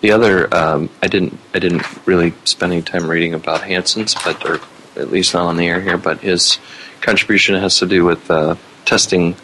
the 0.00 0.12
other. 0.12 0.48
Um, 0.54 0.88
I 1.02 1.08
didn't. 1.08 1.38
I 1.52 1.58
didn't 1.58 1.82
really 2.06 2.32
spend 2.44 2.72
any 2.72 2.80
time 2.80 3.06
reading 3.06 3.34
about 3.34 3.60
Hansen's, 3.60 4.14
but 4.14 4.42
or 4.46 4.60
at 4.98 5.10
least 5.10 5.34
not 5.34 5.44
on 5.44 5.58
the 5.58 5.68
air 5.68 5.82
here. 5.82 5.98
But 5.98 6.20
his 6.20 6.58
contribution 7.02 7.54
has 7.56 7.76
to 7.80 7.86
do 7.86 8.06
with 8.06 8.30
uh, 8.30 8.56
testing 8.86 9.36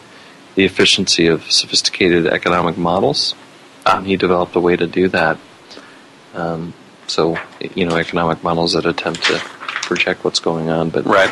the 0.55 0.65
efficiency 0.65 1.27
of 1.27 1.51
sophisticated 1.51 2.25
economic 2.25 2.75
models. 2.75 3.35
Um, 3.85 4.05
he 4.05 4.17
developed 4.17 4.55
a 4.55 4.59
way 4.59 4.75
to 4.75 4.87
do 4.87 5.07
that. 5.09 5.37
Um, 6.33 6.73
so, 7.05 7.37
you 7.75 7.85
know, 7.85 7.97
economic 7.97 8.43
models 8.43 8.73
that 8.73 8.87
attempt 8.87 9.25
to 9.25 9.37
project 9.37 10.23
what's 10.23 10.39
going 10.39 10.71
on. 10.71 10.89
But 10.89 11.05
right. 11.05 11.31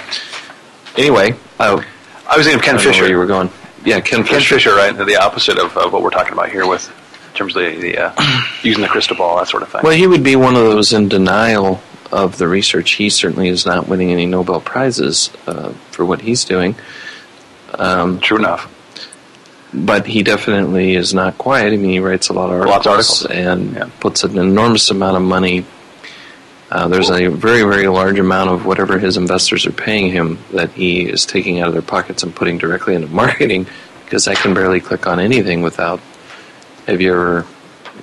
Anyway, 0.95 1.34
I, 1.59 1.84
I 2.30 2.38
was 2.38 2.45
thinking 2.45 2.59
of 2.59 2.61
Ken 2.61 2.78
Fisher. 2.78 3.09
you 3.09 3.17
were 3.17 3.26
going. 3.26 3.49
Yeah, 3.84 3.99
Ken 3.99 4.23
Fisher. 4.23 4.34
Ken 4.34 4.41
Fisher, 4.41 4.75
right? 4.75 4.91
The 4.93 5.17
opposite 5.17 5.57
of, 5.57 5.75
of 5.77 5.91
what 5.93 6.03
we're 6.03 6.09
talking 6.09 6.34
about 6.34 6.49
here 6.49 6.67
with 6.67 6.89
in 7.32 7.38
terms 7.38 7.55
of 7.55 7.63
the, 7.63 7.75
the 7.79 7.97
uh, 7.97 8.43
using 8.63 8.82
the 8.82 8.88
crystal 8.88 9.15
ball, 9.15 9.38
that 9.38 9.47
sort 9.47 9.63
of 9.63 9.69
thing. 9.69 9.82
Well, 9.84 9.95
he 9.95 10.07
would 10.07 10.23
be 10.23 10.36
one 10.36 10.55
of 10.55 10.63
those 10.63 10.93
in 10.93 11.07
denial 11.07 11.82
of 12.11 12.38
the 12.38 12.47
research. 12.47 12.91
He 12.91 13.09
certainly 13.09 13.47
is 13.47 13.65
not 13.65 13.88
winning 13.88 14.11
any 14.11 14.25
Nobel 14.25 14.59
prizes 14.59 15.32
uh, 15.47 15.69
for 15.91 16.05
what 16.05 16.21
he's 16.21 16.43
doing. 16.43 16.75
Um, 17.73 18.19
True 18.19 18.38
enough. 18.38 18.69
But 19.73 20.05
he 20.05 20.21
definitely 20.21 20.95
is 20.95 21.13
not 21.13 21.38
quiet. 21.38 21.71
I 21.71 21.77
mean, 21.77 21.91
he 21.91 21.99
writes 21.99 22.27
a 22.27 22.34
lot 22.34 22.51
of 22.51 22.59
articles, 22.59 22.86
of 22.86 22.91
articles. 22.91 23.25
and 23.25 23.73
yeah. 23.73 23.89
puts 24.01 24.25
an 24.25 24.38
enormous 24.38 24.91
amount 24.91 25.15
of 25.15 25.23
money. 25.23 25.65
Uh, 26.72 26.88
there's 26.88 27.11
a 27.11 27.28
very, 27.28 27.63
very 27.63 27.88
large 27.88 28.17
amount 28.17 28.49
of 28.49 28.65
whatever 28.65 28.97
his 28.97 29.17
investors 29.17 29.65
are 29.65 29.74
paying 29.74 30.11
him 30.11 30.39
that 30.53 30.72
he 30.72 31.01
is 31.01 31.26
taking 31.26 31.59
out 31.59 31.67
of 31.67 31.74
their 31.74 31.82
pockets 31.82 32.24
and 32.24 32.34
putting 32.36 32.57
directly 32.57 32.95
into 32.95 33.07
marketing 33.24 33.67
because 34.05 34.28
I 34.28 34.36
can 34.36 34.53
barely 34.53 34.80
click 34.80 35.05
on 35.07 35.19
anything 35.19 35.61
without. 35.61 35.99
Have 36.88 37.01
you 37.01 37.11
ever 37.13 37.45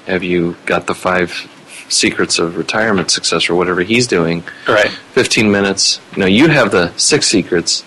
have 0.07 0.23
you 0.23 0.57
got 0.65 0.87
the 0.87 0.95
five 0.95 1.49
secrets 1.89 2.39
of 2.39 2.57
retirement 2.57 3.11
success 3.11 3.49
or 3.49 3.55
whatever 3.55 3.83
he's 3.83 4.07
doing. 4.07 4.45
Right. 4.67 4.91
15 4.91 5.51
minutes. 5.51 6.01
No, 6.17 6.27
you 6.27 6.49
have 6.49 6.71
the 6.71 6.97
six 6.97 7.27
secrets. 7.27 7.85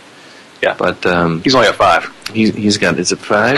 Yeah. 0.62 0.76
But 0.78 1.06
um, 1.06 1.42
he's 1.42 1.56
only 1.56 1.68
got 1.68 1.76
five. 1.76 2.30
He's, 2.34 2.54
he's 2.56 2.78
got, 2.78 3.00
is 3.00 3.12
it 3.12 3.20
five? 3.20 3.58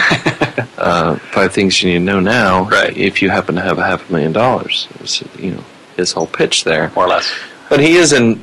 uh, 0.78 1.16
five 1.18 1.54
things 1.54 1.82
you 1.82 1.92
need 1.92 2.00
to 2.00 2.06
know 2.06 2.20
now. 2.20 2.70
Right. 2.70 2.96
If 2.96 3.22
you 3.22 3.30
happen 3.30 3.56
to 3.56 3.62
have 3.62 3.78
a 3.78 3.84
half 3.84 4.10
a 4.10 4.12
million 4.12 4.32
dollars. 4.32 4.88
It's, 5.00 5.22
you 5.38 5.52
know, 5.52 5.64
his 5.96 6.12
whole 6.12 6.28
pitch 6.28 6.64
there. 6.64 6.92
More 6.96 7.06
or 7.06 7.10
less. 7.10 7.34
But 7.70 7.80
he 7.80 7.96
is 7.96 8.14
in, 8.14 8.40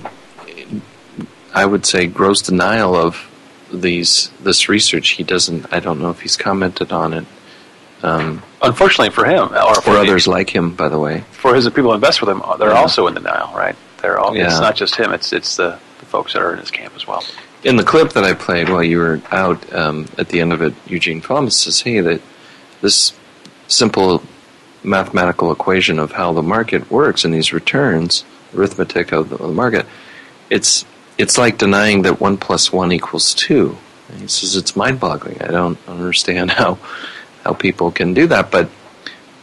I 1.55 1.67
would 1.67 1.87
say, 1.87 2.07
gross 2.07 2.43
denial 2.43 2.95
of 2.95 3.27
these 3.73 4.31
this 4.41 4.69
research. 4.69 5.11
He 5.11 5.23
doesn't, 5.23 5.73
I 5.73 5.81
don't 5.81 6.01
know 6.01 6.11
if 6.11 6.21
he's 6.21 6.37
commented 6.37 6.93
on 6.93 7.13
it. 7.13 7.25
Um, 8.03 8.43
Unfortunately 8.63 9.11
for 9.11 9.25
him, 9.25 9.53
or 9.53 9.75
for, 9.77 9.83
for 9.83 9.91
others 9.91 10.25
the, 10.25 10.31
like 10.31 10.51
him, 10.51 10.75
by 10.75 10.89
the 10.89 10.99
way, 10.99 11.25
for 11.33 11.55
his 11.55 11.67
people 11.67 11.85
who 11.91 11.95
invest 11.95 12.21
with 12.21 12.31
him, 12.31 12.43
they're 12.59 12.71
yeah. 12.71 12.75
also 12.75 13.07
in 13.07 13.15
denial, 13.15 13.55
right? 13.55 13.77
They're 14.01 14.19
all. 14.19 14.35
Yeah. 14.35 14.47
It's 14.47 14.61
not 14.61 14.75
just 14.75 14.97
him; 14.97 15.13
it's 15.13 15.33
it's 15.33 15.57
the, 15.57 15.79
the 15.99 16.07
folks 16.07 16.33
that 16.33 16.43
are 16.43 16.53
in 16.53 16.59
his 16.59 16.71
camp 16.71 16.95
as 16.97 17.07
well. 17.07 17.23
In 17.63 17.77
the 17.77 17.85
clip 17.85 18.13
that 18.15 18.25
I 18.25 18.33
played 18.33 18.71
while 18.71 18.83
you 18.83 18.99
were 18.99 19.21
out, 19.31 19.71
um, 19.75 20.07
at 20.17 20.31
the 20.31 20.41
end 20.41 20.55
of 20.55 20.63
it, 20.63 20.73
Eugene 20.87 21.21
Fama 21.21 21.51
says, 21.51 21.81
"Hey, 21.81 22.01
that 22.01 22.23
this 22.81 23.13
simple 23.69 24.23
mathematical 24.83 25.53
equation 25.53 25.99
of 25.99 26.13
how 26.13 26.33
the 26.33 26.43
market 26.43 26.91
works 26.91 27.25
and 27.25 27.33
these 27.33 27.53
returns, 27.53 28.25
arithmetic 28.55 29.13
of 29.13 29.29
the, 29.31 29.37
of 29.37 29.49
the 29.49 29.55
market, 29.55 29.87
it's 30.49 30.85
it's 31.19 31.37
like 31.37 31.59
denying 31.59 32.03
that 32.03 32.21
one 32.21 32.37
plus 32.37 32.73
one 32.73 32.93
equals 32.93 33.35
two. 33.35 33.77
He 34.17 34.27
says 34.27 34.57
it's 34.57 34.75
mind-boggling. 34.75 35.41
I 35.43 35.49
don't 35.49 35.79
understand 35.89 36.51
how." 36.61 36.79
how 37.45 37.55
people 37.55 37.91
can 37.91 38.15
do 38.15 38.27
that. 38.29 38.51
But 38.51 38.71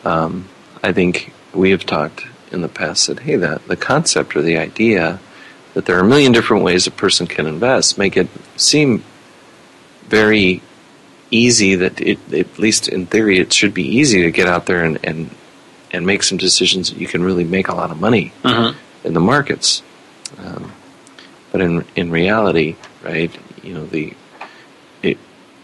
um, 0.04 0.48
I 0.84 0.94
think 0.94 1.34
we 1.54 1.72
have 1.72 1.86
talked 1.86 2.26
in 2.52 2.62
the 2.62 2.70
past 2.70 3.08
that 3.08 3.20
hey, 3.20 3.36
that 3.36 3.68
the 3.68 3.76
concept 3.76 4.36
or 4.36 4.42
the 4.42 4.58
idea 4.58 5.20
that 5.74 5.86
there 5.86 5.98
are 5.98 6.04
a 6.04 6.08
million 6.08 6.32
different 6.32 6.64
ways 6.64 6.88
a 6.88 6.92
person 6.92 7.28
can 7.28 7.46
invest 7.46 7.98
make 7.98 8.16
it 8.16 8.28
seem 8.56 9.04
very 10.06 10.62
easy 11.32 11.76
that 11.76 12.00
it, 12.00 12.20
at 12.34 12.58
least 12.60 12.88
in 12.88 13.06
theory 13.06 13.40
it 13.40 13.52
should 13.52 13.74
be 13.74 13.84
easy 13.84 14.22
to 14.22 14.32
get 14.32 14.48
out 14.48 14.66
there 14.66 14.84
and 14.84 15.00
and, 15.04 15.30
and 15.92 16.06
make 16.06 16.24
some 16.24 16.38
decisions 16.38 16.90
that 16.92 17.00
you 17.00 17.08
can 17.08 17.24
really 17.24 17.44
make 17.44 17.68
a 17.68 17.76
lot 17.76 17.92
of 17.92 18.00
money 18.00 18.32
mm-hmm. 18.44 18.78
in 19.06 19.14
the 19.14 19.20
markets 19.20 19.82
um, 20.40 20.72
but 21.52 21.62
in 21.62 21.86
in 21.96 22.10
reality 22.12 22.76
right 23.04 23.38
you 23.64 23.74
know 23.74 23.86
the 23.86 24.14
it, 25.04 25.18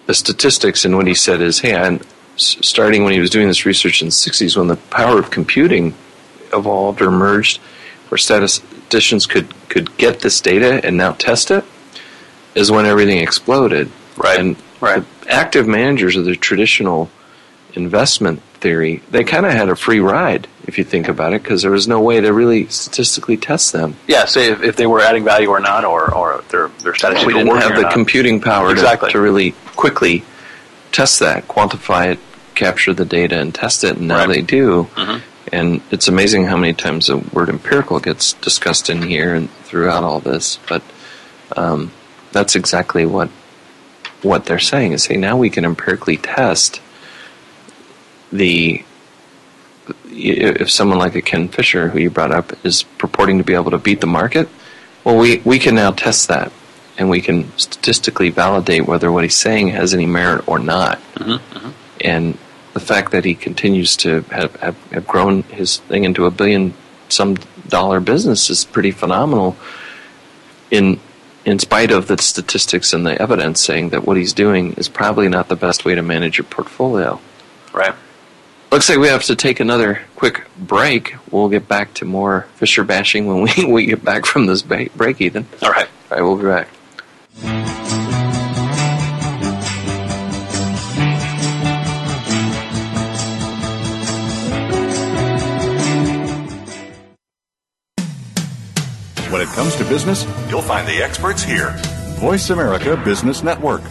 the 0.05 0.13
statistics 0.13 0.85
and 0.85 0.95
what 0.95 1.07
he 1.07 1.13
said 1.13 1.41
is 1.41 1.59
hey 1.59 1.75
I, 1.75 1.99
starting 2.35 3.03
when 3.03 3.13
he 3.13 3.19
was 3.19 3.29
doing 3.29 3.47
this 3.47 3.65
research 3.65 4.01
in 4.01 4.07
the 4.07 4.11
60s 4.11 4.57
when 4.57 4.67
the 4.67 4.75
power 4.75 5.19
of 5.19 5.31
computing 5.31 5.93
evolved 6.51 7.01
or 7.01 7.07
emerged 7.07 7.59
where 8.09 8.17
statisticians 8.17 9.25
could, 9.25 9.51
could 9.69 9.95
get 9.97 10.19
this 10.19 10.39
data 10.41 10.85
and 10.85 10.97
now 10.97 11.13
test 11.13 11.51
it 11.51 11.63
is 12.55 12.71
when 12.71 12.85
everything 12.85 13.17
exploded. 13.17 13.89
Right. 14.17 14.39
And 14.39 14.55
right. 14.81 15.03
active 15.27 15.67
managers 15.67 16.15
of 16.15 16.25
the 16.25 16.35
traditional 16.35 17.09
investment 17.73 18.41
theory, 18.55 19.01
they 19.09 19.23
kind 19.23 19.45
of 19.45 19.51
had 19.51 19.69
a 19.69 19.75
free 19.75 19.99
ride 19.99 20.47
if 20.65 20.77
you 20.77 20.83
think 20.83 21.09
about 21.09 21.33
it, 21.33 21.43
because 21.43 21.61
there 21.61 21.71
was 21.71 21.87
no 21.87 21.99
way 21.99 22.21
to 22.21 22.31
really 22.31 22.67
statistically 22.67 23.35
test 23.35 23.73
them. 23.73 23.95
Yeah, 24.07 24.25
say 24.25 24.51
if, 24.51 24.63
if 24.63 24.75
they 24.77 24.87
were 24.87 25.01
adding 25.01 25.25
value 25.25 25.49
or 25.49 25.59
not, 25.59 25.83
or, 25.83 26.13
or 26.13 26.41
their 26.49 26.69
their 26.83 26.95
statistics. 26.95 27.25
We 27.25 27.33
didn't 27.33 27.57
have 27.57 27.75
the 27.75 27.89
computing 27.91 28.39
power 28.39 28.71
exactly. 28.71 29.09
to, 29.09 29.13
to 29.13 29.19
really 29.19 29.51
quickly 29.75 30.23
test 30.93 31.19
that, 31.19 31.47
quantify 31.49 32.13
it, 32.13 32.19
capture 32.55 32.93
the 32.93 33.03
data, 33.03 33.39
and 33.39 33.53
test 33.53 33.83
it. 33.83 33.97
And 33.97 34.07
now 34.07 34.19
right. 34.19 34.29
they 34.29 34.41
do. 34.41 34.83
Mm-hmm. 34.95 35.29
And 35.51 35.81
it's 35.91 36.07
amazing 36.07 36.45
how 36.45 36.55
many 36.55 36.73
times 36.73 37.07
the 37.07 37.17
word 37.17 37.49
empirical 37.49 37.99
gets 37.99 38.33
discussed 38.33 38.89
in 38.89 39.01
here 39.01 39.35
and 39.35 39.51
throughout 39.51 40.03
all 40.03 40.21
this. 40.21 40.59
But 40.69 40.81
um, 41.57 41.91
that's 42.31 42.55
exactly 42.55 43.05
what 43.05 43.29
what 44.23 44.45
they're 44.45 44.59
saying 44.59 44.93
is, 44.93 45.05
hey, 45.05 45.17
now 45.17 45.37
we 45.37 45.49
can 45.49 45.65
empirically 45.65 46.17
test 46.17 46.81
the 48.31 48.83
if 50.15 50.71
someone 50.71 50.97
like 50.97 51.15
a 51.15 51.21
Ken 51.21 51.49
Fisher, 51.49 51.89
who 51.89 51.99
you 51.99 52.09
brought 52.09 52.31
up, 52.31 52.53
is 52.65 52.83
purporting 52.83 53.37
to 53.39 53.43
be 53.43 53.53
able 53.53 53.71
to 53.71 53.77
beat 53.77 53.99
the 53.99 54.07
market, 54.07 54.47
well, 55.03 55.17
we, 55.17 55.39
we 55.39 55.59
can 55.59 55.75
now 55.75 55.91
test 55.91 56.27
that 56.29 56.51
and 56.97 57.09
we 57.09 57.21
can 57.21 57.51
statistically 57.57 58.29
validate 58.29 58.85
whether 58.85 59.11
what 59.11 59.23
he's 59.23 59.35
saying 59.35 59.69
has 59.69 59.93
any 59.93 60.05
merit 60.05 60.47
or 60.47 60.59
not. 60.59 60.99
Mm-hmm, 61.15 61.57
mm-hmm. 61.57 61.69
And 62.01 62.37
the 62.73 62.79
fact 62.79 63.11
that 63.11 63.25
he 63.25 63.33
continues 63.33 63.97
to 63.97 64.21
have, 64.23 64.55
have, 64.57 64.77
have, 64.91 65.07
grown 65.07 65.43
his 65.43 65.77
thing 65.79 66.03
into 66.03 66.25
a 66.25 66.31
billion 66.31 66.73
some 67.09 67.35
dollar 67.67 67.99
business 67.99 68.49
is 68.49 68.65
pretty 68.65 68.91
phenomenal 68.91 69.55
in 70.71 70.99
in 71.45 71.59
spite 71.59 71.91
of 71.91 72.07
the 72.07 72.17
statistics 72.17 72.93
and 72.93 73.05
the 73.05 73.21
evidence 73.21 73.61
saying 73.61 73.89
that 73.89 74.05
what 74.05 74.17
he's 74.17 74.33
doing 74.33 74.73
is 74.73 74.87
probably 74.87 75.27
not 75.27 75.49
the 75.49 75.55
best 75.55 75.85
way 75.85 75.95
to 75.95 76.01
manage 76.01 76.37
your 76.37 76.45
portfolio. 76.45 77.19
Right. 77.73 77.95
Looks 78.71 78.89
like 78.89 78.97
we 78.97 79.07
have 79.07 79.23
to 79.25 79.35
take 79.35 79.59
another 79.59 80.01
quick 80.15 80.47
break. 80.57 81.15
We'll 81.31 81.49
get 81.49 81.67
back 81.67 81.93
to 81.95 82.05
more 82.05 82.47
Fisher 82.55 82.83
bashing 82.83 83.27
when 83.27 83.41
we, 83.43 83.65
we 83.71 83.85
get 83.85 84.03
back 84.03 84.25
from 84.25 84.47
this 84.47 84.61
break, 84.61 85.21
Ethan. 85.21 85.45
All 85.61 85.71
right. 85.71 85.87
All 86.11 86.17
right, 86.17 86.23
we'll 86.23 86.37
be 86.37 86.45
back. 86.45 86.69
Business, 99.93 100.25
you'll 100.49 100.67
find 100.73 100.87
the 100.87 101.03
experts 101.03 101.43
here. 101.43 101.69
Voice 102.17 102.49
America 102.49 102.99
Business 103.05 103.43
Network. 103.43 103.83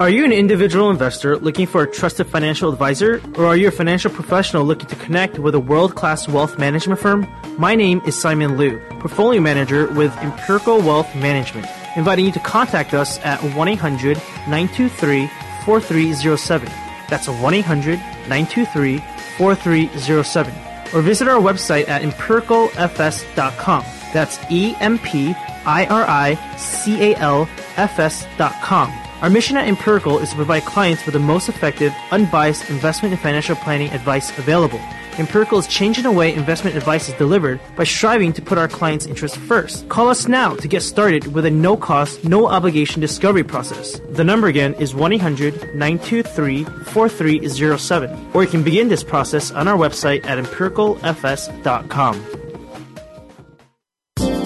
Are 0.00 0.10
you 0.10 0.24
an 0.24 0.32
individual 0.32 0.90
investor 0.90 1.36
looking 1.38 1.66
for 1.68 1.82
a 1.84 1.90
trusted 1.90 2.26
financial 2.26 2.72
advisor? 2.72 3.22
Or 3.36 3.46
are 3.46 3.56
you 3.56 3.68
a 3.68 3.70
financial 3.70 4.10
professional 4.10 4.64
looking 4.64 4.88
to 4.88 4.96
connect 4.96 5.38
with 5.38 5.54
a 5.54 5.60
world 5.60 5.94
class 5.94 6.26
wealth 6.26 6.58
management 6.58 6.98
firm? 6.98 7.28
My 7.56 7.76
name 7.76 8.00
is 8.04 8.20
Simon 8.20 8.56
Liu, 8.56 8.80
portfolio 8.98 9.40
manager 9.40 9.86
with 9.92 10.12
Empirical 10.18 10.78
Wealth 10.78 11.14
Management, 11.14 11.68
inviting 11.96 12.24
you 12.26 12.32
to 12.32 12.40
contact 12.40 12.94
us 12.94 13.20
at 13.20 13.38
1 13.54 13.68
800 13.68 14.16
923 14.48 15.30
4307. 15.64 16.68
That's 17.08 17.28
1 17.28 17.54
800 17.54 17.98
923 18.26 18.98
4307. 19.36 20.67
Or 20.94 21.02
visit 21.02 21.28
our 21.28 21.40
website 21.40 21.88
at 21.88 22.02
empiricalfs.com. 22.02 23.84
That's 24.12 24.38
E 24.50 24.74
M 24.80 24.98
P 24.98 25.34
I 25.66 25.86
R 25.86 26.04
I 26.08 26.56
C 26.56 27.12
A 27.12 27.16
L 27.16 27.48
F 27.76 27.98
S 27.98 28.26
dot 28.36 28.54
com. 28.62 28.92
Our 29.20 29.30
mission 29.30 29.56
at 29.56 29.66
Empirical 29.66 30.18
is 30.20 30.30
to 30.30 30.36
provide 30.36 30.64
clients 30.64 31.04
with 31.04 31.12
the 31.12 31.18
most 31.18 31.48
effective, 31.48 31.92
unbiased 32.12 32.70
investment 32.70 33.12
and 33.12 33.20
financial 33.20 33.56
planning 33.56 33.90
advice 33.90 34.30
available. 34.38 34.80
Empirical 35.18 35.58
is 35.58 35.66
changing 35.66 36.04
the 36.04 36.12
way 36.12 36.32
investment 36.32 36.76
advice 36.76 37.08
is 37.08 37.14
delivered 37.16 37.58
by 37.76 37.82
striving 37.82 38.32
to 38.32 38.40
put 38.40 38.56
our 38.56 38.68
clients' 38.68 39.04
interests 39.04 39.36
first. 39.36 39.88
Call 39.88 40.08
us 40.08 40.28
now 40.28 40.54
to 40.54 40.68
get 40.68 40.80
started 40.80 41.34
with 41.34 41.44
a 41.44 41.50
no 41.50 41.76
cost, 41.76 42.24
no 42.24 42.46
obligation 42.46 43.00
discovery 43.00 43.42
process. 43.42 44.00
The 44.10 44.22
number 44.22 44.46
again 44.46 44.74
is 44.74 44.94
1 44.94 45.12
800 45.14 45.74
923 45.74 46.64
4307, 46.64 48.30
or 48.32 48.44
you 48.44 48.48
can 48.48 48.62
begin 48.62 48.88
this 48.88 49.02
process 49.02 49.50
on 49.50 49.66
our 49.66 49.76
website 49.76 50.24
at 50.24 50.38
empiricalfs.com. 50.38 52.24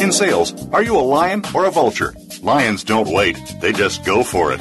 In 0.00 0.10
sales, 0.10 0.68
are 0.70 0.82
you 0.82 0.96
a 0.96 1.00
lion 1.00 1.44
or 1.54 1.66
a 1.66 1.70
vulture? 1.70 2.14
Lions 2.40 2.82
don't 2.82 3.12
wait, 3.12 3.36
they 3.60 3.72
just 3.72 4.06
go 4.06 4.24
for 4.24 4.52
it. 4.52 4.60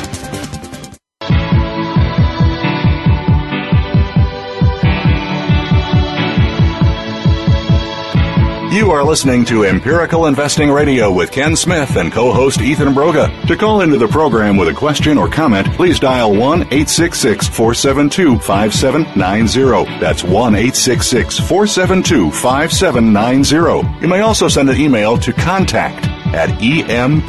You 8.71 8.91
are 8.91 9.03
listening 9.03 9.43
to 9.45 9.65
Empirical 9.65 10.27
Investing 10.27 10.71
Radio 10.71 11.11
with 11.11 11.29
Ken 11.29 11.57
Smith 11.57 11.97
and 11.97 12.09
co 12.09 12.31
host 12.31 12.61
Ethan 12.61 12.93
Broga. 12.93 13.45
To 13.47 13.57
call 13.57 13.81
into 13.81 13.97
the 13.97 14.07
program 14.07 14.55
with 14.55 14.69
a 14.69 14.73
question 14.73 15.17
or 15.17 15.27
comment, 15.27 15.67
please 15.73 15.99
dial 15.99 16.31
1 16.31 16.61
866 16.61 17.49
472 17.49 18.39
5790. 18.39 19.99
That's 19.99 20.23
1 20.23 20.55
866 20.55 21.39
472 21.39 22.31
5790. 22.31 24.01
You 24.01 24.07
may 24.07 24.21
also 24.21 24.47
send 24.47 24.69
an 24.69 24.79
email 24.79 25.17
to 25.17 25.33
contact 25.33 26.05
at 26.33 26.47
empiradio.com. 26.51 27.23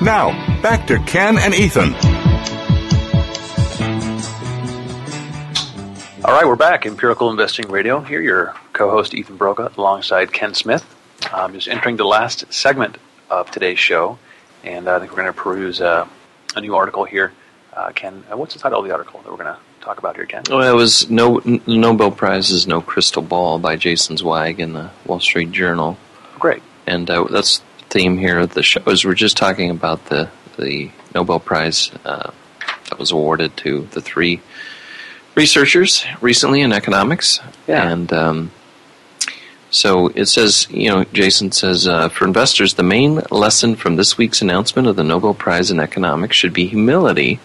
Now, 0.00 0.62
back 0.62 0.86
to 0.86 0.98
Ken 1.00 1.36
and 1.36 1.52
Ethan. 1.54 1.94
All 6.24 6.32
right, 6.32 6.46
we're 6.46 6.56
back. 6.56 6.86
Empirical 6.86 7.30
Investing 7.30 7.68
Radio. 7.68 8.00
Here, 8.00 8.22
your 8.22 8.56
co-host 8.76 9.14
Ethan 9.14 9.38
Broga, 9.38 9.74
alongside 9.76 10.32
Ken 10.32 10.54
Smith. 10.54 10.84
Um, 11.32 11.54
just 11.54 11.66
entering 11.66 11.96
the 11.96 12.04
last 12.04 12.52
segment 12.52 12.98
of 13.30 13.50
today's 13.50 13.78
show, 13.78 14.18
and 14.62 14.86
I 14.88 14.98
think 14.98 15.10
we're 15.10 15.22
going 15.22 15.32
to 15.32 15.40
peruse 15.40 15.80
uh, 15.80 16.06
a 16.54 16.60
new 16.60 16.76
article 16.76 17.04
here. 17.04 17.32
Uh, 17.72 17.90
Ken, 17.94 18.22
uh, 18.30 18.36
what's 18.36 18.54
the 18.54 18.60
title 18.60 18.80
of 18.80 18.86
the 18.86 18.92
article 18.92 19.20
that 19.22 19.30
we're 19.30 19.42
going 19.42 19.54
to 19.54 19.60
talk 19.80 19.98
about 19.98 20.16
here, 20.16 20.26
Ken? 20.26 20.42
Well, 20.48 20.60
it 20.60 20.76
was 20.76 21.10
no 21.10 21.40
Nobel 21.66 22.10
Prize 22.10 22.50
is 22.50 22.66
no 22.66 22.80
crystal 22.80 23.22
ball 23.22 23.58
by 23.58 23.76
Jason 23.76 24.16
Zweig 24.16 24.60
in 24.60 24.74
the 24.74 24.90
Wall 25.06 25.20
Street 25.20 25.52
Journal. 25.52 25.96
Great. 26.38 26.62
And 26.86 27.08
uh, 27.10 27.24
that's 27.24 27.58
the 27.58 27.84
theme 27.88 28.18
here 28.18 28.40
of 28.40 28.52
the 28.52 28.62
show. 28.62 28.82
Is 28.86 29.04
we're 29.04 29.14
just 29.14 29.36
talking 29.36 29.70
about 29.70 30.06
the 30.06 30.28
the 30.58 30.90
Nobel 31.14 31.40
Prize 31.40 31.90
uh, 32.04 32.30
that 32.90 32.98
was 32.98 33.10
awarded 33.10 33.56
to 33.58 33.88
the 33.92 34.02
three 34.02 34.40
researchers 35.34 36.04
recently 36.20 36.60
in 36.60 36.72
economics. 36.72 37.40
Yeah. 37.66 37.90
And 37.90 38.12
um, 38.12 38.50
so 39.76 40.08
it 40.14 40.24
says, 40.24 40.66
you 40.70 40.88
know, 40.88 41.04
Jason 41.12 41.52
says, 41.52 41.86
uh, 41.86 42.08
for 42.08 42.24
investors, 42.24 42.74
the 42.74 42.82
main 42.82 43.20
lesson 43.30 43.76
from 43.76 43.96
this 43.96 44.16
week's 44.16 44.40
announcement 44.40 44.88
of 44.88 44.96
the 44.96 45.04
Nobel 45.04 45.34
Prize 45.34 45.70
in 45.70 45.80
Economics 45.80 46.34
should 46.34 46.54
be 46.54 46.66
humility 46.66 47.40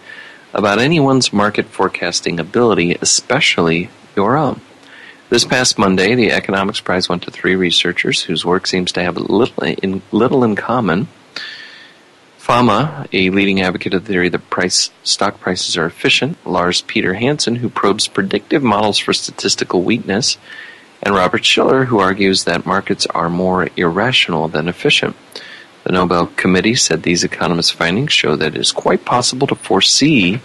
about 0.54 0.78
anyone's 0.78 1.30
market 1.30 1.66
forecasting 1.66 2.40
ability, 2.40 2.96
especially 3.02 3.90
your 4.16 4.38
own. 4.38 4.62
This 5.28 5.44
past 5.44 5.78
Monday, 5.78 6.14
the 6.14 6.32
Economics 6.32 6.80
Prize 6.80 7.06
went 7.06 7.22
to 7.24 7.30
three 7.30 7.54
researchers 7.54 8.22
whose 8.22 8.46
work 8.46 8.66
seems 8.66 8.92
to 8.92 9.02
have 9.02 9.18
little 9.18 9.64
in, 9.64 10.00
little 10.10 10.42
in 10.42 10.56
common. 10.56 11.08
Fama, 12.38 13.06
a 13.12 13.28
leading 13.28 13.60
advocate 13.60 13.92
of 13.92 14.06
the 14.06 14.12
theory 14.12 14.30
that 14.30 14.48
price 14.48 14.90
stock 15.02 15.38
prices 15.38 15.76
are 15.76 15.84
efficient, 15.84 16.38
Lars 16.46 16.80
Peter 16.80 17.12
Hansen, 17.12 17.56
who 17.56 17.68
probes 17.68 18.08
predictive 18.08 18.62
models 18.62 18.96
for 18.96 19.12
statistical 19.12 19.82
weakness, 19.82 20.38
and 21.02 21.14
Robert 21.14 21.44
Shiller, 21.44 21.86
who 21.86 21.98
argues 21.98 22.44
that 22.44 22.64
markets 22.64 23.06
are 23.06 23.28
more 23.28 23.68
irrational 23.76 24.48
than 24.48 24.68
efficient. 24.68 25.16
The 25.84 25.92
Nobel 25.92 26.26
Committee 26.26 26.76
said 26.76 27.02
these 27.02 27.24
economists' 27.24 27.72
findings 27.72 28.12
show 28.12 28.36
that 28.36 28.54
it 28.54 28.60
is 28.60 28.70
quite 28.70 29.04
possible 29.04 29.46
to 29.48 29.56
foresee 29.56 30.40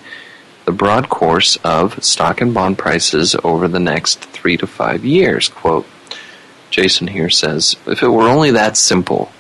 the 0.66 0.72
broad 0.72 1.10
course 1.10 1.58
of 1.64 2.04
stock 2.04 2.42
and 2.42 2.54
bond 2.54 2.78
prices 2.78 3.36
over 3.44 3.68
the 3.68 3.80
next 3.80 4.20
three 4.20 4.58
to 4.58 4.68
five 4.68 5.06
years. 5.06 5.48
Quote, 5.48 5.86
Jason 6.72 7.08
here 7.08 7.30
says, 7.30 7.76
if 7.86 8.02
it 8.02 8.10
were 8.10 8.28
only 8.28 8.52
that 8.52 8.76
simple, 8.76 9.32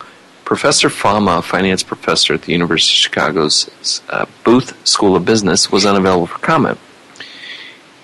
Professor 0.46 0.90
Fama, 0.90 1.42
finance 1.42 1.84
professor 1.84 2.36
at 2.36 2.44
the 2.44 2.54
University 2.54 2.94
of 2.94 2.98
Chicago's 2.98 4.02
uh, 4.10 4.26
Booth 4.46 4.88
School 4.88 5.16
of 5.16 5.26
Business, 5.26 5.70
was 5.70 5.86
unavailable 5.86 6.28
for 6.28 6.40
comment. 6.40 6.80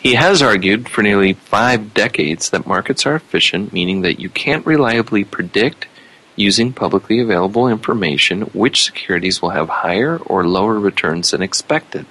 He 0.04 0.16
has 0.16 0.42
argued 0.42 0.90
for 0.90 1.02
nearly 1.02 1.32
five 1.32 1.94
decades 1.94 2.50
that 2.50 2.68
markets 2.68 3.06
are 3.06 3.16
efficient, 3.16 3.72
meaning 3.72 4.02
that 4.02 4.20
you 4.20 4.28
can't 4.28 4.66
reliably 4.66 5.24
predict 5.24 5.88
using 6.36 6.74
publicly 6.74 7.22
available 7.22 7.70
information 7.70 8.42
which 8.42 8.84
securities 8.84 9.42
will 9.42 9.52
have 9.52 9.70
higher 9.70 10.18
or 10.18 10.46
lower 10.46 10.78
returns 10.78 11.32
than 11.32 11.42
expected. 11.42 12.06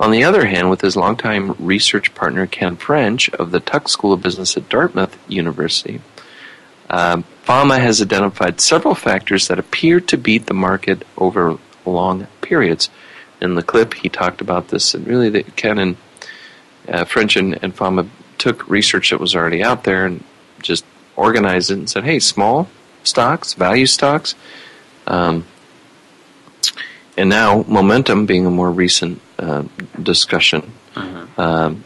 On 0.00 0.12
the 0.12 0.24
other 0.24 0.46
hand, 0.46 0.70
with 0.70 0.80
his 0.80 0.96
longtime 0.96 1.54
research 1.58 2.14
partner 2.14 2.46
Ken 2.46 2.74
French 2.74 3.28
of 3.34 3.50
the 3.50 3.60
Tuck 3.60 3.90
School 3.90 4.14
of 4.14 4.22
Business 4.22 4.56
at 4.56 4.70
Dartmouth 4.70 5.18
University, 5.28 6.00
um, 6.88 7.24
Fama 7.42 7.80
has 7.80 8.00
identified 8.00 8.62
several 8.62 8.94
factors 8.94 9.48
that 9.48 9.58
appear 9.58 10.00
to 10.00 10.16
beat 10.16 10.46
the 10.46 10.54
market 10.54 11.06
over 11.18 11.58
long 11.84 12.28
periods. 12.40 12.88
In 13.42 13.56
the 13.56 13.62
clip, 13.62 13.92
he 13.92 14.08
talked 14.08 14.40
about 14.40 14.68
this, 14.68 14.94
and 14.94 15.06
really, 15.06 15.28
the, 15.28 15.42
Ken 15.42 15.78
and 15.78 15.96
uh, 16.88 17.04
French 17.04 17.36
and, 17.36 17.62
and 17.62 17.74
Fama 17.74 18.06
took 18.38 18.68
research 18.68 19.10
that 19.10 19.20
was 19.20 19.34
already 19.34 19.62
out 19.62 19.84
there 19.84 20.06
and 20.06 20.22
just 20.60 20.84
organized 21.16 21.70
it 21.70 21.78
and 21.78 21.88
said, 21.88 22.04
hey, 22.04 22.18
small 22.18 22.68
stocks, 23.02 23.54
value 23.54 23.86
stocks. 23.86 24.34
Um, 25.06 25.46
and 27.16 27.28
now 27.28 27.64
momentum 27.68 28.26
being 28.26 28.46
a 28.46 28.50
more 28.50 28.70
recent 28.70 29.20
uh, 29.38 29.64
discussion. 30.02 30.72
Mm-hmm. 30.94 31.40
Um, 31.40 31.84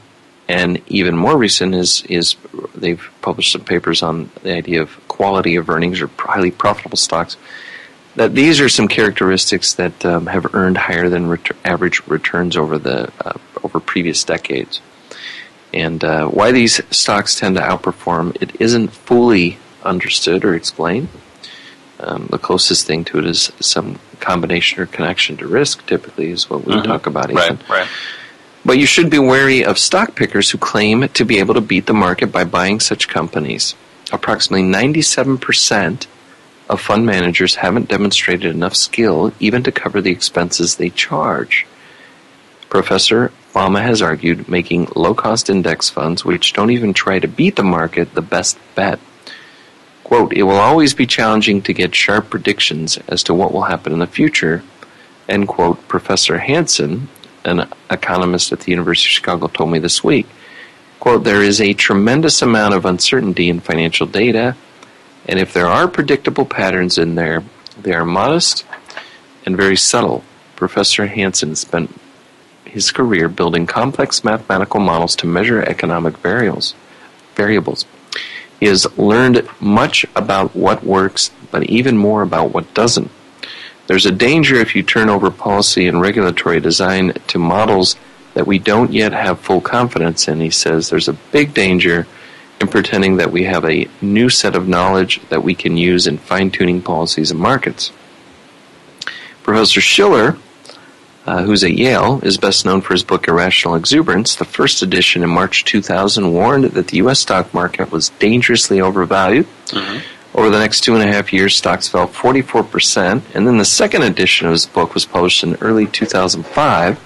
and 0.48 0.80
even 0.86 1.14
more 1.16 1.36
recent 1.36 1.74
is 1.74 2.02
is 2.08 2.36
they've 2.74 3.10
published 3.20 3.52
some 3.52 3.64
papers 3.64 4.02
on 4.02 4.30
the 4.42 4.54
idea 4.54 4.80
of 4.80 5.08
quality 5.08 5.56
of 5.56 5.68
earnings 5.68 6.00
or 6.00 6.08
highly 6.18 6.50
profitable 6.50 6.96
stocks. 6.96 7.36
That 8.16 8.34
these 8.34 8.58
are 8.60 8.68
some 8.68 8.88
characteristics 8.88 9.74
that 9.74 10.04
um, 10.04 10.26
have 10.26 10.54
earned 10.54 10.78
higher 10.78 11.08
than 11.08 11.28
ret- 11.28 11.52
average 11.64 12.04
returns 12.06 12.56
over 12.56 12.78
the 12.78 13.12
uh, 13.24 13.34
over 13.62 13.78
previous 13.78 14.24
decades. 14.24 14.80
And 15.72 16.02
uh, 16.02 16.28
why 16.28 16.52
these 16.52 16.80
stocks 16.94 17.38
tend 17.38 17.56
to 17.56 17.62
outperform, 17.62 18.36
it 18.40 18.60
isn't 18.60 18.88
fully 18.88 19.58
understood 19.82 20.44
or 20.44 20.54
explained. 20.54 21.08
Um, 22.00 22.28
the 22.30 22.38
closest 22.38 22.86
thing 22.86 23.04
to 23.06 23.18
it 23.18 23.26
is 23.26 23.52
some 23.60 23.98
combination 24.20 24.80
or 24.80 24.86
connection 24.86 25.36
to 25.38 25.46
risk, 25.46 25.86
typically, 25.86 26.30
is 26.30 26.48
what 26.48 26.64
we 26.64 26.74
Mhm. 26.74 26.84
talk 26.84 27.06
about. 27.06 27.32
Right, 27.32 27.58
right. 27.68 27.88
But 28.64 28.78
you 28.78 28.86
should 28.86 29.10
be 29.10 29.18
wary 29.18 29.64
of 29.64 29.78
stock 29.78 30.14
pickers 30.14 30.50
who 30.50 30.58
claim 30.58 31.08
to 31.08 31.24
be 31.24 31.38
able 31.38 31.54
to 31.54 31.60
beat 31.60 31.86
the 31.86 31.94
market 31.94 32.32
by 32.32 32.44
buying 32.44 32.80
such 32.80 33.08
companies. 33.08 33.74
Approximately 34.12 34.64
97% 34.66 36.06
of 36.68 36.80
fund 36.80 37.04
managers 37.06 37.56
haven't 37.56 37.88
demonstrated 37.88 38.54
enough 38.54 38.74
skill 38.76 39.32
even 39.40 39.62
to 39.62 39.72
cover 39.72 40.00
the 40.00 40.10
expenses 40.10 40.76
they 40.76 40.90
charge. 40.90 41.66
Professor 42.68 43.32
Fama 43.58 43.82
has 43.82 44.00
argued 44.00 44.48
making 44.48 44.86
low 44.94 45.14
cost 45.14 45.50
index 45.50 45.90
funds, 45.90 46.24
which 46.24 46.52
don't 46.52 46.70
even 46.70 46.94
try 46.94 47.18
to 47.18 47.26
beat 47.26 47.56
the 47.56 47.64
market, 47.64 48.14
the 48.14 48.22
best 48.22 48.56
bet. 48.76 49.00
Quote, 50.04 50.32
it 50.32 50.44
will 50.44 50.58
always 50.58 50.94
be 50.94 51.06
challenging 51.08 51.60
to 51.62 51.72
get 51.72 51.92
sharp 51.92 52.30
predictions 52.30 52.98
as 53.08 53.24
to 53.24 53.34
what 53.34 53.52
will 53.52 53.62
happen 53.62 53.92
in 53.92 53.98
the 53.98 54.06
future, 54.06 54.62
end 55.28 55.48
quote, 55.48 55.88
Professor 55.88 56.38
Hansen, 56.38 57.08
an 57.44 57.68
economist 57.90 58.52
at 58.52 58.60
the 58.60 58.70
University 58.70 59.08
of 59.08 59.14
Chicago, 59.14 59.48
told 59.48 59.72
me 59.72 59.80
this 59.80 60.04
week. 60.04 60.28
Quote, 61.00 61.24
there 61.24 61.42
is 61.42 61.60
a 61.60 61.74
tremendous 61.74 62.40
amount 62.40 62.74
of 62.74 62.84
uncertainty 62.84 63.48
in 63.48 63.58
financial 63.58 64.06
data, 64.06 64.54
and 65.26 65.40
if 65.40 65.52
there 65.52 65.66
are 65.66 65.88
predictable 65.88 66.44
patterns 66.44 66.96
in 66.96 67.16
there, 67.16 67.42
they 67.82 67.92
are 67.92 68.04
modest 68.04 68.64
and 69.44 69.56
very 69.56 69.76
subtle. 69.76 70.22
Professor 70.54 71.06
Hansen 71.06 71.56
spent 71.56 71.92
his 72.68 72.90
career 72.92 73.28
building 73.28 73.66
complex 73.66 74.24
mathematical 74.24 74.80
models 74.80 75.16
to 75.16 75.26
measure 75.26 75.62
economic 75.62 76.16
variables. 76.18 76.74
variables. 77.34 77.86
He 78.60 78.66
has 78.66 78.86
learned 78.98 79.48
much 79.60 80.04
about 80.16 80.56
what 80.56 80.84
works, 80.84 81.30
but 81.50 81.64
even 81.64 81.96
more 81.96 82.22
about 82.22 82.52
what 82.52 82.74
doesn't. 82.74 83.10
There's 83.86 84.06
a 84.06 84.12
danger 84.12 84.56
if 84.56 84.74
you 84.74 84.82
turn 84.82 85.08
over 85.08 85.30
policy 85.30 85.86
and 85.86 86.00
regulatory 86.00 86.60
design 86.60 87.14
to 87.28 87.38
models 87.38 87.96
that 88.34 88.46
we 88.46 88.58
don't 88.58 88.92
yet 88.92 89.12
have 89.12 89.40
full 89.40 89.60
confidence 89.60 90.28
in. 90.28 90.40
He 90.40 90.50
says 90.50 90.90
there's 90.90 91.08
a 91.08 91.14
big 91.32 91.54
danger 91.54 92.06
in 92.60 92.68
pretending 92.68 93.16
that 93.16 93.32
we 93.32 93.44
have 93.44 93.64
a 93.64 93.88
new 94.02 94.28
set 94.28 94.56
of 94.56 94.68
knowledge 94.68 95.20
that 95.28 95.42
we 95.42 95.54
can 95.54 95.76
use 95.76 96.06
in 96.06 96.18
fine 96.18 96.50
tuning 96.50 96.82
policies 96.82 97.30
and 97.30 97.40
markets. 97.40 97.92
Professor 99.42 99.80
Shiller 99.80 100.36
uh, 101.28 101.42
who's 101.42 101.62
at 101.62 101.74
Yale, 101.74 102.20
is 102.22 102.38
best 102.38 102.64
known 102.64 102.80
for 102.80 102.94
his 102.94 103.04
book 103.04 103.28
Irrational 103.28 103.74
Exuberance. 103.74 104.36
The 104.36 104.46
first 104.46 104.80
edition 104.80 105.22
in 105.22 105.28
March 105.28 105.62
2000 105.66 106.32
warned 106.32 106.64
that 106.64 106.88
the 106.88 106.96
U.S. 106.98 107.20
stock 107.20 107.52
market 107.52 107.92
was 107.92 108.08
dangerously 108.08 108.80
overvalued. 108.80 109.46
Mm-hmm. 109.66 110.38
Over 110.38 110.48
the 110.48 110.58
next 110.58 110.80
two 110.80 110.94
and 110.94 111.02
a 111.02 111.06
half 111.06 111.30
years, 111.30 111.54
stocks 111.54 111.86
fell 111.86 112.08
44%. 112.08 113.34
And 113.34 113.46
then 113.46 113.58
the 113.58 113.66
second 113.66 114.04
edition 114.04 114.46
of 114.46 114.52
his 114.52 114.64
book 114.64 114.94
was 114.94 115.04
published 115.04 115.44
in 115.44 115.56
early 115.56 115.86
2005. 115.86 116.98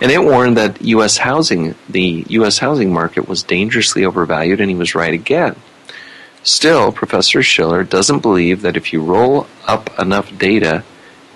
And 0.00 0.12
it 0.12 0.22
warned 0.22 0.56
that 0.56 0.80
U.S. 0.80 1.16
housing, 1.18 1.74
the 1.88 2.24
U.S. 2.28 2.58
housing 2.58 2.92
market 2.92 3.26
was 3.26 3.42
dangerously 3.42 4.04
overvalued, 4.04 4.60
and 4.60 4.70
he 4.70 4.76
was 4.76 4.94
right 4.94 5.12
again. 5.12 5.56
Still, 6.44 6.92
Professor 6.92 7.42
Shiller 7.42 7.82
doesn't 7.82 8.20
believe 8.20 8.62
that 8.62 8.76
if 8.76 8.92
you 8.92 9.02
roll 9.02 9.48
up 9.66 9.90
enough 9.98 10.38
data, 10.38 10.84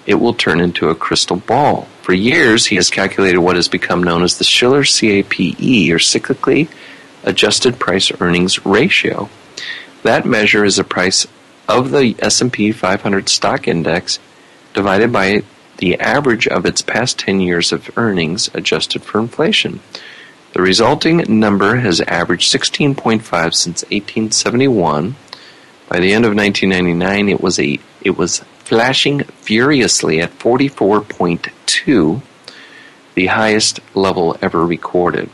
it 0.07 0.14
will 0.14 0.35
turn 0.35 0.61
into 0.61 0.89
a 0.89 0.95
crystal 0.95 1.39
ball. 1.39 1.89
For 2.03 2.12
years, 2.12 2.66
he 2.66 2.76
has 2.76 2.90
calculated 2.90 3.38
what 3.38 3.55
has 3.55 3.68
become 3.68 4.03
known 4.03 4.24
as 4.24 4.36
the 4.36 4.44
Shiller 4.44 4.82
CAPE, 4.82 5.55
or 5.92 5.98
Cyclically 5.98 6.68
Adjusted 7.22 7.78
Price 7.78 8.11
Earnings 8.20 8.66
Ratio. 8.66 9.30
That 10.03 10.26
measure 10.26 10.64
is 10.64 10.76
the 10.76 10.84
price 10.84 11.28
of 11.68 11.92
the 11.92 12.16
S&P 12.18 12.72
500 12.72 13.28
stock 13.28 13.68
index 13.68 14.18
divided 14.74 15.12
by 15.12 15.44
the 15.76 15.98
average 16.00 16.48
of 16.48 16.66
its 16.66 16.82
past 16.82 17.20
10 17.20 17.40
years 17.40 17.70
of 17.72 17.96
earnings 17.96 18.50
adjusted 18.53 19.03
for 19.03 19.20
inflation. 19.20 19.78
The 20.55 20.62
resulting 20.62 21.18
number 21.28 21.76
has 21.76 22.00
averaged 22.00 22.53
16.5 22.53 23.22
since 23.55 23.82
1871. 23.84 25.14
By 25.88 26.00
the 26.00 26.12
end 26.12 26.24
of 26.24 26.34
1999, 26.34 27.28
it 27.28 27.40
was 27.40 27.61
a 27.61 27.78
it 28.00 28.18
was 28.18 28.42
flashing 28.73 29.23
furiously 29.25 30.18
at 30.18 30.31
44.2, 30.39 32.23
the 33.14 33.27
highest 33.27 33.81
level 33.95 34.35
ever 34.41 34.64
recorded. 34.64 35.29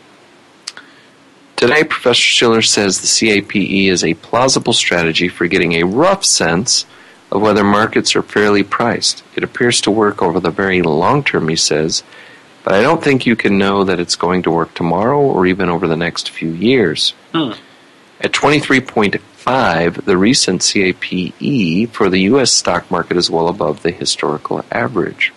Today, 1.55 1.85
Professor 1.85 2.21
Shiller 2.21 2.63
says 2.63 3.01
the 3.01 3.07
CAPE 3.07 3.87
is 3.87 4.03
a 4.03 4.15
plausible 4.15 4.73
strategy 4.73 5.29
for 5.29 5.47
getting 5.47 5.75
a 5.75 5.85
rough 5.85 6.25
sense 6.25 6.85
of 7.31 7.41
whether 7.41 7.63
markets 7.63 8.17
are 8.17 8.23
fairly 8.23 8.65
priced. 8.65 9.23
It 9.37 9.45
appears 9.45 9.81
to 9.83 9.93
work 9.93 10.21
over 10.21 10.41
the 10.41 10.51
very 10.51 10.83
long 10.83 11.23
term, 11.23 11.49
he 11.49 11.55
says, 11.55 12.03
but 12.65 12.75
I 12.75 12.83
don't 12.83 13.05
think 13.05 13.25
you 13.25 13.37
can 13.37 13.57
know 13.57 13.85
that 13.85 14.01
it's 14.01 14.17
going 14.17 14.43
to 14.43 14.51
work 14.51 14.75
tomorrow 14.75 15.21
or 15.21 15.47
even 15.47 15.69
over 15.69 15.87
the 15.87 15.97
next 15.97 16.31
few 16.31 16.51
years. 16.51 17.15
Hmm. 17.33 17.53
At 18.21 18.33
23.5, 18.33 20.05
the 20.05 20.17
recent 20.17 20.63
CAPE 20.63 21.91
for 21.93 22.11
the 22.11 22.23
U.S. 22.23 22.51
stock 22.51 22.91
market 22.91 23.17
is 23.17 23.31
well 23.31 23.47
above 23.47 23.83
the 23.83 23.93
historical 23.93 24.65
average. 24.73 25.33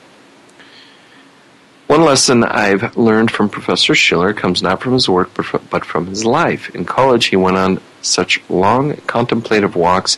One 1.85 2.03
lesson 2.03 2.43
I've 2.43 2.97
learned 2.97 3.29
from 3.29 3.49
Professor 3.49 3.93
Shiller 3.93 4.33
comes 4.33 4.63
not 4.63 4.81
from 4.81 4.93
his 4.93 5.07
work 5.07 5.29
but 5.69 5.85
from 5.85 6.07
his 6.07 6.25
life. 6.25 6.73
In 6.73 6.85
college, 6.85 7.25
he 7.25 7.35
went 7.35 7.57
on 7.57 7.81
such 8.01 8.41
long 8.49 8.95
contemplative 9.07 9.75
walks 9.75 10.17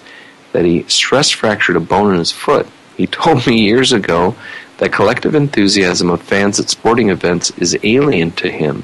that 0.54 0.64
he 0.64 0.84
stress 0.84 1.32
fractured 1.32 1.76
a 1.76 1.82
bone 1.82 2.14
in 2.14 2.20
his 2.20 2.32
foot. 2.32 2.68
He 2.96 3.08
told 3.08 3.46
me 3.46 3.60
years 3.60 3.92
ago 3.92 4.36
that 4.78 4.94
collective 4.94 5.36
enthusiasm 5.36 6.10
of 6.10 6.22
fans 6.22 6.60
at 6.62 6.70
sporting 6.70 7.10
events 7.10 7.52
is 7.58 7.78
alien 7.84 8.32
to 8.34 8.50
him. 8.50 8.84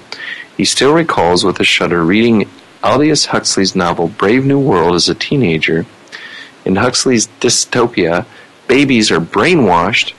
He 0.57 0.65
still 0.65 0.93
recalls 0.93 1.45
with 1.45 1.59
a 1.61 1.63
shudder 1.63 2.03
reading 2.03 2.49
Aldous 2.83 3.27
Huxley's 3.27 3.75
novel 3.75 4.07
Brave 4.07 4.45
New 4.45 4.59
World 4.59 4.95
as 4.95 5.09
a 5.09 5.15
teenager. 5.15 5.85
In 6.65 6.77
Huxley's 6.77 7.27
dystopia, 7.39 8.25
babies 8.67 9.11
are 9.11 9.19
brainwashed 9.19 10.13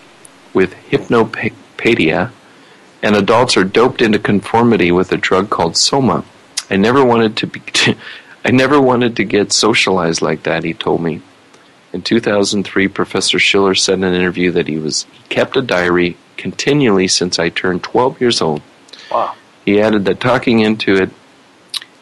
with 0.52 0.74
hypnopaedia, 0.90 2.32
and 3.02 3.16
adults 3.16 3.56
are 3.56 3.64
doped 3.64 4.02
into 4.02 4.18
conformity 4.18 4.92
with 4.92 5.12
a 5.12 5.16
drug 5.16 5.48
called 5.48 5.76
soma. 5.76 6.24
I 6.68 6.76
never 6.76 7.04
wanted 7.04 7.36
to 7.38 7.46
be. 7.46 7.62
I 8.44 8.50
never 8.50 8.80
wanted 8.80 9.16
to 9.16 9.24
get 9.24 9.52
socialized 9.52 10.22
like 10.22 10.44
that, 10.44 10.64
he 10.64 10.72
told 10.72 11.02
me. 11.02 11.20
In 11.92 12.02
2003, 12.02 12.88
Professor 12.88 13.38
Shiller 13.38 13.74
said 13.74 13.98
in 13.98 14.04
an 14.04 14.14
interview 14.14 14.50
that 14.52 14.68
he 14.68 14.78
was 14.78 15.06
he 15.12 15.22
kept 15.28 15.56
a 15.56 15.62
diary 15.62 16.16
continually 16.36 17.08
since 17.08 17.38
I 17.38 17.48
turned 17.48 17.82
12 17.82 18.20
years 18.20 18.40
old. 18.40 18.62
Wow. 19.10 19.34
He 19.64 19.80
added 19.80 20.04
that 20.06 20.20
talking 20.20 20.60
into 20.60 20.94
it 20.96 21.10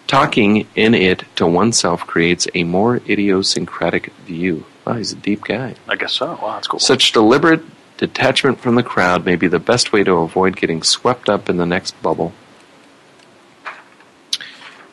Talking 0.08 0.66
in 0.74 0.94
it 0.94 1.24
to 1.36 1.46
oneself 1.46 2.06
creates 2.06 2.48
a 2.54 2.64
more 2.64 2.96
idiosyncratic 2.96 4.06
view. 4.24 4.64
Wow, 4.86 4.94
he's 4.94 5.12
a 5.12 5.16
deep 5.16 5.44
guy. 5.44 5.74
I 5.86 5.96
guess 5.96 6.14
so. 6.14 6.26
Wow, 6.28 6.54
that's 6.54 6.66
cool. 6.66 6.80
Such 6.80 7.12
deliberate 7.12 7.62
detachment 7.98 8.58
from 8.58 8.74
the 8.74 8.82
crowd 8.82 9.26
may 9.26 9.36
be 9.36 9.48
the 9.48 9.58
best 9.58 9.92
way 9.92 10.02
to 10.04 10.14
avoid 10.14 10.56
getting 10.56 10.82
swept 10.82 11.28
up 11.28 11.50
in 11.50 11.58
the 11.58 11.66
next 11.66 12.00
bubble. 12.02 12.32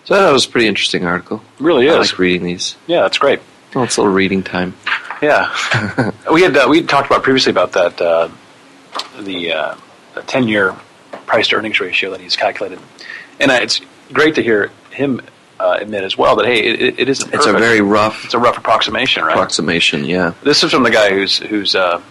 So 0.03 0.15
that 0.15 0.31
was 0.33 0.45
a 0.45 0.49
pretty 0.49 0.67
interesting 0.67 1.05
article. 1.05 1.41
It 1.59 1.63
really 1.63 1.87
is. 1.87 1.95
I 1.95 1.99
like 1.99 2.19
reading 2.19 2.43
these. 2.43 2.75
Yeah, 2.85 3.01
that's 3.03 3.17
great. 3.17 3.39
Well, 3.73 3.85
it's 3.85 3.95
a 3.95 4.01
little 4.01 4.13
reading 4.13 4.43
time. 4.43 4.75
Yeah, 5.21 5.55
we 6.31 6.41
had 6.41 6.57
uh, 6.57 6.67
we 6.69 6.83
talked 6.83 7.07
about 7.07 7.23
previously 7.23 7.51
about 7.51 7.71
that 7.71 8.01
uh, 8.01 8.29
the 9.17 9.53
uh, 9.53 9.75
ten 10.27 10.49
year 10.49 10.75
price 11.25 11.47
to 11.47 11.55
earnings 11.55 11.79
ratio 11.79 12.11
that 12.11 12.19
he's 12.19 12.35
calculated, 12.35 12.79
and 13.39 13.49
uh, 13.49 13.59
it's 13.61 13.79
great 14.11 14.35
to 14.35 14.43
hear 14.43 14.71
him 14.95 15.21
uh, 15.59 15.77
admit 15.79 16.03
as 16.03 16.17
well 16.17 16.35
that 16.37 16.45
hey, 16.45 16.59
it, 16.59 16.99
it 16.99 17.09
isn't. 17.09 17.31
Perfect. 17.31 17.47
It's 17.47 17.55
a 17.55 17.57
very 17.57 17.81
rough. 17.81 18.25
It's 18.25 18.33
a 18.33 18.39
rough 18.39 18.57
approximation, 18.57 19.23
right? 19.23 19.33
Approximation, 19.33 20.05
yeah. 20.05 20.33
This 20.43 20.63
is 20.63 20.71
from 20.71 20.83
the 20.83 20.91
guy 20.91 21.11
who's 21.11 21.37
who's 21.37 21.75
uh, 21.75 22.01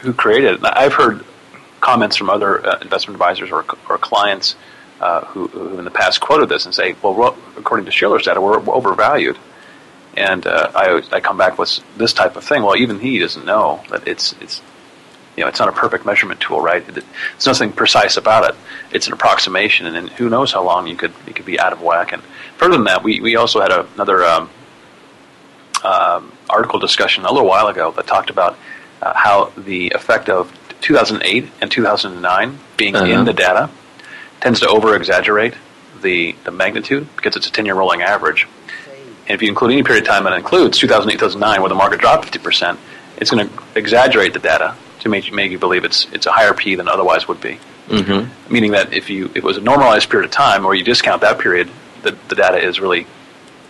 who 0.00 0.12
created 0.12 0.54
it. 0.54 0.60
I've 0.64 0.94
heard 0.94 1.24
comments 1.80 2.16
from 2.16 2.30
other 2.30 2.64
uh, 2.64 2.78
investment 2.80 3.16
advisors 3.16 3.50
or, 3.50 3.64
or 3.88 3.98
clients 3.98 4.54
uh, 5.00 5.24
who, 5.26 5.48
who 5.48 5.78
in 5.78 5.84
the 5.84 5.90
past 5.90 6.20
quoted 6.20 6.48
this 6.48 6.66
and 6.66 6.74
say, 6.74 6.94
well, 7.02 7.36
according 7.56 7.86
to 7.86 7.92
Shiller's 7.92 8.24
data, 8.24 8.40
we're, 8.40 8.58
we're 8.58 8.74
overvalued. 8.74 9.38
And 10.16 10.46
uh, 10.46 10.70
I 10.74 11.02
I 11.12 11.20
come 11.20 11.38
back 11.38 11.58
with 11.58 11.80
this 11.96 12.12
type 12.12 12.36
of 12.36 12.44
thing. 12.44 12.62
Well, 12.62 12.76
even 12.76 12.98
he 12.98 13.18
doesn't 13.18 13.46
know 13.46 13.82
that 13.90 14.06
it's 14.08 14.34
it's 14.40 14.60
you 15.40 15.46
know, 15.46 15.48
it's 15.48 15.58
not 15.58 15.70
a 15.70 15.72
perfect 15.72 16.04
measurement 16.04 16.38
tool, 16.38 16.60
right? 16.60 16.86
There's 16.86 17.46
nothing 17.46 17.72
precise 17.72 18.18
about 18.18 18.50
it. 18.50 18.54
It's 18.92 19.06
an 19.06 19.14
approximation, 19.14 19.86
and 19.86 19.96
then 19.96 20.08
who 20.08 20.28
knows 20.28 20.52
how 20.52 20.62
long 20.62 20.86
you 20.86 20.96
could 20.96 21.14
you 21.26 21.32
could 21.32 21.46
be 21.46 21.58
out 21.58 21.72
of 21.72 21.80
whack. 21.80 22.12
And 22.12 22.22
further 22.58 22.74
than 22.74 22.84
that, 22.84 23.02
we, 23.02 23.22
we 23.22 23.36
also 23.36 23.58
had 23.62 23.72
a, 23.72 23.86
another 23.94 24.22
um, 24.22 24.50
um, 25.82 26.30
article 26.50 26.78
discussion 26.78 27.24
a 27.24 27.32
little 27.32 27.48
while 27.48 27.68
ago 27.68 27.90
that 27.92 28.06
talked 28.06 28.28
about 28.28 28.58
uh, 29.00 29.14
how 29.16 29.50
the 29.56 29.92
effect 29.94 30.28
of 30.28 30.54
2008 30.82 31.50
and 31.62 31.70
2009 31.70 32.58
being 32.76 32.94
uh-huh. 32.94 33.06
in 33.06 33.24
the 33.24 33.32
data 33.32 33.70
tends 34.42 34.60
to 34.60 34.68
over 34.68 34.94
exaggerate 34.94 35.54
the, 36.02 36.36
the 36.44 36.50
magnitude 36.50 37.08
because 37.16 37.34
it's 37.34 37.46
a 37.46 37.50
10 37.52 37.64
year 37.64 37.74
rolling 37.74 38.02
average. 38.02 38.46
And 39.26 39.30
if 39.30 39.40
you 39.40 39.48
include 39.48 39.72
any 39.72 39.82
period 39.82 40.02
of 40.02 40.08
time 40.08 40.24
that 40.24 40.34
includes 40.34 40.76
2008 40.76 41.18
2009 41.18 41.62
where 41.62 41.70
the 41.70 41.74
market 41.74 41.98
dropped 41.98 42.30
50%, 42.30 42.76
it's 43.16 43.30
going 43.30 43.48
to 43.48 43.62
exaggerate 43.74 44.34
the 44.34 44.38
data 44.38 44.76
to 45.00 45.08
make 45.08 45.26
you, 45.28 45.34
make 45.34 45.50
you 45.50 45.58
believe 45.58 45.84
it's 45.84 46.06
it's 46.12 46.26
a 46.26 46.32
higher 46.32 46.54
P 46.54 46.74
than 46.74 46.88
otherwise 46.88 47.28
would 47.28 47.40
be. 47.40 47.58
Mm-hmm. 47.88 48.52
Meaning 48.52 48.72
that 48.72 48.92
if 48.92 49.10
you 49.10 49.26
if 49.26 49.36
it 49.36 49.44
was 49.44 49.56
a 49.56 49.60
normalized 49.60 50.08
period 50.08 50.26
of 50.26 50.32
time, 50.32 50.64
or 50.64 50.74
you 50.74 50.84
discount 50.84 51.22
that 51.22 51.38
period, 51.38 51.68
the, 52.02 52.16
the 52.28 52.34
data 52.34 52.58
is 52.58 52.80
really 52.80 53.06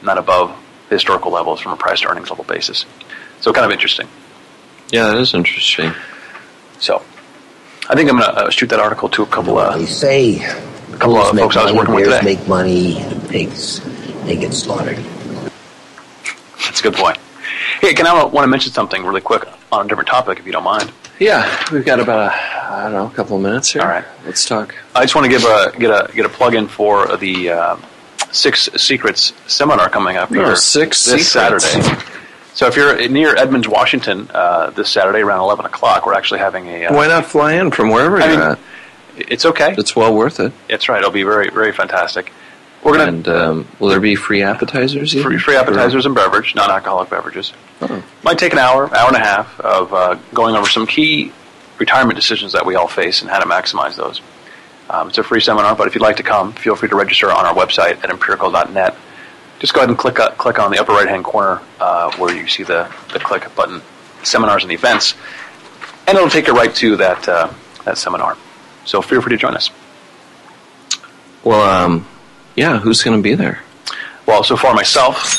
not 0.03 0.18
above 0.18 0.57
historical 0.89 1.31
levels 1.31 1.61
from 1.61 1.72
a 1.72 1.76
price 1.76 2.01
to 2.01 2.09
earnings 2.09 2.31
level 2.31 2.45
basis. 2.45 2.85
So 3.41 3.53
kind 3.53 3.64
of 3.64 3.72
interesting. 3.72 4.09
Yeah, 4.91 5.09
that 5.09 5.18
is 5.18 5.35
interesting. 5.35 5.93
So, 6.81 7.03
I 7.89 7.95
think 7.95 8.11
I'm 8.11 8.18
going 8.18 8.35
to 8.35 8.47
uh, 8.47 8.51
shoot 8.51 8.70
that 8.70 8.81
article 8.81 9.09
to 9.11 9.22
a 9.22 9.26
couple 9.26 9.59
of. 9.59 9.78
They 9.78 9.87
say 9.87 10.43
a 10.43 10.97
couple 10.97 11.16
of 11.16 11.37
folks 11.37 11.57
I 11.57 11.64
was 11.64 11.72
working 11.72 11.95
with 11.95 12.05
today. 12.05 12.22
make 12.22 12.49
money, 12.49 13.05
pigs 13.28 13.81
they 14.24 14.37
get 14.37 14.53
slaughtered. 14.53 14.99
That's 16.64 16.81
a 16.81 16.83
good 16.83 16.95
point. 16.95 17.18
Hey, 17.81 17.95
can 17.95 18.07
I 18.07 18.24
want 18.24 18.45
to 18.45 18.47
mention 18.47 18.72
something 18.72 19.05
really 19.05 19.20
quick 19.20 19.45
on 19.72 19.87
a 19.87 19.89
different 19.89 20.09
topic, 20.09 20.39
if 20.39 20.47
you 20.47 20.53
don't 20.53 20.64
mind? 20.64 20.93
Yeah, 21.21 21.64
we've 21.71 21.85
got 21.85 22.01
about 22.01 22.33
a, 22.33 22.73
I 22.75 22.83
don't 22.85 22.93
know, 22.93 23.07
a 23.07 23.11
couple 23.11 23.37
of 23.37 23.43
minutes 23.43 23.71
here. 23.73 23.83
All 23.83 23.89
right. 23.89 24.05
Let's 24.25 24.47
talk. 24.47 24.75
I 24.95 25.03
just 25.03 25.14
want 25.14 25.27
to 25.27 25.31
give 25.31 25.45
a 25.45 25.73
get 25.79 25.91
a 25.91 26.11
get 26.14 26.25
a 26.25 26.31
plug 26.31 26.55
in 26.55 26.66
for 26.66 27.16
the 27.18 27.51
uh, 27.51 27.77
Six 28.33 28.71
Secrets 28.77 29.35
seminar 29.47 29.91
coming 29.91 30.16
up 30.16 30.31
No, 30.31 30.47
here 30.47 30.57
Six 30.57 31.05
this 31.05 31.31
Secrets. 31.31 31.64
Saturday. 31.66 32.03
So 32.55 32.66
if 32.66 32.75
you're 32.75 33.09
near 33.09 33.37
Edmonds, 33.37 33.68
Washington, 33.68 34.29
uh, 34.35 34.71
this 34.71 34.89
Saturday 34.91 35.21
around 35.21 35.41
11 35.41 35.66
o'clock, 35.66 36.05
we're 36.07 36.14
actually 36.14 36.41
having 36.41 36.66
a. 36.68 36.87
Uh, 36.87 36.95
Why 36.95 37.07
not 37.07 37.27
fly 37.27 37.53
in 37.53 37.71
from 37.71 37.91
wherever 37.91 38.21
I 38.21 38.27
you're 38.27 38.39
mean, 38.41 38.49
at? 38.53 38.59
It's 39.16 39.45
okay. 39.45 39.75
It's 39.77 39.95
well 39.95 40.14
worth 40.14 40.41
it. 40.41 40.53
It's 40.68 40.89
right. 40.89 40.99
It'll 40.99 41.11
be 41.12 41.23
very 41.23 41.51
very 41.51 41.73
fantastic. 41.73 42.33
We're 42.83 42.97
gonna 42.97 43.09
And 43.09 43.28
um, 43.28 43.68
will 43.78 43.89
there 43.89 44.01
be 44.01 44.14
free 44.14 44.43
appetizers? 44.43 45.12
free, 45.12 45.39
free 45.39 45.57
appetizers 45.57 46.07
and 46.07 46.14
beverage, 46.14 46.55
non-alcoholic 46.55 47.11
beverages. 47.11 47.53
Oh. 47.83 48.03
Might 48.22 48.39
take 48.39 48.53
an 48.53 48.59
hour, 48.59 48.95
hour 48.95 49.09
and 49.09 49.16
a 49.16 49.20
half 49.20 49.61
of 49.61 49.93
uh, 49.93 50.18
going 50.33 50.57
over 50.57 50.68
some 50.68 50.87
key 50.87 51.33
retirement 51.78 52.16
decisions 52.16 52.53
that 52.53 52.64
we 52.64 52.74
all 52.74 52.89
face 52.89 53.20
and 53.20 53.31
how 53.31 53.39
to 53.39 53.47
maximize 53.47 53.97
those. 53.97 54.20
Um, 54.89 55.09
it's 55.09 55.18
a 55.18 55.22
free 55.22 55.41
seminar, 55.41 55.74
but 55.76 55.87
if 55.87 55.95
you'd 55.95 56.03
like 56.03 56.16
to 56.16 56.22
come, 56.22 56.53
feel 56.53 56.74
free 56.74 56.89
to 56.89 56.97
register 56.97 57.31
on 57.31 57.47
our 57.47 57.55
website 57.55 58.03
at 58.03 58.11
empirical.net. 58.11 58.97
Just 59.61 59.74
go 59.74 59.81
ahead 59.81 59.91
and 59.91 59.99
click 59.99 60.18
uh, 60.18 60.31
click 60.33 60.59
on 60.59 60.70
the 60.70 60.78
upper 60.81 60.93
right 60.93 61.09
hand 61.09 61.22
corner 61.22 61.61
uh, 61.81 62.11
where 62.16 62.35
you 62.35 62.49
see 62.49 62.62
the, 62.62 62.91
the 63.12 63.18
click 63.20 63.55
button, 63.55 63.83
seminars 64.22 64.62
and 64.62 64.72
events, 64.72 65.14
and 66.09 66.16
it'll 66.16 66.31
take 66.31 66.47
you 66.47 66.55
right 66.55 66.74
to 66.76 66.97
that 66.97 67.28
uh, 67.28 67.53
that 67.85 67.99
seminar. 67.99 68.39
So 68.87 69.03
feel 69.03 69.20
free 69.20 69.31
to 69.31 69.37
join 69.37 69.55
us. 69.55 69.70
Well, 71.45 71.62
um, 71.62 72.07
yeah, 72.61 72.79
who's 72.79 73.03
going 73.03 73.17
to 73.17 73.23
be 73.23 73.35
there? 73.35 73.63
Well, 74.27 74.45
so 74.45 74.55
far 74.55 74.75
myself 74.75 75.35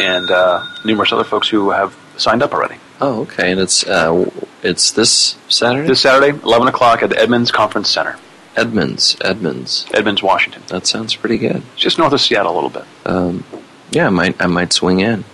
and 0.00 0.30
uh, 0.30 0.64
numerous 0.84 1.12
other 1.12 1.24
folks 1.24 1.48
who 1.48 1.70
have 1.70 1.96
signed 2.16 2.44
up 2.44 2.54
already. 2.54 2.76
Oh, 3.00 3.22
okay. 3.22 3.50
And 3.50 3.60
it's 3.60 3.84
uh, 3.84 4.30
it's 4.62 4.92
this 4.92 5.36
Saturday. 5.48 5.88
This 5.88 6.02
Saturday, 6.02 6.38
11 6.38 6.68
o'clock 6.68 7.02
at 7.02 7.10
the 7.10 7.18
Edmonds 7.18 7.50
Conference 7.50 7.90
Center, 7.90 8.16
Edmonds, 8.56 9.16
Edmonds. 9.24 9.86
Edmonds, 9.92 10.22
Washington. 10.22 10.62
That 10.68 10.86
sounds 10.86 11.16
pretty 11.16 11.38
good. 11.38 11.56
It's 11.56 11.82
just 11.82 11.98
north 11.98 12.12
of 12.12 12.20
Seattle 12.20 12.52
a 12.52 12.54
little 12.54 12.70
bit. 12.70 12.84
Um, 13.04 13.44
yeah, 13.90 14.06
I 14.06 14.10
might 14.10 14.40
I 14.40 14.46
might 14.46 14.72
swing 14.72 15.00
in. 15.00 15.24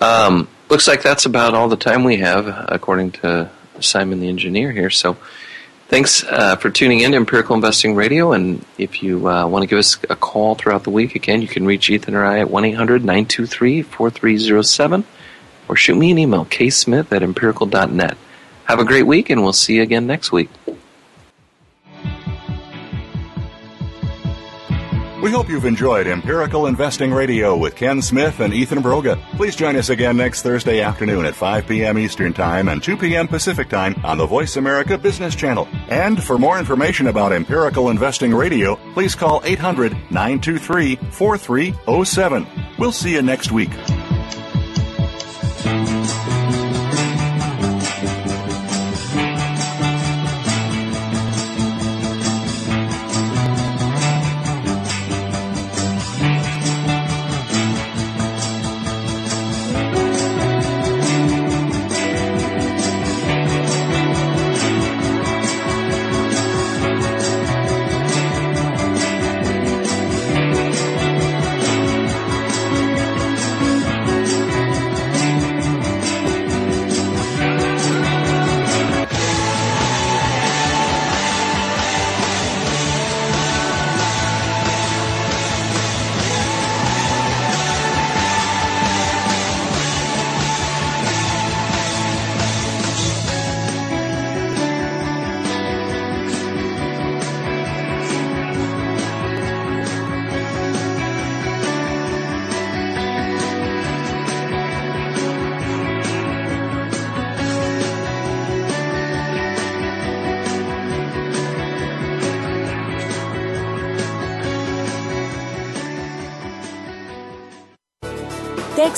Um, 0.00 0.48
looks 0.68 0.88
like 0.88 1.02
that's 1.02 1.24
about 1.24 1.54
all 1.54 1.68
the 1.68 1.76
time 1.76 2.02
we 2.02 2.16
have, 2.16 2.48
according 2.68 3.12
to 3.12 3.48
Simon 3.78 4.18
the 4.18 4.28
engineer 4.28 4.72
here. 4.72 4.90
So, 4.90 5.16
thanks 5.88 6.24
uh, 6.24 6.56
for 6.56 6.70
tuning 6.70 7.00
in 7.00 7.12
to 7.12 7.16
Empirical 7.16 7.54
Investing 7.54 7.94
Radio. 7.94 8.32
And 8.32 8.64
if 8.78 9.02
you 9.02 9.28
uh, 9.28 9.46
want 9.46 9.62
to 9.62 9.66
give 9.66 9.78
us 9.78 9.98
a 10.10 10.16
call 10.16 10.54
throughout 10.54 10.84
the 10.84 10.90
week, 10.90 11.14
again, 11.14 11.42
you 11.42 11.48
can 11.48 11.66
reach 11.66 11.90
Ethan 11.90 12.14
or 12.14 12.24
I 12.24 12.40
at 12.40 12.50
1 12.50 12.64
800 12.64 13.02
923 13.02 13.82
4307 13.82 15.04
or 15.68 15.76
shoot 15.76 15.96
me 15.96 16.10
an 16.10 16.18
email, 16.18 16.44
ksmith 16.44 17.10
at 17.12 17.22
empirical.net. 17.22 18.16
Have 18.64 18.78
a 18.78 18.84
great 18.84 19.04
week, 19.04 19.30
and 19.30 19.42
we'll 19.42 19.52
see 19.52 19.76
you 19.76 19.82
again 19.82 20.06
next 20.06 20.32
week. 20.32 20.50
We 25.26 25.32
hope 25.32 25.48
you've 25.48 25.64
enjoyed 25.64 26.06
Empirical 26.06 26.68
Investing 26.68 27.12
Radio 27.12 27.56
with 27.56 27.74
Ken 27.74 28.00
Smith 28.00 28.38
and 28.38 28.54
Ethan 28.54 28.78
Broga. 28.78 29.20
Please 29.36 29.56
join 29.56 29.74
us 29.74 29.88
again 29.88 30.16
next 30.16 30.42
Thursday 30.42 30.80
afternoon 30.80 31.26
at 31.26 31.34
5 31.34 31.66
p.m. 31.66 31.98
Eastern 31.98 32.32
Time 32.32 32.68
and 32.68 32.80
2 32.80 32.96
p.m. 32.96 33.26
Pacific 33.26 33.68
Time 33.68 33.96
on 34.04 34.18
the 34.18 34.26
Voice 34.26 34.56
America 34.56 34.96
Business 34.96 35.34
Channel. 35.34 35.66
And 35.88 36.22
for 36.22 36.38
more 36.38 36.60
information 36.60 37.08
about 37.08 37.32
Empirical 37.32 37.90
Investing 37.90 38.32
Radio, 38.32 38.76
please 38.94 39.16
call 39.16 39.40
800 39.42 39.94
923 40.12 40.94
4307. 40.94 42.46
We'll 42.78 42.92
see 42.92 43.14
you 43.14 43.22
next 43.22 43.50
week. 43.50 43.72